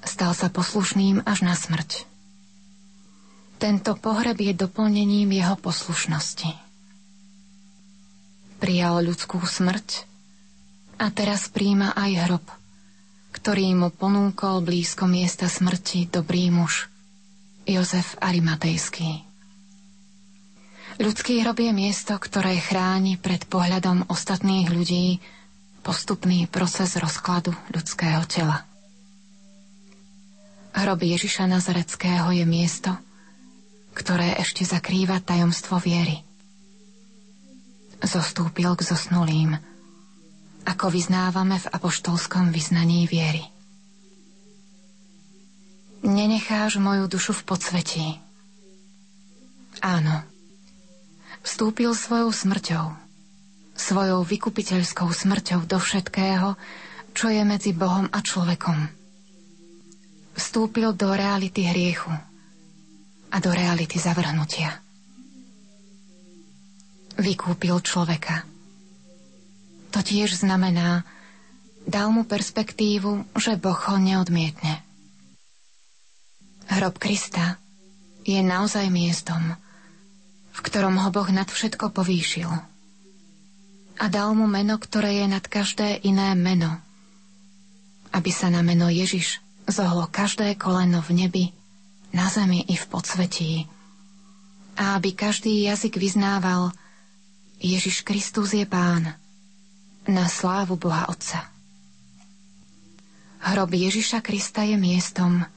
Stal 0.00 0.32
sa 0.32 0.48
poslušným 0.48 1.20
až 1.28 1.44
na 1.44 1.52
smrť. 1.52 2.08
Tento 3.60 3.92
pohreb 4.00 4.40
je 4.40 4.56
doplnením 4.56 5.36
jeho 5.36 5.60
poslušnosti 5.60 6.63
prijal 8.64 9.04
ľudskú 9.04 9.44
smrť 9.44 10.08
a 10.96 11.12
teraz 11.12 11.52
príjma 11.52 11.92
aj 11.92 12.12
hrob, 12.24 12.46
ktorý 13.36 13.76
mu 13.76 13.92
ponúkol 13.92 14.64
blízko 14.64 15.04
miesta 15.04 15.52
smrti 15.52 16.08
dobrý 16.08 16.48
muž, 16.48 16.88
Jozef 17.68 18.16
Arimatejský. 18.24 19.20
Ľudský 20.96 21.44
hrob 21.44 21.60
je 21.60 21.76
miesto, 21.76 22.16
ktoré 22.16 22.56
chráni 22.56 23.20
pred 23.20 23.44
pohľadom 23.44 24.08
ostatných 24.08 24.72
ľudí 24.72 25.20
postupný 25.84 26.48
proces 26.48 26.96
rozkladu 26.96 27.52
ľudského 27.68 28.24
tela. 28.24 28.64
Hrob 30.72 31.04
Ježiša 31.04 31.44
Nazareckého 31.52 32.32
je 32.32 32.48
miesto, 32.48 32.96
ktoré 33.92 34.40
ešte 34.40 34.64
zakrýva 34.64 35.20
tajomstvo 35.20 35.76
viery– 35.84 36.23
zostúpil 38.04 38.76
k 38.76 38.82
zosnulým, 38.84 39.56
ako 40.64 40.86
vyznávame 40.92 41.60
v 41.60 41.70
apoštolskom 41.72 42.52
vyznaní 42.52 43.04
viery. 43.08 43.44
Nenecháš 46.04 46.76
moju 46.76 47.08
dušu 47.08 47.32
v 47.32 47.42
podsvetí. 47.48 48.06
Áno, 49.80 50.20
vstúpil 51.40 51.96
svojou 51.96 52.28
smrťou, 52.28 52.92
svojou 53.72 54.20
vykupiteľskou 54.24 55.08
smrťou 55.08 55.64
do 55.64 55.80
všetkého, 55.80 56.60
čo 57.16 57.26
je 57.32 57.42
medzi 57.44 57.72
Bohom 57.72 58.08
a 58.12 58.20
človekom. 58.20 58.88
Vstúpil 60.36 60.92
do 60.92 61.08
reality 61.14 61.64
hriechu 61.64 62.12
a 63.32 63.36
do 63.40 63.50
reality 63.50 63.96
zavrhnutia 63.96 64.83
vykúpil 67.18 67.78
človeka. 67.82 68.46
To 69.94 70.02
tiež 70.02 70.42
znamená, 70.42 71.06
dal 71.86 72.10
mu 72.10 72.26
perspektívu, 72.26 73.38
že 73.38 73.54
Boh 73.60 73.78
ho 73.78 73.96
neodmietne. 74.00 74.82
Hrob 76.66 76.96
Krista 76.98 77.60
je 78.24 78.40
naozaj 78.40 78.88
miestom, 78.88 79.54
v 80.50 80.60
ktorom 80.64 80.96
ho 80.98 81.12
Boh 81.12 81.28
nad 81.30 81.46
všetko 81.46 81.92
povýšil. 81.92 82.50
A 83.94 84.04
dal 84.10 84.34
mu 84.34 84.50
meno, 84.50 84.74
ktoré 84.80 85.22
je 85.22 85.26
nad 85.30 85.44
každé 85.44 86.02
iné 86.02 86.34
meno, 86.34 86.82
aby 88.10 88.30
sa 88.34 88.50
na 88.50 88.66
meno 88.66 88.90
Ježiš 88.90 89.38
zohlo 89.70 90.10
každé 90.10 90.58
koleno 90.58 90.98
v 91.04 91.10
nebi, 91.14 91.44
na 92.10 92.26
zemi 92.30 92.66
i 92.66 92.74
v 92.74 92.84
podsvetí. 92.90 93.52
A 94.74 94.98
aby 94.98 95.14
každý 95.14 95.70
jazyk 95.70 95.98
vyznával, 95.98 96.74
Ježiš 97.64 98.04
Kristus 98.04 98.52
je 98.52 98.68
Pán, 98.68 99.16
na 100.04 100.28
slávu 100.28 100.76
Boha 100.76 101.08
Otca. 101.08 101.48
Hrob 103.40 103.72
Ježiša 103.72 104.20
Krista 104.20 104.68
je 104.68 104.76
miestom, 104.76 105.48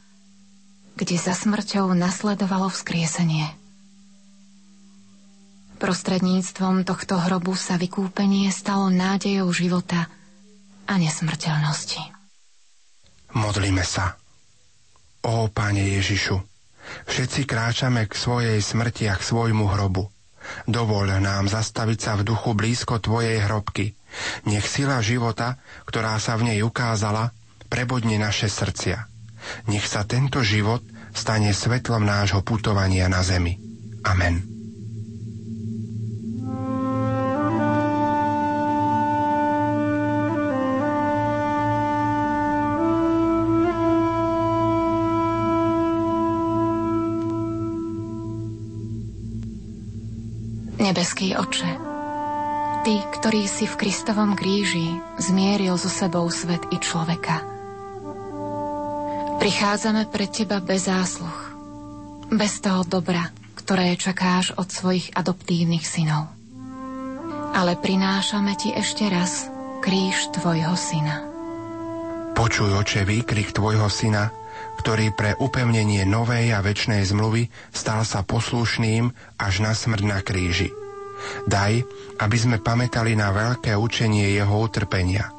kde 0.95 1.19
za 1.19 1.35
smrťou 1.35 1.91
nasledovalo 1.91 2.71
vzkriesenie. 2.71 3.51
Prostredníctvom 5.83 6.87
tohto 6.87 7.19
hrobu 7.19 7.59
sa 7.59 7.75
vykúpenie 7.75 8.55
stalo 8.55 8.87
nádejou 8.87 9.51
života 9.51 10.07
a 10.87 10.95
nesmrteľnosti. 10.95 11.99
Modlíme 13.35 13.83
sa. 13.83 14.15
Ó, 15.27 15.51
Pane 15.51 15.83
Ježišu, 15.99 16.39
všetci 17.03 17.43
kráčame 17.43 18.07
k 18.07 18.15
svojej 18.15 18.63
smrti 18.63 19.11
a 19.11 19.19
k 19.19 19.27
svojmu 19.27 19.67
hrobu. 19.75 20.07
Dovol 20.65 21.11
nám 21.19 21.47
zastaviť 21.47 21.99
sa 21.99 22.13
v 22.19 22.27
duchu 22.27 22.57
blízko 22.57 22.99
Tvojej 22.99 23.43
hrobky. 23.45 23.93
Nech 24.49 24.65
sila 24.65 25.03
života, 25.03 25.59
ktorá 25.85 26.17
sa 26.17 26.35
v 26.39 26.53
nej 26.53 26.59
ukázala, 26.63 27.31
prebodne 27.67 28.17
naše 28.17 28.47
srdcia. 28.47 29.05
Nech 29.69 29.85
sa 29.85 30.03
tento 30.03 30.41
život 30.41 30.83
stane 31.13 31.51
svetlom 31.55 32.03
nášho 32.03 32.43
putovania 32.43 33.07
na 33.07 33.21
zemi. 33.23 33.59
Amen. 34.03 34.56
Nebeský 50.87 51.35
oče, 51.35 51.67
Ty, 52.87 52.95
ktorý 53.19 53.43
si 53.43 53.67
v 53.67 53.75
Kristovom 53.75 54.39
kríži 54.39 54.95
zmieril 55.19 55.75
so 55.75 55.91
sebou 55.91 56.23
svet 56.31 56.63
i 56.71 56.79
človeka. 56.79 57.43
Prichádzame 59.35 60.07
pred 60.07 60.31
Teba 60.31 60.63
bez 60.63 60.87
zásluh, 60.87 61.35
bez 62.31 62.63
toho 62.63 62.87
dobra, 62.87 63.35
ktoré 63.59 63.99
čakáš 63.99 64.55
od 64.55 64.71
svojich 64.71 65.11
adoptívnych 65.11 65.83
synov. 65.83 66.31
Ale 67.51 67.75
prinášame 67.75 68.55
Ti 68.55 68.79
ešte 68.79 69.11
raz 69.11 69.51
kríž 69.83 70.31
Tvojho 70.39 70.71
syna. 70.79 71.19
Počuj, 72.31 72.71
oče, 72.71 73.03
výkrik 73.03 73.51
Tvojho 73.51 73.91
syna, 73.91 74.31
ktorý 74.79 75.13
pre 75.13 75.33
upevnenie 75.37 76.05
novej 76.05 76.53
a 76.53 76.61
väčšnej 76.61 77.03
zmluvy 77.05 77.49
stal 77.73 78.05
sa 78.05 78.23
poslušným 78.23 79.11
až 79.41 79.53
na 79.61 79.73
smrť 79.73 80.03
na 80.05 80.19
kríži. 80.21 80.69
Daj, 81.49 81.81
aby 82.21 82.37
sme 82.37 82.61
pamätali 82.61 83.17
na 83.17 83.33
veľké 83.33 83.73
učenie 83.73 84.37
jeho 84.37 84.53
utrpenia, 84.53 85.33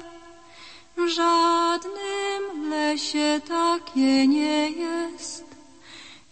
W 0.97 1.09
żadnym 1.09 2.71
lesie 2.71 3.41
takie 3.49 4.29
nie 4.29 4.71
jest, 4.71 5.45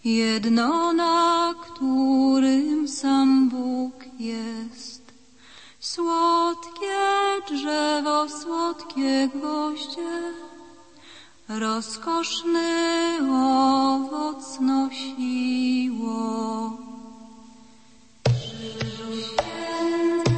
jedno 0.05 0.93
na 0.93 1.55
którym 1.61 2.87
sam 2.87 3.49
Bóg 3.49 3.93
jest. 4.19 5.01
Słodkie 5.79 6.99
drzewo, 7.49 8.29
słodkie 8.29 9.29
gwoździe, 9.35 10.33
rozkoszny 11.49 13.17
owoc 13.31 14.59
nosiło. 14.59 16.88
Thank 18.61 20.27
you. 20.27 20.28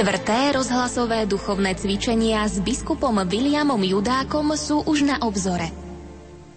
Štvrté 0.00 0.56
rozhlasové 0.56 1.28
duchovné 1.28 1.76
cvičenia 1.76 2.48
s 2.48 2.56
biskupom 2.64 3.20
Williamom 3.28 3.84
Judákom 3.84 4.56
sú 4.56 4.80
už 4.88 5.04
na 5.04 5.20
obzore. 5.20 5.68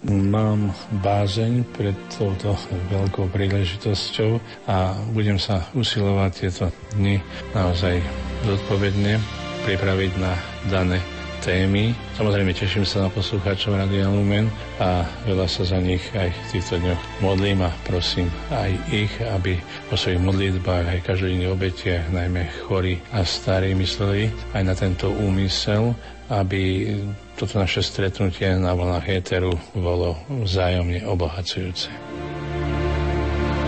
Mám 0.07 0.71
bázeň 1.03 1.67
pred 1.75 1.91
touto 2.07 2.55
veľkou 2.87 3.27
príležitosťou 3.35 4.39
a 4.63 4.95
budem 5.11 5.35
sa 5.35 5.67
usilovať 5.75 6.31
tieto 6.39 6.71
dni 6.95 7.19
naozaj 7.51 7.99
zodpovedne 8.47 9.19
pripraviť 9.67 10.11
na 10.23 10.39
dané 10.71 11.03
témy. 11.43 11.91
Samozrejme 12.15 12.55
teším 12.55 12.87
sa 12.87 13.03
na 13.03 13.09
poslucháčov 13.11 13.75
Radia 13.75 14.07
Lumen 14.07 14.47
a 14.79 15.03
veľa 15.27 15.51
sa 15.51 15.67
za 15.67 15.83
nich 15.83 15.99
aj 16.15 16.31
v 16.31 16.43
týchto 16.55 16.79
dňoch 16.79 17.01
modlím 17.19 17.59
a 17.67 17.75
prosím 17.83 18.31
aj 18.55 18.71
ich, 18.87 19.11
aby 19.19 19.59
po 19.93 20.01
svojich 20.09 20.25
modlitbách 20.25 20.89
aj 20.89 21.05
každodenných 21.05 21.53
obetiach, 21.53 22.09
najmä 22.09 22.49
chorí 22.65 22.97
a 23.13 23.21
starí, 23.21 23.77
mysleli 23.77 24.25
aj 24.57 24.63
na 24.65 24.73
tento 24.73 25.13
úmysel, 25.13 25.93
aby 26.33 26.89
toto 27.37 27.61
naše 27.61 27.85
stretnutie 27.85 28.57
na 28.57 28.73
vlnách 28.73 29.05
éteru 29.05 29.53
bolo 29.77 30.17
vzájomne 30.49 31.05
obohacujúce. 31.05 31.93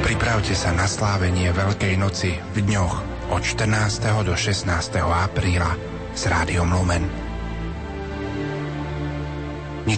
Pripravte 0.01 0.57
sa 0.57 0.73
na 0.73 0.89
slávenie 0.89 1.53
Veľkej 1.53 1.93
noci 1.93 2.33
v 2.57 2.73
dňoch 2.73 2.95
od 3.29 3.45
14. 3.45 4.25
do 4.25 4.33
16. 4.33 4.65
apríla 5.05 5.77
s 6.17 6.25
Rádiom 6.25 6.73
Lumen. 6.73 7.24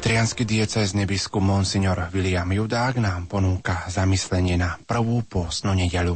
Nitrianský 0.07 0.47
diecézny 0.47 1.03
biskup 1.03 1.43
Monsignor 1.43 2.07
William 2.15 2.47
Judák 2.47 2.95
nám 2.95 3.27
ponúka 3.27 3.83
zamyslenie 3.91 4.55
na 4.55 4.79
prvú 4.87 5.19
pôstnu 5.19 5.75
nedelu. 5.75 6.15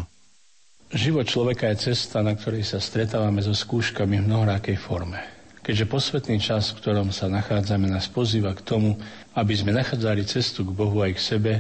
Život 0.95 1.27
človeka 1.27 1.67
je 1.75 1.91
cesta, 1.91 2.23
na 2.23 2.31
ktorej 2.31 2.63
sa 2.63 2.79
stretávame 2.79 3.43
so 3.43 3.51
skúškami 3.51 4.23
v 4.23 4.31
mnohorákej 4.31 4.79
forme. 4.79 5.19
Keďže 5.59 5.91
posvetný 5.91 6.39
čas, 6.39 6.71
v 6.71 6.79
ktorom 6.79 7.11
sa 7.11 7.27
nachádzame, 7.27 7.91
nás 7.91 8.07
pozýva 8.07 8.55
k 8.55 8.63
tomu, 8.63 8.95
aby 9.35 9.59
sme 9.59 9.75
nachádzali 9.75 10.23
cestu 10.23 10.63
k 10.63 10.71
Bohu 10.71 11.03
aj 11.03 11.11
k 11.11 11.25
sebe, 11.35 11.53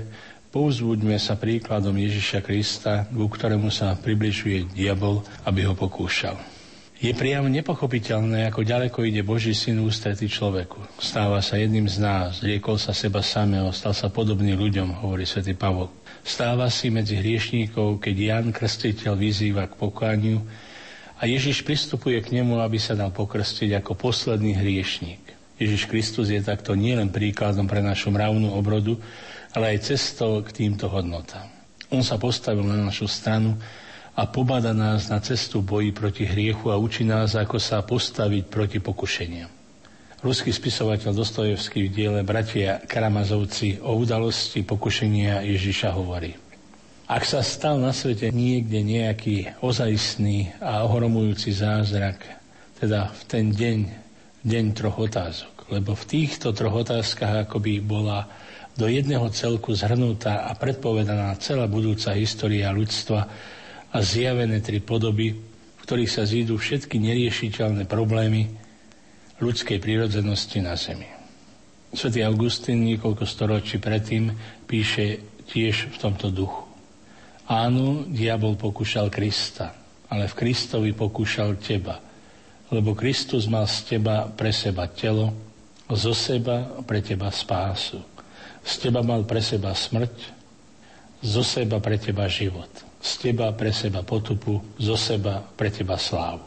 pouzbuďme 0.55 1.19
sa 1.19 1.35
príkladom 1.35 1.99
Ježiša 1.99 2.47
Krista, 2.47 3.11
ku 3.11 3.27
ktorému 3.27 3.67
sa 3.67 3.91
približuje 3.99 4.71
diabol, 4.71 5.19
aby 5.43 5.67
ho 5.67 5.75
pokúšal. 5.75 6.39
Je 7.01 7.17
priam 7.17 7.49
nepochopiteľné, 7.49 8.45
ako 8.53 8.61
ďaleko 8.61 9.01
ide 9.09 9.25
Boží 9.25 9.57
syn 9.57 9.81
ústretý 9.81 10.29
človeku. 10.29 11.01
Stáva 11.01 11.41
sa 11.41 11.57
jedným 11.57 11.89
z 11.89 11.97
nás, 11.97 12.45
riekol 12.45 12.77
sa 12.77 12.93
seba 12.93 13.25
samého, 13.25 13.73
stal 13.73 13.97
sa 13.97 14.13
podobný 14.13 14.53
ľuďom, 14.53 15.01
hovorí 15.01 15.25
svätý 15.25 15.57
Pavol. 15.57 15.89
Stáva 16.21 16.69
si 16.69 16.93
medzi 16.93 17.17
hriešníkov, 17.17 17.97
keď 17.97 18.15
Jan 18.21 18.47
Krstiteľ 18.53 19.17
vyzýva 19.17 19.65
k 19.65 19.81
pokániu 19.81 20.45
a 21.17 21.25
Ježiš 21.25 21.65
pristupuje 21.65 22.21
k 22.21 22.37
nemu, 22.37 22.61
aby 22.61 22.77
sa 22.77 22.93
dal 22.93 23.09
pokrstiť 23.09 23.81
ako 23.81 23.97
posledný 23.97 24.53
hriešník. 24.61 25.25
Ježiš 25.57 25.89
Kristus 25.89 26.29
je 26.29 26.37
takto 26.37 26.77
nielen 26.77 27.09
príkladom 27.09 27.65
pre 27.65 27.81
našu 27.81 28.13
mravnú 28.13 28.53
obrodu, 28.53 29.01
ale 29.57 29.73
aj 29.73 29.89
cestou 29.89 30.45
k 30.45 30.53
týmto 30.53 30.85
hodnotám. 30.85 31.49
On 31.89 32.05
sa 32.05 32.21
postavil 32.21 32.61
na 32.61 32.77
našu 32.77 33.09
stranu, 33.09 33.57
a 34.21 34.29
pobada 34.29 34.69
nás 34.69 35.09
na 35.09 35.17
cestu 35.17 35.65
boji 35.65 35.89
proti 35.89 36.29
hriechu 36.29 36.69
a 36.69 36.77
učí 36.77 37.01
nás, 37.01 37.33
ako 37.33 37.57
sa 37.57 37.81
postaviť 37.81 38.43
proti 38.45 38.77
pokušeniam. 38.77 39.49
Ruský 40.21 40.53
spisovateľ 40.53 41.17
Dostojevský 41.17 41.89
v 41.89 41.93
diele 41.97 42.21
Bratia 42.21 42.85
Karamazovci 42.85 43.81
o 43.81 43.97
udalosti 43.97 44.61
pokušenia 44.61 45.41
Ježiša 45.41 45.89
hovorí. 45.97 46.37
Ak 47.09 47.25
sa 47.25 47.41
stal 47.41 47.81
na 47.81 47.89
svete 47.89 48.29
niekde 48.29 48.85
nejaký 48.85 49.57
ozajstný 49.65 50.61
a 50.61 50.85
ohromujúci 50.85 51.49
zázrak, 51.57 52.21
teda 52.77 53.09
v 53.09 53.21
ten 53.25 53.49
deň, 53.49 53.79
deň 54.45 54.65
troch 54.77 55.01
otázok, 55.01 55.73
lebo 55.73 55.97
v 55.97 56.05
týchto 56.05 56.53
troch 56.53 56.85
otázkach 56.85 57.49
akoby 57.49 57.81
bola 57.81 58.29
do 58.77 58.85
jedného 58.85 59.25
celku 59.33 59.73
zhrnutá 59.73 60.45
a 60.45 60.53
predpovedaná 60.53 61.33
celá 61.41 61.65
budúca 61.65 62.13
história 62.13 62.69
ľudstva, 62.69 63.25
a 63.91 63.97
zjavené 63.99 64.63
tri 64.63 64.79
podoby, 64.79 65.35
v 65.35 65.81
ktorých 65.83 66.11
sa 66.11 66.23
zídu 66.23 66.55
všetky 66.55 66.95
neriešiteľné 66.95 67.83
problémy 67.91 68.47
ľudskej 69.43 69.83
prírodzenosti 69.83 70.63
na 70.63 70.79
Zemi. 70.79 71.09
Svetý 71.91 72.23
Augustín 72.23 72.87
niekoľko 72.87 73.27
storočí 73.27 73.83
predtým 73.83 74.31
píše 74.63 75.19
tiež 75.51 75.91
v 75.91 75.97
tomto 75.99 76.31
duchu. 76.31 76.63
Áno, 77.51 78.07
diabol 78.07 78.55
pokúšal 78.55 79.11
Krista, 79.11 79.75
ale 80.07 80.31
v 80.31 80.37
Kristovi 80.39 80.95
pokúšal 80.95 81.59
teba, 81.59 81.99
lebo 82.71 82.95
Kristus 82.95 83.51
mal 83.51 83.67
z 83.67 83.97
teba 83.97 84.23
pre 84.31 84.55
seba 84.55 84.87
telo, 84.87 85.35
zo 85.91 86.15
seba 86.15 86.79
pre 86.87 87.03
teba 87.03 87.27
spásu. 87.27 87.99
Z 88.63 88.87
teba 88.87 89.03
mal 89.03 89.27
pre 89.27 89.43
seba 89.43 89.75
smrť, 89.75 90.15
zo 91.19 91.43
seba 91.43 91.83
pre 91.83 91.99
teba 91.99 92.23
život 92.31 92.90
z 93.01 93.11
teba 93.17 93.49
pre 93.57 93.73
seba 93.73 94.05
potupu, 94.05 94.61
zo 94.77 94.93
seba 94.93 95.41
pre 95.41 95.73
teba 95.73 95.97
slávu. 95.97 96.45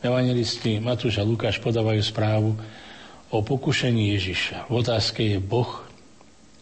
Evangelisti 0.00 0.80
Matúš 0.80 1.20
a 1.20 1.24
Lukáš 1.24 1.60
podávajú 1.60 2.00
správu 2.00 2.50
o 3.28 3.38
pokušení 3.44 4.16
Ježiša. 4.16 4.72
V 4.72 4.80
otázke 4.80 5.20
je 5.20 5.38
Boh, 5.40 5.68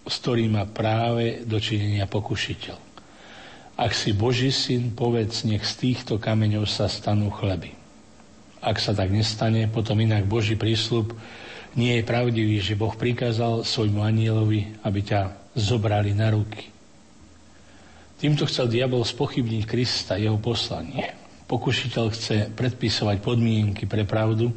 s 0.05 0.15
ktorým 0.19 0.59
má 0.59 0.67
práve 0.67 1.47
dočinenia 1.47 2.11
pokušiteľ. 2.11 2.79
Ak 3.75 3.95
si 3.95 4.15
Boží 4.15 4.55
syn, 4.55 4.95
povedz, 4.95 5.43
nech 5.47 5.67
z 5.67 5.75
týchto 5.83 6.19
kameňov 6.19 6.67
sa 6.67 6.87
stanú 6.87 7.31
chleby. 7.31 7.75
Ak 8.63 8.79
sa 8.79 8.95
tak 8.95 9.11
nestane, 9.11 9.67
potom 9.67 9.99
inak 9.99 10.27
Boží 10.27 10.55
prísľub 10.55 11.15
nie 11.75 11.99
je 11.99 12.07
pravdivý, 12.07 12.63
že 12.63 12.79
Boh 12.79 12.95
prikázal 12.95 13.67
svojmu 13.67 13.99
anielovi, 13.99 14.79
aby 14.87 15.01
ťa 15.03 15.21
zobrali 15.59 16.15
na 16.15 16.31
ruky 16.31 16.74
Týmto 18.25 18.49
chcel 18.49 18.73
diabol 18.73 19.05
spochybniť 19.05 19.69
Krista, 19.69 20.17
jeho 20.17 20.41
poslanie. 20.41 21.13
Pokušiteľ 21.45 22.05
chce 22.09 22.49
predpisovať 22.57 23.21
podmienky 23.21 23.85
pre 23.85 24.09
pravdu 24.09 24.49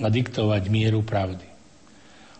a 0.00 0.08
diktovať 0.08 0.72
mieru 0.72 1.04
pravdy. 1.04 1.44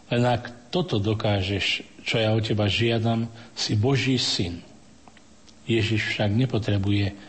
Len 0.08 0.24
ak 0.24 0.72
toto 0.72 0.96
dokážeš, 0.96 1.84
čo 2.08 2.16
ja 2.16 2.32
od 2.32 2.48
teba 2.48 2.72
žiadam, 2.72 3.28
si 3.52 3.76
Boží 3.76 4.16
syn. 4.16 4.64
Ježiš 5.68 6.16
však 6.16 6.32
nepotrebuje, 6.40 7.20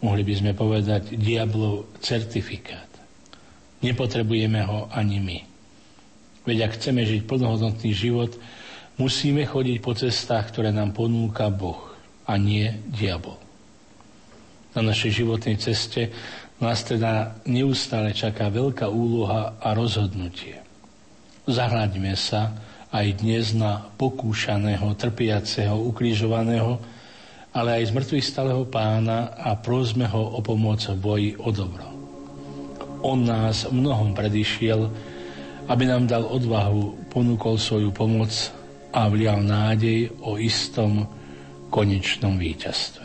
mohli 0.00 0.22
by 0.24 0.32
sme 0.32 0.52
povedať, 0.56 1.12
diablov 1.12 1.92
certifikát. 2.00 2.88
Nepotrebujeme 3.84 4.64
ho 4.64 4.88
ani 4.88 5.20
my. 5.20 5.38
Veď 6.48 6.72
ak 6.72 6.80
chceme 6.80 7.04
žiť 7.04 7.28
plnohodnotný 7.28 7.92
život, 7.92 8.32
musíme 8.96 9.44
chodiť 9.44 9.76
po 9.84 9.92
cestách, 9.92 10.48
ktoré 10.48 10.72
nám 10.72 10.96
ponúka 10.96 11.52
Boh 11.52 11.91
a 12.32 12.40
nie 12.40 12.72
diabol. 12.88 13.36
Na 14.72 14.80
našej 14.80 15.20
životnej 15.20 15.60
ceste 15.60 16.08
nás 16.64 16.80
teda 16.80 17.44
neustále 17.44 18.16
čaká 18.16 18.48
veľká 18.48 18.88
úloha 18.88 19.60
a 19.60 19.76
rozhodnutie. 19.76 20.64
Zahľaďme 21.44 22.16
sa 22.16 22.56
aj 22.88 23.20
dnes 23.20 23.52
na 23.52 23.84
pokúšaného, 24.00 24.96
trpiaceho, 24.96 25.76
ukrižovaného 25.76 26.80
ale 27.52 27.80
aj 27.80 27.92
z 27.92 27.94
mŕtvych 28.00 28.26
stáleho 28.26 28.64
pána 28.64 29.36
a 29.36 29.52
prosme 29.60 30.08
ho 30.08 30.24
o 30.24 30.40
pomoc 30.40 30.80
v 30.88 30.96
boji 30.96 31.30
o 31.36 31.52
dobro. 31.52 31.84
On 33.04 33.20
nás 33.20 33.68
mnohom 33.68 34.16
predišiel, 34.16 34.88
aby 35.68 35.84
nám 35.84 36.08
dal 36.08 36.24
odvahu, 36.24 37.12
ponúkol 37.12 37.60
svoju 37.60 37.92
pomoc 37.92 38.32
a 38.92 39.04
vlial 39.12 39.44
nádej 39.44 40.16
o 40.24 40.40
istom 40.40 41.04
konečnom 41.72 42.36
víťazstve. 42.36 43.01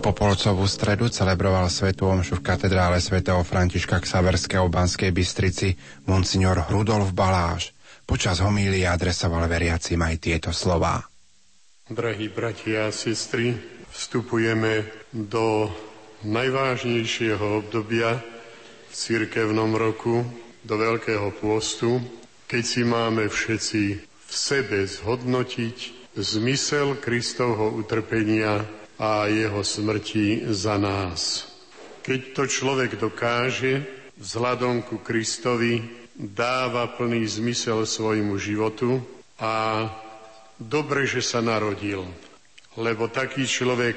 Popolcovú 0.00 0.64
stredu 0.64 1.12
celebroval 1.12 1.68
svetú 1.68 2.08
omšu 2.08 2.40
v 2.40 2.46
katedrále 2.48 3.04
svätého 3.04 3.44
Františka 3.44 4.00
Ksaverského 4.00 4.64
v 4.64 4.72
Banskej 4.72 5.12
Bystrici 5.12 5.76
monsignor 6.08 6.64
Rudolf 6.72 7.12
Baláš. 7.12 7.76
Počas 8.08 8.40
homílie 8.40 8.88
adresoval 8.88 9.44
veriacim 9.44 10.00
aj 10.00 10.14
tieto 10.16 10.50
slová. 10.56 11.04
Drahí 11.92 12.32
bratia 12.32 12.88
a 12.88 12.96
sestry, 12.96 13.52
vstupujeme 13.92 14.88
do 15.12 15.68
najvážnejšieho 16.24 17.60
obdobia 17.60 18.24
v 18.88 18.92
cirkevnom 18.96 19.76
roku, 19.76 20.24
do 20.64 20.74
Veľkého 20.80 21.28
pôstu, 21.36 22.00
keď 22.48 22.62
si 22.64 22.82
máme 22.88 23.28
všetci 23.28 23.82
v 24.00 24.32
sebe 24.32 24.80
zhodnotiť 24.80 25.76
zmysel 26.16 26.96
Kristovho 26.98 27.68
utrpenia 27.76 28.79
a 29.00 29.32
jeho 29.32 29.64
smrti 29.64 30.44
za 30.52 30.76
nás. 30.76 31.48
Keď 32.04 32.20
to 32.36 32.44
človek 32.44 33.00
dokáže, 33.00 33.80
vzhľadom 34.20 34.84
ku 34.84 35.00
Kristovi 35.00 35.80
dáva 36.12 36.84
plný 36.92 37.24
zmysel 37.24 37.88
svojmu 37.88 38.36
životu 38.36 39.00
a 39.40 39.88
dobre, 40.60 41.08
že 41.08 41.24
sa 41.24 41.40
narodil, 41.40 42.04
lebo 42.76 43.08
taký 43.08 43.48
človek 43.48 43.96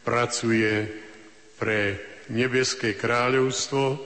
pracuje 0.00 0.88
pre 1.60 2.00
nebeské 2.32 2.96
kráľovstvo 2.96 4.00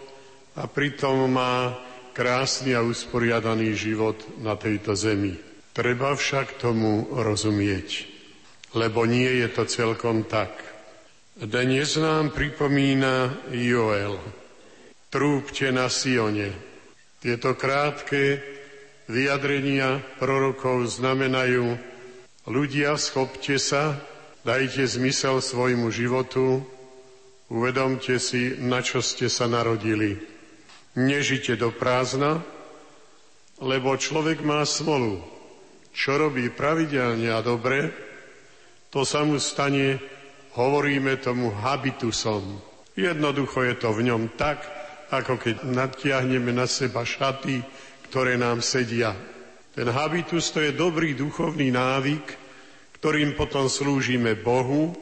a 0.58 0.66
pritom 0.66 1.30
má 1.30 1.78
krásny 2.10 2.74
a 2.74 2.82
usporiadaný 2.82 3.78
život 3.78 4.18
na 4.42 4.58
tejto 4.58 4.98
zemi. 4.98 5.38
Treba 5.70 6.18
však 6.18 6.58
tomu 6.58 7.14
rozumieť 7.14 8.11
lebo 8.72 9.04
nie 9.04 9.44
je 9.44 9.48
to 9.52 9.64
celkom 9.68 10.24
tak. 10.24 10.52
Dnes 11.36 11.96
nám 11.96 12.32
pripomína 12.32 13.48
Joel. 13.52 14.20
Trúbte 15.12 15.68
na 15.72 15.92
Sione. 15.92 16.52
Tieto 17.20 17.52
krátke 17.56 18.40
vyjadrenia 19.08 20.00
prorokov 20.16 20.88
znamenajú 20.88 21.76
ľudia, 22.48 22.96
schopte 22.96 23.60
sa, 23.60 24.00
dajte 24.42 24.88
zmysel 24.88 25.44
svojmu 25.44 25.92
životu, 25.92 26.64
uvedomte 27.52 28.16
si, 28.16 28.56
na 28.56 28.80
čo 28.80 29.04
ste 29.04 29.28
sa 29.28 29.46
narodili. 29.46 30.16
Nežite 30.96 31.56
do 31.56 31.72
prázdna, 31.72 32.40
lebo 33.60 33.94
človek 33.96 34.40
má 34.44 34.64
smolu. 34.64 35.20
Čo 35.92 36.16
robí 36.28 36.48
pravidelne 36.48 37.28
a 37.32 37.44
dobre, 37.44 37.92
to 38.92 39.08
sa 39.08 39.24
mu 39.24 39.40
stane, 39.40 39.96
hovoríme 40.52 41.16
tomu 41.16 41.48
habitusom. 41.48 42.60
Jednoducho 42.92 43.64
je 43.64 43.74
to 43.80 43.88
v 43.96 44.12
ňom 44.12 44.36
tak, 44.36 44.60
ako 45.08 45.40
keď 45.40 45.64
natiahneme 45.64 46.52
na 46.52 46.68
seba 46.68 47.00
šaty, 47.00 47.64
ktoré 48.12 48.36
nám 48.36 48.60
sedia. 48.60 49.16
Ten 49.72 49.88
habitus 49.88 50.52
to 50.52 50.60
je 50.60 50.76
dobrý 50.76 51.16
duchovný 51.16 51.72
návyk, 51.72 52.26
ktorým 53.00 53.32
potom 53.32 53.72
slúžime 53.72 54.36
Bohu, 54.36 54.92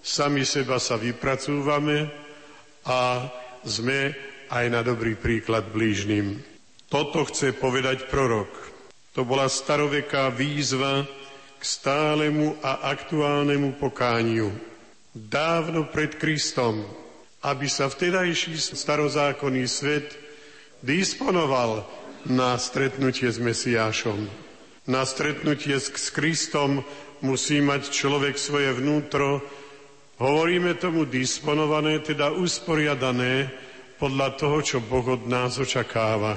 sami 0.00 0.48
seba 0.48 0.80
sa 0.80 0.96
vypracúvame 0.96 2.08
a 2.88 3.28
sme 3.60 4.16
aj 4.48 4.64
na 4.72 4.80
dobrý 4.80 5.20
príklad 5.20 5.68
blížnym. 5.68 6.40
Toto 6.88 7.28
chce 7.28 7.52
povedať 7.52 8.08
prorok. 8.08 8.48
To 9.12 9.28
bola 9.28 9.48
staroveká 9.48 10.32
výzva 10.32 11.04
stálemu 11.64 12.60
a 12.60 12.92
aktuálnemu 12.92 13.80
pokániu. 13.80 14.52
Dávno 15.16 15.88
pred 15.88 16.20
Kristom, 16.20 16.84
aby 17.40 17.64
sa 17.72 17.88
vtedajší 17.88 18.60
starozákonný 18.60 19.64
svet 19.64 20.12
disponoval 20.84 21.88
na 22.28 22.60
stretnutie 22.60 23.32
s 23.32 23.40
Mesiášom. 23.40 24.28
Na 24.84 25.08
stretnutie 25.08 25.80
s 25.80 26.12
Kristom 26.12 26.84
musí 27.24 27.64
mať 27.64 27.88
človek 27.88 28.36
svoje 28.36 28.68
vnútro, 28.76 29.40
hovoríme 30.20 30.76
tomu 30.76 31.08
disponované, 31.08 32.04
teda 32.04 32.28
usporiadané, 32.36 33.48
podľa 33.96 34.28
toho, 34.36 34.58
čo 34.60 34.78
Boh 34.84 35.06
od 35.06 35.24
nás 35.24 35.56
očakáva. 35.56 36.36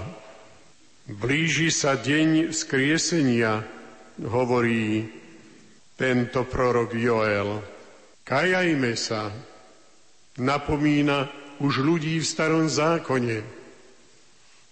Blíži 1.09 1.73
sa 1.73 1.99
deň 1.99 2.53
vzkriesenia, 2.53 3.65
hovorí 4.25 5.05
tento 5.97 6.45
prorok 6.45 6.93
Joel. 6.93 7.61
Kajajme 8.25 8.93
sa, 8.97 9.29
napomína 10.37 11.29
už 11.57 11.81
ľudí 11.81 12.21
v 12.21 12.25
starom 12.25 12.69
zákone. 12.69 13.41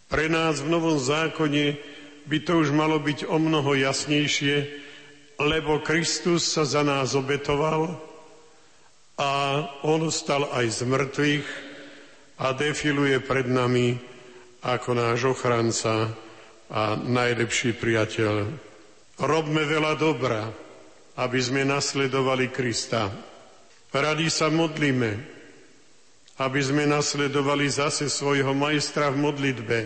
Pre 0.05 0.25
nás 0.29 0.61
v 0.61 0.69
novom 0.69 1.01
zákone 1.01 1.77
by 2.29 2.37
to 2.45 2.61
už 2.61 2.69
malo 2.73 3.01
byť 3.01 3.25
o 3.25 3.37
mnoho 3.41 3.73
jasnejšie, 3.73 4.69
lebo 5.41 5.81
Kristus 5.81 6.45
sa 6.45 6.63
za 6.65 6.85
nás 6.85 7.17
obetoval 7.17 7.97
a 9.17 9.31
on 9.81 10.09
stal 10.13 10.49
aj 10.53 10.65
z 10.69 10.79
mŕtvych 10.85 11.47
a 12.41 12.51
defiluje 12.53 13.17
pred 13.23 13.47
nami 13.47 13.97
ako 14.65 14.89
náš 14.97 15.19
ochranca 15.31 16.11
a 16.69 16.97
najlepší 16.97 17.77
priateľ. 17.77 18.49
Robme 19.15 19.63
veľa 19.63 19.95
dobra, 19.95 20.51
aby 21.15 21.39
sme 21.39 21.63
nasledovali 21.63 22.51
Krista. 22.51 23.07
Radi 23.95 24.27
sa 24.27 24.51
modlíme, 24.51 25.11
aby 26.35 26.59
sme 26.59 26.83
nasledovali 26.83 27.63
zase 27.71 28.11
svojho 28.11 28.51
majstra 28.51 29.07
v 29.07 29.23
modlitbe. 29.23 29.79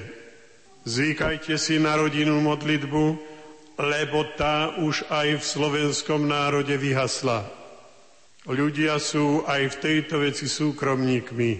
Zvykajte 0.90 1.62
si 1.62 1.78
na 1.78 1.94
rodinu 1.94 2.42
modlitbu, 2.42 3.06
lebo 3.78 4.26
tá 4.34 4.74
už 4.82 5.06
aj 5.14 5.38
v 5.38 5.44
slovenskom 5.46 6.26
národe 6.26 6.74
vyhasla. 6.74 7.46
Ľudia 8.50 8.98
sú 8.98 9.46
aj 9.46 9.78
v 9.78 9.80
tejto 9.80 10.26
veci 10.26 10.50
súkromníkmi. 10.50 11.52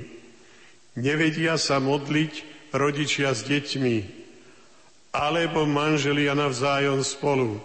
Nevedia 0.98 1.54
sa 1.62 1.78
modliť 1.78 2.34
rodičia 2.74 3.30
s 3.30 3.46
deťmi, 3.46 4.19
alebo 5.10 5.66
manželia 5.66 6.38
navzájom 6.38 7.02
spolu. 7.02 7.58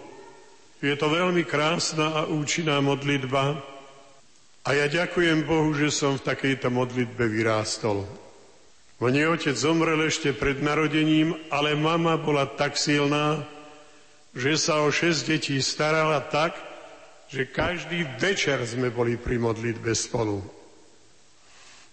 Je 0.81 0.93
to 0.97 1.09
veľmi 1.09 1.45
krásna 1.45 2.13
a 2.13 2.21
účinná 2.29 2.81
modlitba 2.81 3.61
a 4.65 4.69
ja 4.73 4.89
ďakujem 4.89 5.45
Bohu, 5.45 5.77
že 5.77 5.93
som 5.93 6.17
v 6.17 6.25
takejto 6.25 6.73
modlitbe 6.73 7.29
vyrástol. 7.29 8.05
Mne 8.97 9.37
otec 9.37 9.53
zomrel 9.53 10.01
ešte 10.07 10.33
pred 10.33 10.63
narodením, 10.63 11.37
ale 11.53 11.77
mama 11.77 12.17
bola 12.17 12.49
tak 12.49 12.79
silná, 12.79 13.45
že 14.33 14.57
sa 14.57 14.81
o 14.81 14.89
šesť 14.89 15.21
detí 15.29 15.57
starala 15.61 16.23
tak, 16.25 16.57
že 17.29 17.45
každý 17.45 18.07
večer 18.17 18.61
sme 18.65 18.89
boli 18.89 19.21
pri 19.21 19.37
modlitbe 19.37 19.93
spolu. 19.93 20.41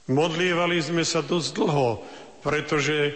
Modlievali 0.09 0.81
sme 0.83 1.05
sa 1.05 1.21
dosť 1.21 1.49
dlho, 1.53 2.03
pretože 2.41 3.15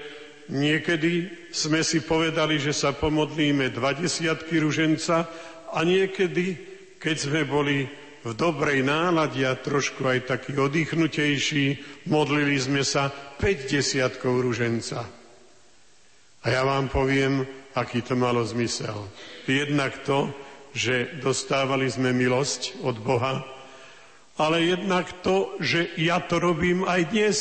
niekedy 0.52 1.30
sme 1.50 1.80
si 1.82 2.02
povedali, 2.02 2.60
že 2.60 2.74
sa 2.74 2.94
pomodlíme 2.94 3.70
dva 3.72 3.94
desiatky 3.96 4.60
ruženca 4.62 5.26
a 5.72 5.78
niekedy, 5.82 6.56
keď 6.98 7.16
sme 7.16 7.42
boli 7.46 7.86
v 8.26 8.34
dobrej 8.34 8.82
nálade 8.82 9.46
a 9.46 9.54
trošku 9.54 10.02
aj 10.02 10.26
taký 10.26 10.58
oddychnutejší, 10.58 11.64
modlili 12.10 12.58
sme 12.58 12.82
sa 12.82 13.06
5 13.38 13.70
desiatkov 13.70 14.42
ruženca. 14.42 15.06
A 16.42 16.46
ja 16.50 16.66
vám 16.66 16.90
poviem, 16.90 17.46
aký 17.78 18.02
to 18.02 18.18
malo 18.18 18.42
zmysel. 18.42 19.06
Jednak 19.46 20.02
to, 20.02 20.34
že 20.74 21.22
dostávali 21.22 21.86
sme 21.86 22.10
milosť 22.10 22.82
od 22.82 22.98
Boha, 22.98 23.46
ale 24.36 24.74
jednak 24.74 25.06
to, 25.22 25.54
že 25.62 25.94
ja 25.96 26.20
to 26.20 26.42
robím 26.42 26.82
aj 26.82 27.00
dnes. 27.08 27.38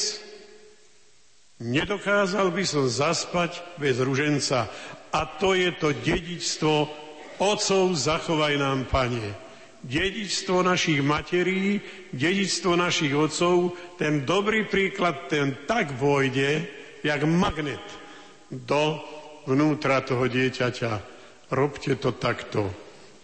Nedokázal 1.55 2.51
by 2.51 2.63
som 2.67 2.85
zaspať 2.87 3.63
bez 3.79 3.99
ruženca. 4.03 4.67
A 5.15 5.23
to 5.39 5.55
je 5.55 5.71
to 5.79 5.95
dedičstvo 5.95 7.05
Otcov 7.35 7.91
zachovaj 7.99 8.55
nám, 8.55 8.87
Pane. 8.87 9.35
Dedičstvo 9.83 10.63
našich 10.63 11.03
materí, 11.03 11.83
dedičstvo 12.15 12.79
našich 12.79 13.11
otcov, 13.11 13.75
ten 13.99 14.23
dobrý 14.23 14.65
príklad, 14.65 15.27
ten 15.27 15.67
tak 15.67 15.93
vojde, 15.99 16.65
jak 17.03 17.21
magnet 17.27 17.83
do 18.49 18.97
vnútra 19.45 20.01
toho 20.01 20.25
dieťaťa. 20.25 20.91
Robte 21.53 21.99
to 21.99 22.15
takto. 22.15 22.71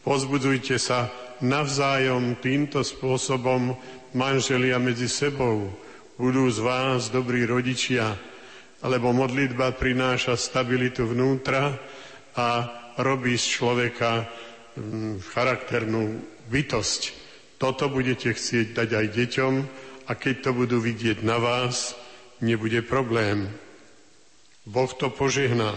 Pozbudzujte 0.06 0.76
sa 0.78 1.10
navzájom 1.42 2.38
týmto 2.38 2.84
spôsobom 2.84 3.74
manželia 4.14 4.78
medzi 4.78 5.08
sebou. 5.10 5.72
Budú 6.22 6.54
z 6.54 6.62
vás 6.62 7.10
dobrí 7.10 7.50
rodičia, 7.50 8.14
lebo 8.86 9.10
modlitba 9.10 9.74
prináša 9.74 10.38
stabilitu 10.38 11.10
vnútra 11.10 11.74
a 12.38 12.70
robí 13.02 13.34
z 13.34 13.58
človeka 13.58 14.30
mm, 14.78 15.18
charakternú 15.34 16.22
bytosť. 16.46 17.02
Toto 17.58 17.90
budete 17.90 18.38
chcieť 18.38 18.70
dať 18.70 18.90
aj 19.02 19.08
deťom 19.18 19.54
a 20.06 20.12
keď 20.14 20.36
to 20.46 20.52
budú 20.54 20.78
vidieť 20.78 21.26
na 21.26 21.42
vás, 21.42 21.98
nebude 22.38 22.86
problém. 22.86 23.50
Boh 24.70 24.94
to 24.94 25.10
požehná. 25.10 25.74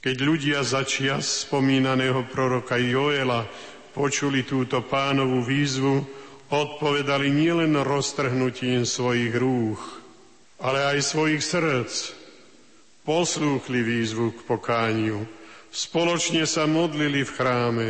Keď 0.00 0.16
ľudia 0.16 0.64
začia 0.64 1.20
spomínaného 1.20 2.24
proroka 2.24 2.80
Joela 2.80 3.44
počuli 3.92 4.48
túto 4.48 4.80
pánovú 4.80 5.44
výzvu, 5.44 6.19
odpovedali 6.50 7.30
nielen 7.30 7.78
roztrhnutím 7.80 8.82
svojich 8.82 9.32
rúch, 9.38 9.80
ale 10.58 10.94
aj 10.94 10.98
svojich 11.02 11.42
srdc. 11.42 11.92
Poslúchli 13.06 13.80
výzvu 13.80 14.36
k 14.36 14.40
pokániu 14.44 15.24
Spoločne 15.70 16.50
sa 16.50 16.66
modlili 16.66 17.22
v 17.22 17.30
chráme 17.30 17.88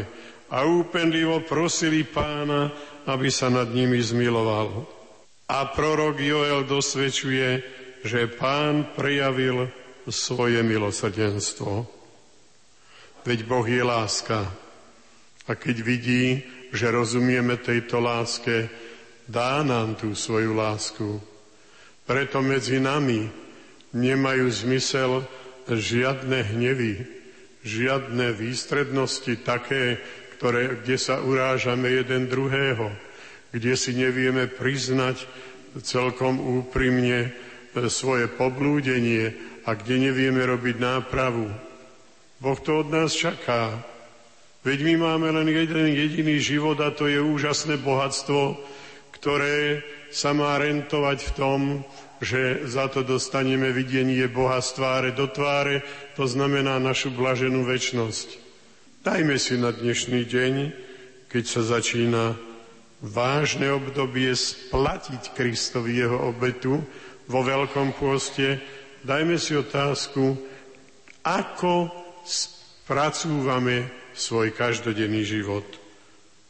a 0.52 0.68
úpenlivo 0.68 1.40
prosili 1.48 2.04
pána, 2.04 2.68
aby 3.08 3.32
sa 3.32 3.48
nad 3.48 3.72
nimi 3.72 3.96
zmiloval. 3.96 4.84
A 5.48 5.64
prorok 5.72 6.20
Joel 6.20 6.68
dosvedčuje, 6.68 7.64
že 8.04 8.28
pán 8.36 8.92
prejavil 8.92 9.72
svoje 10.12 10.60
milosrdenstvo. 10.60 11.88
Veď 13.24 13.48
Boh 13.48 13.64
je 13.64 13.80
láska. 13.80 14.44
A 15.48 15.56
keď 15.56 15.80
vidí, 15.80 16.44
že 16.70 16.86
rozumieme 16.90 17.58
tejto 17.58 17.98
láske, 17.98 18.70
dá 19.26 19.62
nám 19.62 19.98
tú 19.98 20.14
svoju 20.14 20.54
lásku. 20.54 21.18
Preto 22.06 22.42
medzi 22.42 22.82
nami 22.82 23.30
nemajú 23.94 24.46
zmysel 24.50 25.22
žiadne 25.70 26.42
hnevy, 26.54 27.06
žiadne 27.62 28.34
výstrednosti 28.34 29.38
také, 29.46 30.02
ktoré, 30.38 30.80
kde 30.82 30.96
sa 30.96 31.20
urážame 31.20 31.92
jeden 31.92 32.26
druhého, 32.26 32.90
kde 33.54 33.74
si 33.76 33.92
nevieme 33.94 34.48
priznať 34.48 35.26
celkom 35.78 36.40
úprimne 36.40 37.30
e, 37.30 37.86
svoje 37.86 38.26
poblúdenie 38.26 39.30
a 39.68 39.76
kde 39.76 40.10
nevieme 40.10 40.42
robiť 40.42 40.76
nápravu. 40.82 41.46
Boh 42.40 42.58
to 42.58 42.82
od 42.82 42.88
nás 42.90 43.12
čaká. 43.14 43.84
Veď 44.60 44.78
my 44.84 44.94
máme 45.00 45.28
len 45.32 45.48
jeden 45.48 45.88
jediný 45.88 46.36
život 46.36 46.76
a 46.84 46.92
to 46.92 47.08
je 47.08 47.16
úžasné 47.16 47.80
bohatstvo, 47.80 48.60
ktoré 49.16 49.80
sa 50.12 50.36
má 50.36 50.60
rentovať 50.60 51.18
v 51.24 51.32
tom, 51.32 51.60
že 52.20 52.68
za 52.68 52.92
to 52.92 53.00
dostaneme 53.00 53.72
videnie 53.72 54.28
Boha 54.28 54.60
z 54.60 54.76
tváre 54.76 55.10
do 55.16 55.24
tváre, 55.32 55.80
to 56.12 56.28
znamená 56.28 56.76
našu 56.76 57.08
blaženú 57.08 57.64
väčnosť. 57.64 58.36
Dajme 59.00 59.40
si 59.40 59.56
na 59.56 59.72
dnešný 59.72 60.28
deň, 60.28 60.54
keď 61.32 61.44
sa 61.48 61.62
začína 61.64 62.36
vážne 63.00 63.72
obdobie 63.72 64.28
splatiť 64.36 65.32
Kristovi 65.32 65.96
jeho 65.96 66.28
obetu 66.28 66.84
vo 67.24 67.40
Veľkom 67.40 67.96
pôste, 67.96 68.60
dajme 69.08 69.40
si 69.40 69.56
otázku, 69.56 70.36
ako 71.24 71.88
spracúvame 72.28 73.99
svoj 74.14 74.52
každodenný 74.54 75.26
život. 75.26 75.66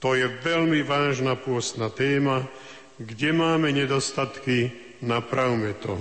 To 0.01 0.17
je 0.17 0.27
veľmi 0.29 0.81
vážna 0.85 1.37
pôstna 1.37 1.93
téma, 1.93 2.49
kde 2.97 3.33
máme 3.33 3.69
nedostatky, 3.73 4.73
napravme 5.05 5.77
to. 5.81 6.01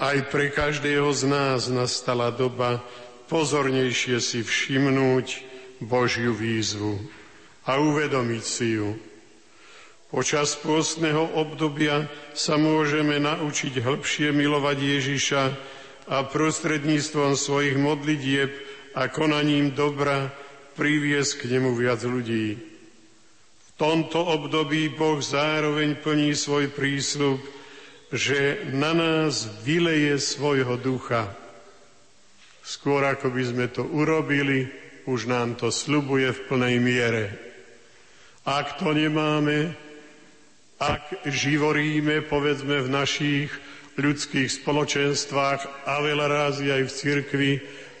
Aj 0.00 0.16
pre 0.32 0.48
každého 0.48 1.10
z 1.12 1.22
nás 1.28 1.68
nastala 1.68 2.30
doba 2.32 2.80
pozornejšie 3.28 4.18
si 4.18 4.40
všimnúť 4.42 5.42
Božiu 5.82 6.34
výzvu 6.34 6.98
a 7.68 7.78
uvedomiť 7.78 8.42
si 8.42 8.80
ju. 8.80 8.96
Počas 10.10 10.58
pôstneho 10.58 11.30
obdobia 11.38 12.10
sa 12.34 12.58
môžeme 12.58 13.22
naučiť 13.22 13.78
hĺbšie 13.78 14.34
milovať 14.34 14.78
Ježiša 14.82 15.42
a 16.10 16.26
prostredníctvom 16.26 17.38
svojich 17.38 17.78
modlitieb 17.78 18.50
a 18.98 19.06
konaním 19.06 19.70
dobra 19.70 20.34
priviesť 20.80 21.44
k 21.44 21.60
nemu 21.60 21.76
viac 21.76 22.00
ľudí. 22.00 22.56
V 23.60 23.70
tomto 23.76 24.24
období 24.24 24.88
Boh 24.96 25.20
zároveň 25.20 26.00
plní 26.00 26.32
svoj 26.32 26.72
prísľub 26.72 27.60
že 28.10 28.66
na 28.74 28.90
nás 28.90 29.46
vyleje 29.62 30.18
svojho 30.18 30.74
ducha. 30.82 31.30
Skôr 32.66 33.06
ako 33.06 33.30
by 33.30 33.42
sme 33.46 33.66
to 33.70 33.86
urobili, 33.86 34.66
už 35.06 35.30
nám 35.30 35.54
to 35.54 35.70
slubuje 35.70 36.30
v 36.34 36.44
plnej 36.50 36.76
miere. 36.82 37.24
Ak 38.42 38.82
to 38.82 38.90
nemáme, 38.90 39.74
ak 40.82 41.22
živoríme, 41.26 42.26
povedzme, 42.26 42.82
v 42.82 42.88
našich 42.90 43.50
ľudských 43.94 44.48
spoločenstvách 44.48 45.86
a 45.86 45.94
veľa 46.02 46.26
rázy 46.26 46.72
aj 46.72 46.82
v 46.88 46.94
cirkvi, 46.94 47.52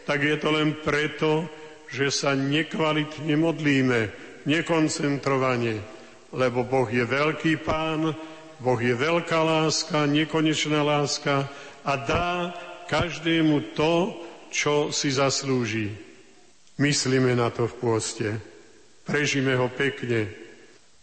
tak 0.08 0.26
je 0.26 0.36
to 0.42 0.48
len 0.50 0.74
preto, 0.82 1.46
že 1.90 2.08
sa 2.08 2.38
nekvalitne 2.38 3.34
modlíme, 3.34 4.00
nekoncentrovane, 4.46 5.82
lebo 6.30 6.62
Boh 6.62 6.86
je 6.86 7.02
veľký 7.02 7.60
pán, 7.66 8.14
Boh 8.60 8.80
je 8.80 8.94
veľká 8.94 9.40
láska, 9.42 10.06
nekonečná 10.06 10.80
láska 10.86 11.50
a 11.82 11.92
dá 11.98 12.54
každému 12.86 13.74
to, 13.74 14.14
čo 14.54 14.94
si 14.94 15.10
zaslúži. 15.10 15.90
Myslíme 16.78 17.34
na 17.34 17.50
to 17.50 17.66
v 17.66 17.74
pôste. 17.76 18.28
Prežime 19.04 19.58
ho 19.58 19.66
pekne, 19.68 20.30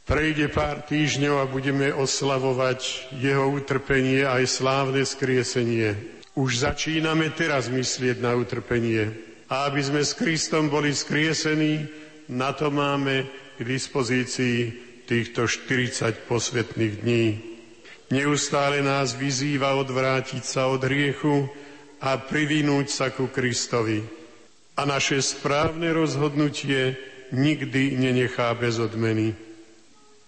Prejde 0.08 0.48
pár 0.48 0.88
týždňov 0.88 1.36
a 1.36 1.52
budeme 1.52 1.92
oslavovať 1.92 3.12
jeho 3.20 3.52
utrpenie 3.52 4.24
aj 4.24 4.48
slávne 4.48 5.04
skriesenie. 5.04 6.00
Už 6.32 6.64
začíname 6.64 7.28
teraz 7.36 7.68
myslieť 7.68 8.24
na 8.24 8.32
utrpenie. 8.40 9.27
A 9.48 9.72
aby 9.72 9.80
sme 9.80 10.04
s 10.04 10.12
Kristom 10.12 10.68
boli 10.68 10.92
skriesení, 10.92 11.88
na 12.28 12.52
to 12.52 12.68
máme 12.68 13.24
k 13.56 13.62
dispozícii 13.64 14.60
týchto 15.08 15.48
40 15.48 16.28
posvetných 16.28 16.94
dní. 17.00 17.26
Neustále 18.12 18.84
nás 18.84 19.16
vyzýva 19.16 19.76
odvrátiť 19.80 20.44
sa 20.44 20.68
od 20.68 20.84
hriechu 20.84 21.48
a 22.04 22.20
privinúť 22.20 22.88
sa 22.92 23.08
ku 23.12 23.32
Kristovi. 23.32 24.04
A 24.78 24.84
naše 24.84 25.24
správne 25.24 25.96
rozhodnutie 25.96 27.00
nikdy 27.32 27.98
nenechá 27.98 28.52
bez 28.56 28.78
odmeny. 28.78 29.34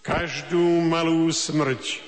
Každú 0.00 0.80
malú 0.80 1.28
smrť, 1.28 2.00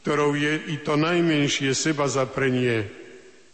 ktorou 0.00 0.36
je 0.36 0.60
i 0.72 0.76
to 0.80 0.96
najmenšie 0.96 1.72
seba 1.72 2.04
zaprenie, 2.08 2.88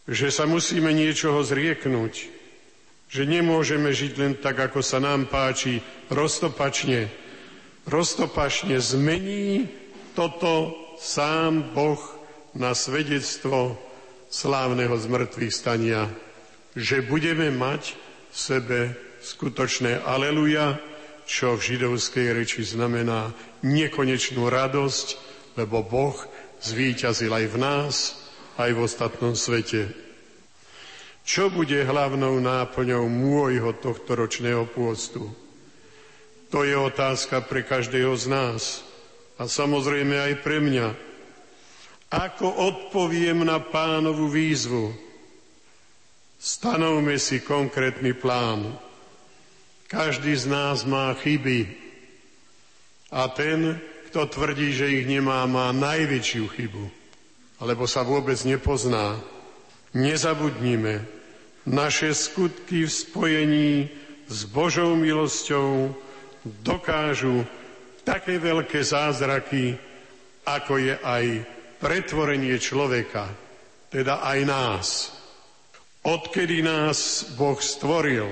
že 0.06 0.30
sa 0.30 0.46
musíme 0.46 0.90
niečoho 0.90 1.42
zrieknúť, 1.42 2.35
že 3.06 3.22
nemôžeme 3.22 3.90
žiť 3.94 4.12
len 4.18 4.32
tak, 4.38 4.58
ako 4.58 4.82
sa 4.82 4.98
nám 4.98 5.30
páči, 5.30 5.78
roztopačne. 6.10 7.06
Roztopačne 7.86 8.82
zmení 8.82 9.70
toto 10.18 10.74
sám 10.98 11.70
Boh 11.70 12.02
na 12.56 12.74
svedectvo 12.74 13.78
slávneho 14.26 14.96
zmrtvých 14.98 15.54
stania, 15.54 16.10
že 16.74 17.04
budeme 17.04 17.52
mať 17.54 17.94
v 18.32 18.36
sebe 18.36 18.78
skutočné 19.22 20.02
aleluja, 20.02 20.76
čo 21.26 21.58
v 21.58 21.74
židovskej 21.74 22.26
reči 22.34 22.62
znamená 22.62 23.34
nekonečnú 23.62 24.46
radosť, 24.46 25.06
lebo 25.58 25.82
Boh 25.82 26.16
zvíťazil 26.62 27.30
aj 27.30 27.46
v 27.50 27.56
nás, 27.58 27.94
aj 28.56 28.70
v 28.72 28.82
ostatnom 28.82 29.34
svete. 29.34 30.05
Čo 31.26 31.50
bude 31.50 31.82
hlavnou 31.82 32.38
náplňou 32.38 33.10
môjho 33.10 33.74
tohto 33.82 34.14
ročného 34.14 34.62
pôstu? 34.70 35.26
To 36.54 36.62
je 36.62 36.78
otázka 36.78 37.42
pre 37.42 37.66
každého 37.66 38.14
z 38.14 38.30
nás 38.30 38.86
a 39.34 39.50
samozrejme 39.50 40.14
aj 40.14 40.34
pre 40.46 40.62
mňa. 40.62 40.94
Ako 42.14 42.46
odpoviem 42.46 43.42
na 43.42 43.58
pánovu 43.58 44.30
výzvu? 44.30 44.94
Stanovme 46.38 47.18
si 47.18 47.42
konkrétny 47.42 48.14
plán. 48.14 48.78
Každý 49.90 50.30
z 50.38 50.46
nás 50.46 50.86
má 50.86 51.10
chyby. 51.18 51.66
A 53.10 53.26
ten, 53.34 53.82
kto 54.14 54.30
tvrdí, 54.30 54.70
že 54.70 55.02
ich 55.02 55.10
nemá, 55.10 55.42
má 55.50 55.74
najväčšiu 55.74 56.46
chybu. 56.54 56.86
Alebo 57.58 57.90
sa 57.90 58.06
vôbec 58.06 58.38
nepozná. 58.46 59.18
Nezabudnime, 59.90 61.15
naše 61.66 62.14
skutky 62.14 62.86
v 62.86 62.92
spojení 62.92 63.70
s 64.30 64.46
Božou 64.46 64.94
milosťou 64.94 65.90
dokážu 66.62 67.42
také 68.06 68.38
veľké 68.38 68.86
zázraky, 68.86 69.74
ako 70.46 70.78
je 70.78 70.94
aj 70.94 71.24
pretvorenie 71.82 72.54
človeka, 72.62 73.26
teda 73.90 74.22
aj 74.22 74.38
nás. 74.46 74.88
Odkedy 76.06 76.62
nás 76.62 77.26
Boh 77.34 77.58
stvoril, 77.58 78.30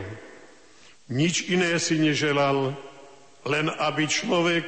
nič 1.11 1.51
iné 1.51 1.75
si 1.83 1.99
neželal, 1.99 2.71
len 3.43 3.67
aby 3.67 4.07
človek 4.07 4.65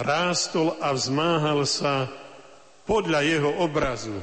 rástol 0.00 0.80
a 0.80 0.96
vzmáhal 0.96 1.68
sa 1.68 2.08
podľa 2.88 3.20
jeho 3.20 3.52
obrazu. 3.60 4.16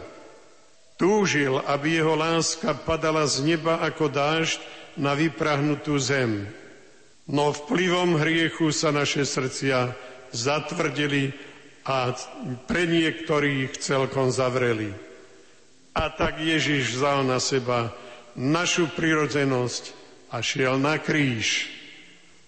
Túžil, 0.98 1.58
aby 1.66 2.00
jeho 2.00 2.14
láska 2.14 2.78
padala 2.78 3.26
z 3.26 3.42
neba 3.44 3.82
ako 3.82 4.14
dážď 4.14 4.60
na 4.98 5.18
vyprahnutú 5.18 5.98
zem. 5.98 6.46
No 7.26 7.56
vplyvom 7.56 8.20
hriechu 8.20 8.70
sa 8.70 8.94
naše 8.94 9.26
srdcia 9.26 9.96
zatvrdili 10.36 11.34
a 11.88 12.16
pre 12.70 12.84
niektorých 12.88 13.76
celkom 13.80 14.30
zavreli. 14.32 14.92
A 15.94 16.10
tak 16.10 16.42
Ježiš 16.42 16.98
vzal 16.98 17.26
na 17.28 17.38
seba 17.38 17.94
našu 18.34 18.90
prirodzenosť 18.94 19.84
a 20.34 20.42
šiel 20.42 20.82
na 20.82 20.98
kríž. 20.98 21.70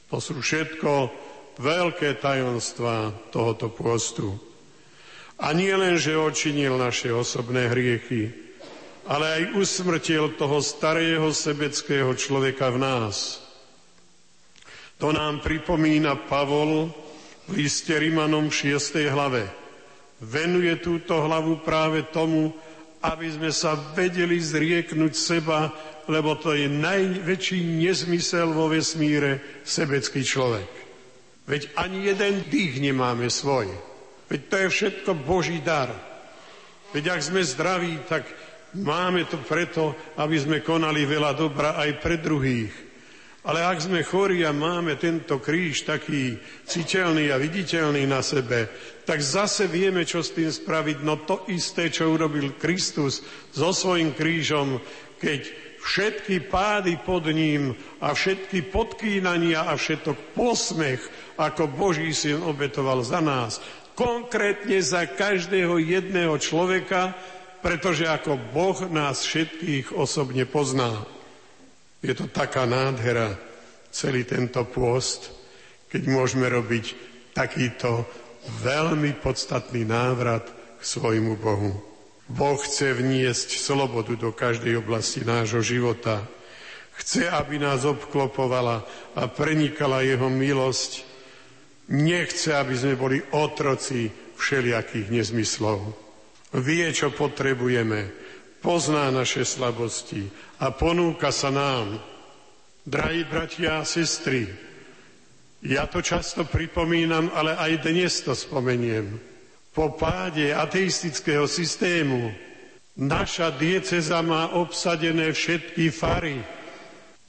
To 0.10 0.18
sú 0.18 0.42
všetko 0.42 1.14
veľké 1.62 2.18
tajomstvá 2.20 3.14
tohoto 3.30 3.70
pôstu. 3.70 4.38
A 5.36 5.52
nie 5.52 5.72
len, 5.76 6.00
že 6.00 6.16
očinil 6.16 6.80
naše 6.80 7.12
osobné 7.12 7.68
hriechy, 7.68 8.32
ale 9.06 9.26
aj 9.42 9.44
usmrtil 9.60 10.34
toho 10.40 10.64
starého 10.64 11.30
sebeckého 11.36 12.16
človeka 12.16 12.72
v 12.72 12.82
nás. 12.82 13.44
To 14.98 15.12
nám 15.12 15.44
pripomína 15.44 16.16
Pavol 16.32 16.88
v 17.46 17.52
liste 17.52 17.92
Rimanom 17.92 18.48
v 18.48 18.80
6. 18.80 18.96
hlave. 19.12 19.44
Venuje 20.24 20.72
túto 20.80 21.20
hlavu 21.20 21.60
práve 21.68 22.08
tomu, 22.16 22.56
aby 23.04 23.28
sme 23.28 23.52
sa 23.52 23.76
vedeli 23.76 24.40
zrieknúť 24.40 25.14
seba 25.14 25.70
lebo 26.08 26.38
to 26.38 26.54
je 26.54 26.70
najväčší 26.70 27.60
nezmysel 27.82 28.54
vo 28.54 28.70
vesmíre 28.70 29.42
sebecký 29.66 30.22
človek. 30.22 30.70
Veď 31.46 31.74
ani 31.78 32.10
jeden 32.10 32.46
dých 32.50 32.82
nemáme 32.82 33.30
svoj. 33.30 33.70
Veď 34.26 34.42
to 34.50 34.56
je 34.58 34.68
všetko 34.70 35.12
Boží 35.26 35.62
dar. 35.62 35.94
Veď 36.94 37.18
ak 37.18 37.22
sme 37.22 37.42
zdraví, 37.44 38.02
tak 38.10 38.26
máme 38.74 39.28
to 39.30 39.38
preto, 39.44 39.96
aby 40.18 40.36
sme 40.40 40.66
konali 40.66 41.06
veľa 41.06 41.32
dobra 41.36 41.76
aj 41.78 41.90
pre 42.02 42.18
druhých. 42.18 42.74
Ale 43.46 43.62
ak 43.62 43.78
sme 43.78 44.02
chorí 44.02 44.42
a 44.42 44.50
máme 44.50 44.98
tento 44.98 45.38
kríž 45.38 45.86
taký 45.86 46.34
citeľný 46.66 47.30
a 47.30 47.38
viditeľný 47.38 48.10
na 48.10 48.26
sebe, 48.26 48.66
tak 49.06 49.22
zase 49.22 49.70
vieme, 49.70 50.02
čo 50.02 50.26
s 50.26 50.34
tým 50.34 50.50
spraviť. 50.50 51.06
No 51.06 51.22
to 51.30 51.46
isté, 51.54 51.94
čo 51.94 52.10
urobil 52.10 52.58
Kristus 52.58 53.22
so 53.54 53.70
svojím 53.70 54.18
krížom, 54.18 54.82
keď 55.22 55.46
všetky 55.78 56.50
pády 56.50 56.98
pod 57.06 57.30
ním 57.30 57.78
a 58.02 58.18
všetky 58.18 58.74
podkýnania 58.74 59.70
a 59.70 59.78
všetok 59.78 60.34
posmech, 60.34 61.06
ako 61.38 61.70
Boží 61.70 62.18
syn 62.18 62.42
obetoval 62.42 63.06
za 63.06 63.22
nás. 63.22 63.62
Konkrétne 63.96 64.84
za 64.84 65.08
každého 65.08 65.80
jedného 65.80 66.36
človeka, 66.36 67.16
pretože 67.64 68.06
ako 68.06 68.38
Boh 68.52 68.78
nás 68.92 69.24
všetkých 69.24 69.96
osobne 69.96 70.44
pozná. 70.46 71.08
Je 72.04 72.14
to 72.14 72.30
taká 72.30 72.68
nádhera, 72.70 73.40
celý 73.90 74.28
tento 74.28 74.62
pôst, 74.68 75.32
keď 75.88 76.12
môžeme 76.12 76.46
robiť 76.52 76.86
takýto 77.32 78.04
veľmi 78.62 79.16
podstatný 79.24 79.88
návrat 79.88 80.46
k 80.52 80.82
svojmu 80.84 81.40
Bohu. 81.40 81.72
Boh 82.28 82.58
chce 82.58 82.94
vniesť 82.94 83.56
slobodu 83.56 84.18
do 84.18 84.36
každej 84.36 84.82
oblasti 84.82 85.22
nášho 85.24 85.62
života. 85.62 86.26
Chce, 87.00 87.32
aby 87.32 87.62
nás 87.62 87.86
obklopovala 87.86 88.84
a 89.16 89.22
prenikala 89.32 90.02
jeho 90.04 90.28
milosť. 90.28 91.15
Nechce, 91.92 92.50
aby 92.58 92.74
sme 92.74 92.94
boli 92.98 93.22
otroci 93.34 94.10
všelijakých 94.36 95.08
nezmyslov. 95.14 95.94
Vie, 96.58 96.88
čo 96.90 97.14
potrebujeme, 97.14 98.10
pozná 98.64 99.14
naše 99.14 99.46
slabosti 99.46 100.26
a 100.58 100.74
ponúka 100.74 101.30
sa 101.30 101.54
nám. 101.54 102.02
Drahí 102.86 103.26
bratia 103.26 103.82
a 103.82 103.88
sestry, 103.88 104.46
ja 105.66 105.90
to 105.90 105.98
často 106.06 106.46
pripomínam, 106.46 107.34
ale 107.34 107.58
aj 107.58 107.90
dnes 107.90 108.22
to 108.22 108.38
spomeniem. 108.38 109.18
Po 109.74 109.98
páde 109.98 110.54
ateistického 110.54 111.50
systému 111.50 112.30
naša 112.94 113.50
dieceza 113.50 114.22
má 114.22 114.54
obsadené 114.54 115.34
všetky 115.34 115.90
fary. 115.90 116.38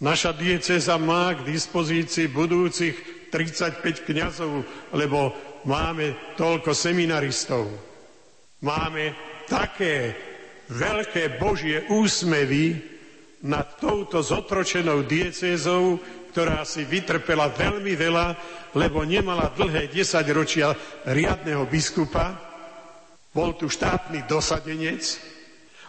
Naša 0.04 0.36
dieceza 0.36 1.00
má 1.00 1.32
k 1.32 1.48
dispozícii 1.48 2.28
budúcich 2.28 3.15
35 3.36 4.08
kňazov, 4.08 4.64
lebo 4.96 5.36
máme 5.68 6.32
toľko 6.40 6.72
seminaristov. 6.72 7.68
Máme 8.64 9.12
také 9.44 10.16
veľké 10.72 11.36
Božie 11.36 11.84
úsmevy 11.92 12.80
nad 13.44 13.76
touto 13.76 14.24
zotročenou 14.24 15.04
diecézou, 15.04 16.00
ktorá 16.32 16.64
si 16.64 16.88
vytrpela 16.88 17.52
veľmi 17.52 17.92
veľa, 17.92 18.26
lebo 18.72 19.04
nemala 19.04 19.52
dlhé 19.52 19.92
desaťročia 19.92 20.72
riadného 21.04 21.68
biskupa, 21.68 22.40
bol 23.36 23.52
tu 23.52 23.68
štátny 23.68 24.24
dosadenec, 24.24 25.04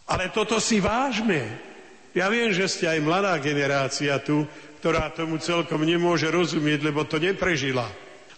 ale 0.07 0.32
toto 0.36 0.60
si 0.60 0.84
vážme. 0.84 1.64
Ja 2.11 2.28
viem, 2.28 2.52
že 2.52 2.68
ste 2.68 2.88
aj 2.91 2.99
mladá 3.03 3.36
generácia 3.40 4.19
tu, 4.19 4.44
ktorá 4.88 5.11
tomu 5.11 5.35
celkom 5.35 5.84
nemôže 5.84 6.31
rozumieť, 6.31 6.80
lebo 6.80 7.03
to 7.03 7.19
neprežila. 7.19 7.91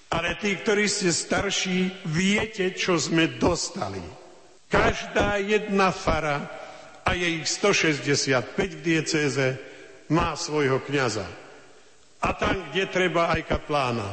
Ale 0.09 0.33
tí, 0.41 0.57
ktorí 0.57 0.89
ste 0.89 1.13
starší, 1.13 2.09
viete, 2.09 2.73
čo 2.73 2.97
sme 2.97 3.37
dostali. 3.37 4.01
Každá 4.65 5.37
jedna 5.45 5.93
fara, 5.93 6.49
a 7.05 7.13
je 7.13 7.37
ich 7.37 7.45
165 7.45 8.49
v 8.49 8.81
diecéze, 8.81 9.61
má 10.09 10.33
svojho 10.33 10.81
kniaza. 10.89 11.29
A 12.25 12.33
tam, 12.33 12.73
kde 12.73 12.89
treba, 12.89 13.29
aj 13.29 13.45
kaplána. 13.45 14.09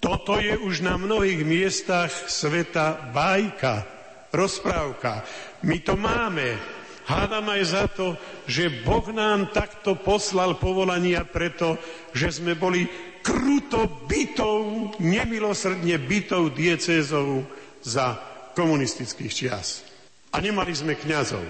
Toto 0.00 0.40
je 0.40 0.56
už 0.56 0.80
na 0.80 0.96
mnohých 0.96 1.44
miestach 1.44 2.32
sveta 2.32 3.12
bajka, 3.12 3.84
rozprávka. 4.32 5.20
My 5.68 5.84
to 5.84 6.00
máme. 6.00 6.77
Hádam 7.08 7.48
aj 7.48 7.62
za 7.64 7.84
to, 7.88 8.20
že 8.44 8.84
Boh 8.84 9.08
nám 9.16 9.48
takto 9.48 9.96
poslal 9.96 10.60
povolania 10.60 11.24
preto, 11.24 11.80
že 12.12 12.28
sme 12.28 12.52
boli 12.52 12.84
kruto 13.24 14.04
bytou, 14.04 14.92
nemilosrdne 15.00 15.96
bytou 16.04 16.52
diecézou 16.52 17.48
za 17.80 18.12
komunistických 18.52 19.32
čias. 19.32 19.88
A 20.36 20.44
nemali 20.44 20.76
sme 20.76 21.00
kňazov. 21.00 21.40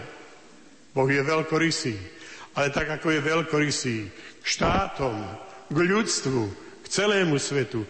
Boh 0.94 1.10
je 1.10 1.26
veľkorysý, 1.26 1.98
ale 2.54 2.70
tak 2.70 2.94
ako 2.94 3.18
je 3.18 3.20
veľkorysý 3.26 3.96
k 4.38 4.46
štátom, 4.46 5.18
k 5.66 5.78
ľudstvu, 5.78 6.42
k 6.82 6.86
celému 6.86 7.34
svetu, 7.34 7.82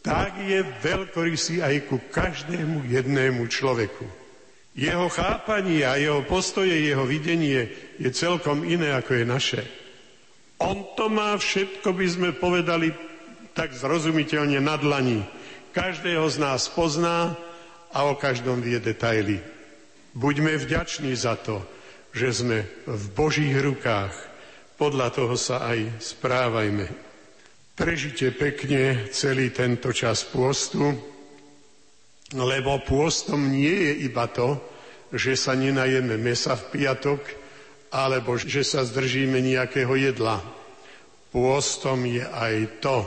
tak 0.00 0.40
je 0.40 0.64
veľkorysý 0.80 1.60
aj 1.60 1.92
ku 1.92 2.00
každému 2.08 2.88
jednému 2.88 3.44
človeku. 3.52 4.21
Jeho 4.72 5.12
chápanie 5.12 5.84
a 5.84 6.00
jeho 6.00 6.24
postoje, 6.24 6.72
jeho 6.72 7.04
videnie 7.04 7.68
je 8.00 8.08
celkom 8.08 8.64
iné, 8.64 8.96
ako 8.96 9.20
je 9.20 9.24
naše. 9.28 9.62
On 10.64 10.80
to 10.96 11.12
má 11.12 11.36
všetko, 11.36 11.92
by 11.92 12.06
sme 12.08 12.28
povedali, 12.32 12.94
tak 13.52 13.76
zrozumiteľne 13.76 14.56
na 14.64 14.80
dlani. 14.80 15.20
Každého 15.76 16.24
z 16.32 16.36
nás 16.40 16.72
pozná 16.72 17.36
a 17.92 18.08
o 18.08 18.16
každom 18.16 18.64
vie 18.64 18.80
detaily. 18.80 19.44
Buďme 20.16 20.56
vďační 20.56 21.12
za 21.16 21.36
to, 21.36 21.60
že 22.16 22.44
sme 22.44 22.64
v 22.88 23.04
Božích 23.12 23.52
rukách. 23.52 24.12
Podľa 24.80 25.08
toho 25.12 25.36
sa 25.36 25.68
aj 25.68 26.00
správajme. 26.00 26.88
Prežite 27.76 28.32
pekne 28.32 29.08
celý 29.12 29.52
tento 29.52 29.92
čas 29.92 30.24
pôstu, 30.24 31.11
lebo 32.32 32.80
pôstom 32.82 33.52
nie 33.52 33.72
je 33.72 33.92
iba 34.08 34.24
to, 34.28 34.56
že 35.12 35.36
sa 35.36 35.52
nenajeme 35.52 36.16
mesa 36.16 36.56
v 36.56 36.64
piatok, 36.72 37.20
alebo 37.92 38.40
že 38.40 38.64
sa 38.64 38.84
zdržíme 38.88 39.36
nejakého 39.44 39.92
jedla. 40.00 40.40
Pôstom 41.28 42.08
je 42.08 42.24
aj 42.24 42.80
to, 42.80 43.04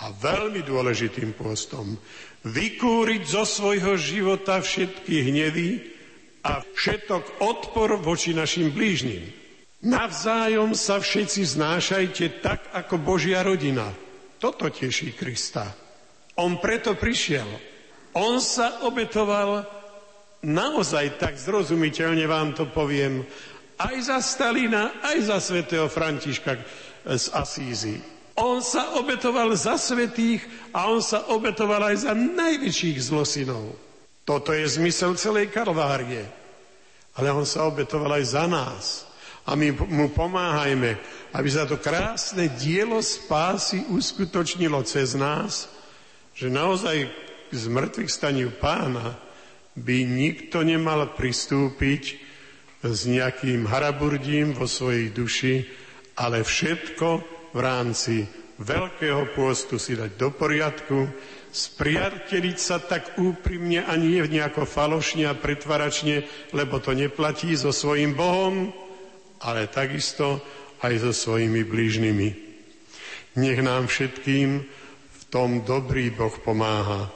a 0.00 0.10
veľmi 0.10 0.64
dôležitým 0.64 1.36
pôstom, 1.36 1.94
vykúriť 2.42 3.22
zo 3.28 3.44
svojho 3.44 4.00
života 4.00 4.58
všetky 4.58 5.28
hnevy 5.28 5.68
a 6.40 6.64
všetok 6.64 7.44
odpor 7.44 8.00
voči 8.00 8.32
našim 8.32 8.72
blížnym. 8.72 9.28
Navzájom 9.84 10.76
sa 10.76 11.00
všetci 11.00 11.56
znášajte 11.56 12.40
tak, 12.44 12.68
ako 12.72 13.00
Božia 13.00 13.44
rodina. 13.44 13.92
Toto 14.40 14.72
teší 14.72 15.12
Krista. 15.16 15.68
On 16.40 16.56
preto 16.56 16.96
prišiel. 16.96 17.69
On 18.16 18.42
sa 18.42 18.82
obetoval 18.82 19.62
naozaj 20.42 21.20
tak 21.20 21.36
zrozumiteľne 21.36 22.24
vám 22.26 22.56
to 22.56 22.66
poviem, 22.66 23.22
aj 23.80 23.96
za 24.12 24.18
Stalina, 24.20 25.00
aj 25.00 25.18
za 25.32 25.38
svätého 25.40 25.88
Františka 25.88 26.52
z 27.06 27.26
Asízy. 27.32 27.96
On 28.40 28.60
sa 28.64 28.96
obetoval 28.96 29.52
za 29.56 29.76
svetých 29.76 30.44
a 30.72 30.88
on 30.88 31.04
sa 31.04 31.28
obetoval 31.32 31.92
aj 31.92 32.08
za 32.08 32.12
najväčších 32.16 32.98
zlosinov. 33.00 33.76
Toto 34.24 34.52
je 34.52 34.64
zmysel 34.64 35.16
celej 35.16 35.52
Kalvárie. 35.52 36.24
Ale 37.16 37.34
on 37.34 37.44
sa 37.44 37.68
obetoval 37.68 38.20
aj 38.20 38.24
za 38.32 38.44
nás. 38.48 38.84
A 39.44 39.56
my 39.58 39.72
mu 39.72 40.08
pomáhajme, 40.12 40.96
aby 41.34 41.48
sa 41.50 41.66
to 41.66 41.80
krásne 41.80 42.48
dielo 42.60 43.00
spásy 43.02 43.82
uskutočnilo 43.90 44.78
cez 44.86 45.16
nás, 45.16 45.68
že 46.36 46.52
naozaj 46.52 47.10
k 47.50 47.52
zmrtvých 47.52 48.10
staniu 48.10 48.54
pána 48.54 49.18
by 49.74 50.06
nikto 50.06 50.62
nemal 50.62 51.10
pristúpiť 51.18 52.02
s 52.80 53.00
nejakým 53.10 53.66
haraburdím 53.66 54.54
vo 54.54 54.70
svojej 54.70 55.10
duši, 55.10 55.54
ale 56.16 56.46
všetko 56.46 57.08
v 57.52 57.58
rámci 57.58 58.16
Veľkého 58.60 59.32
pôstu 59.32 59.80
si 59.80 59.96
dať 59.96 60.20
do 60.20 60.28
poriadku, 60.36 61.08
spriateliť 61.48 62.58
sa 62.60 62.76
tak 62.76 63.16
úprimne 63.16 63.88
a 63.88 63.96
nie 63.96 64.20
nejako 64.20 64.68
falošne 64.68 65.24
a 65.24 65.32
pretvaračne, 65.32 66.28
lebo 66.52 66.76
to 66.76 66.92
neplatí 66.92 67.56
so 67.56 67.72
svojim 67.72 68.12
Bohom, 68.12 68.68
ale 69.40 69.64
takisto 69.64 70.44
aj 70.84 70.92
so 71.00 71.12
svojimi 71.16 71.64
blížnymi. 71.64 72.28
Nech 73.40 73.60
nám 73.64 73.88
všetkým 73.88 74.48
v 75.08 75.22
tom 75.32 75.64
dobrý 75.64 76.12
Boh 76.12 76.36
pomáha, 76.44 77.08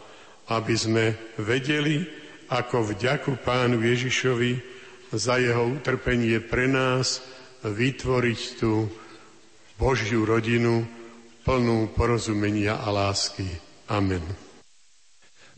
aby 0.48 0.74
sme 0.76 1.04
vedeli, 1.40 2.04
ako 2.52 2.92
vďaku 2.92 3.40
Pánu 3.40 3.80
Ježišovi 3.80 4.60
za 5.14 5.40
jeho 5.40 5.78
utrpenie 5.78 6.42
pre 6.44 6.68
nás 6.68 7.24
vytvoriť 7.64 8.40
tú 8.60 8.90
Božiu 9.80 10.28
rodinu 10.28 10.84
plnú 11.44 11.92
porozumenia 11.96 12.80
a 12.80 12.88
lásky. 12.92 13.46
Amen. 13.88 14.22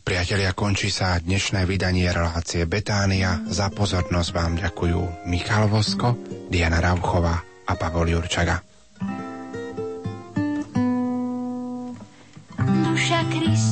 Priatelia, 0.07 0.55
končí 0.55 0.87
sa 0.87 1.19
dnešné 1.19 1.67
vydanie 1.67 2.07
relácie 2.07 2.63
Betánia. 2.63 3.43
Za 3.51 3.67
pozornosť 3.67 4.29
vám 4.31 4.55
ďakujú 4.55 5.27
Michal 5.27 5.67
Vosko, 5.67 6.15
Diana 6.47 6.79
Rauchová 6.79 7.43
a 7.67 7.73
Pavol 7.75 8.15
Jurčaga. 8.15 8.63
Duša 12.87 13.19
Kristova 13.27 13.66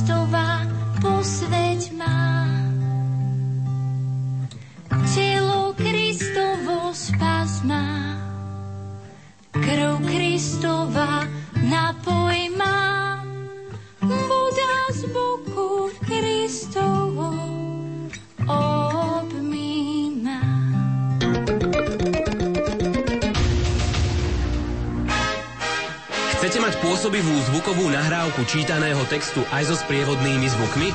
napoj 11.64 12.38
má, 12.56 13.20
voda. 14.00 14.66
Chcete 26.46 26.62
mať 26.62 26.78
pôsobivú 26.78 27.34
zvukovú 27.50 27.90
nahrávku 27.90 28.46
čítaného 28.46 29.02
textu 29.10 29.42
aj 29.50 29.66
so 29.66 29.74
sprievodnými 29.82 30.46
zvukmi? 30.46 30.94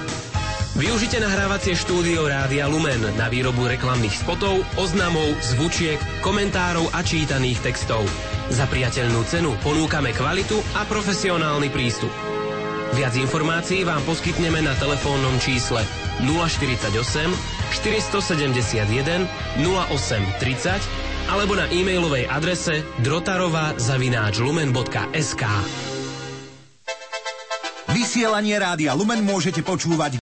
Využite 0.80 1.20
nahrávacie 1.20 1.76
štúdio 1.76 2.24
Rádia 2.24 2.72
Lumen 2.72 3.04
na 3.20 3.28
výrobu 3.28 3.68
reklamných 3.68 4.16
spotov, 4.16 4.64
oznamov, 4.80 5.28
zvučiek, 5.44 6.00
komentárov 6.24 6.88
a 6.96 7.04
čítaných 7.04 7.60
textov. 7.68 8.08
Za 8.52 8.68
priateľnú 8.68 9.24
cenu 9.32 9.56
ponúkame 9.64 10.12
kvalitu 10.12 10.60
a 10.76 10.84
profesionálny 10.84 11.72
prístup. 11.72 12.12
Viac 12.92 13.16
informácií 13.16 13.88
vám 13.88 14.04
poskytneme 14.04 14.60
na 14.60 14.76
telefónnom 14.76 15.40
čísle 15.40 15.88
048 16.28 16.92
471 17.72 19.24
0830 19.64 21.32
alebo 21.32 21.56
na 21.56 21.72
e-mailovej 21.72 22.28
adrese 22.28 22.84
drotarová 23.00 23.72
zavináč 23.80 24.44
lumen.sk 24.44 25.44
Vysielanie 27.92 28.60
Rádia 28.60 28.92
Lumen 28.92 29.24
môžete 29.24 29.64
počúvať 29.64 30.20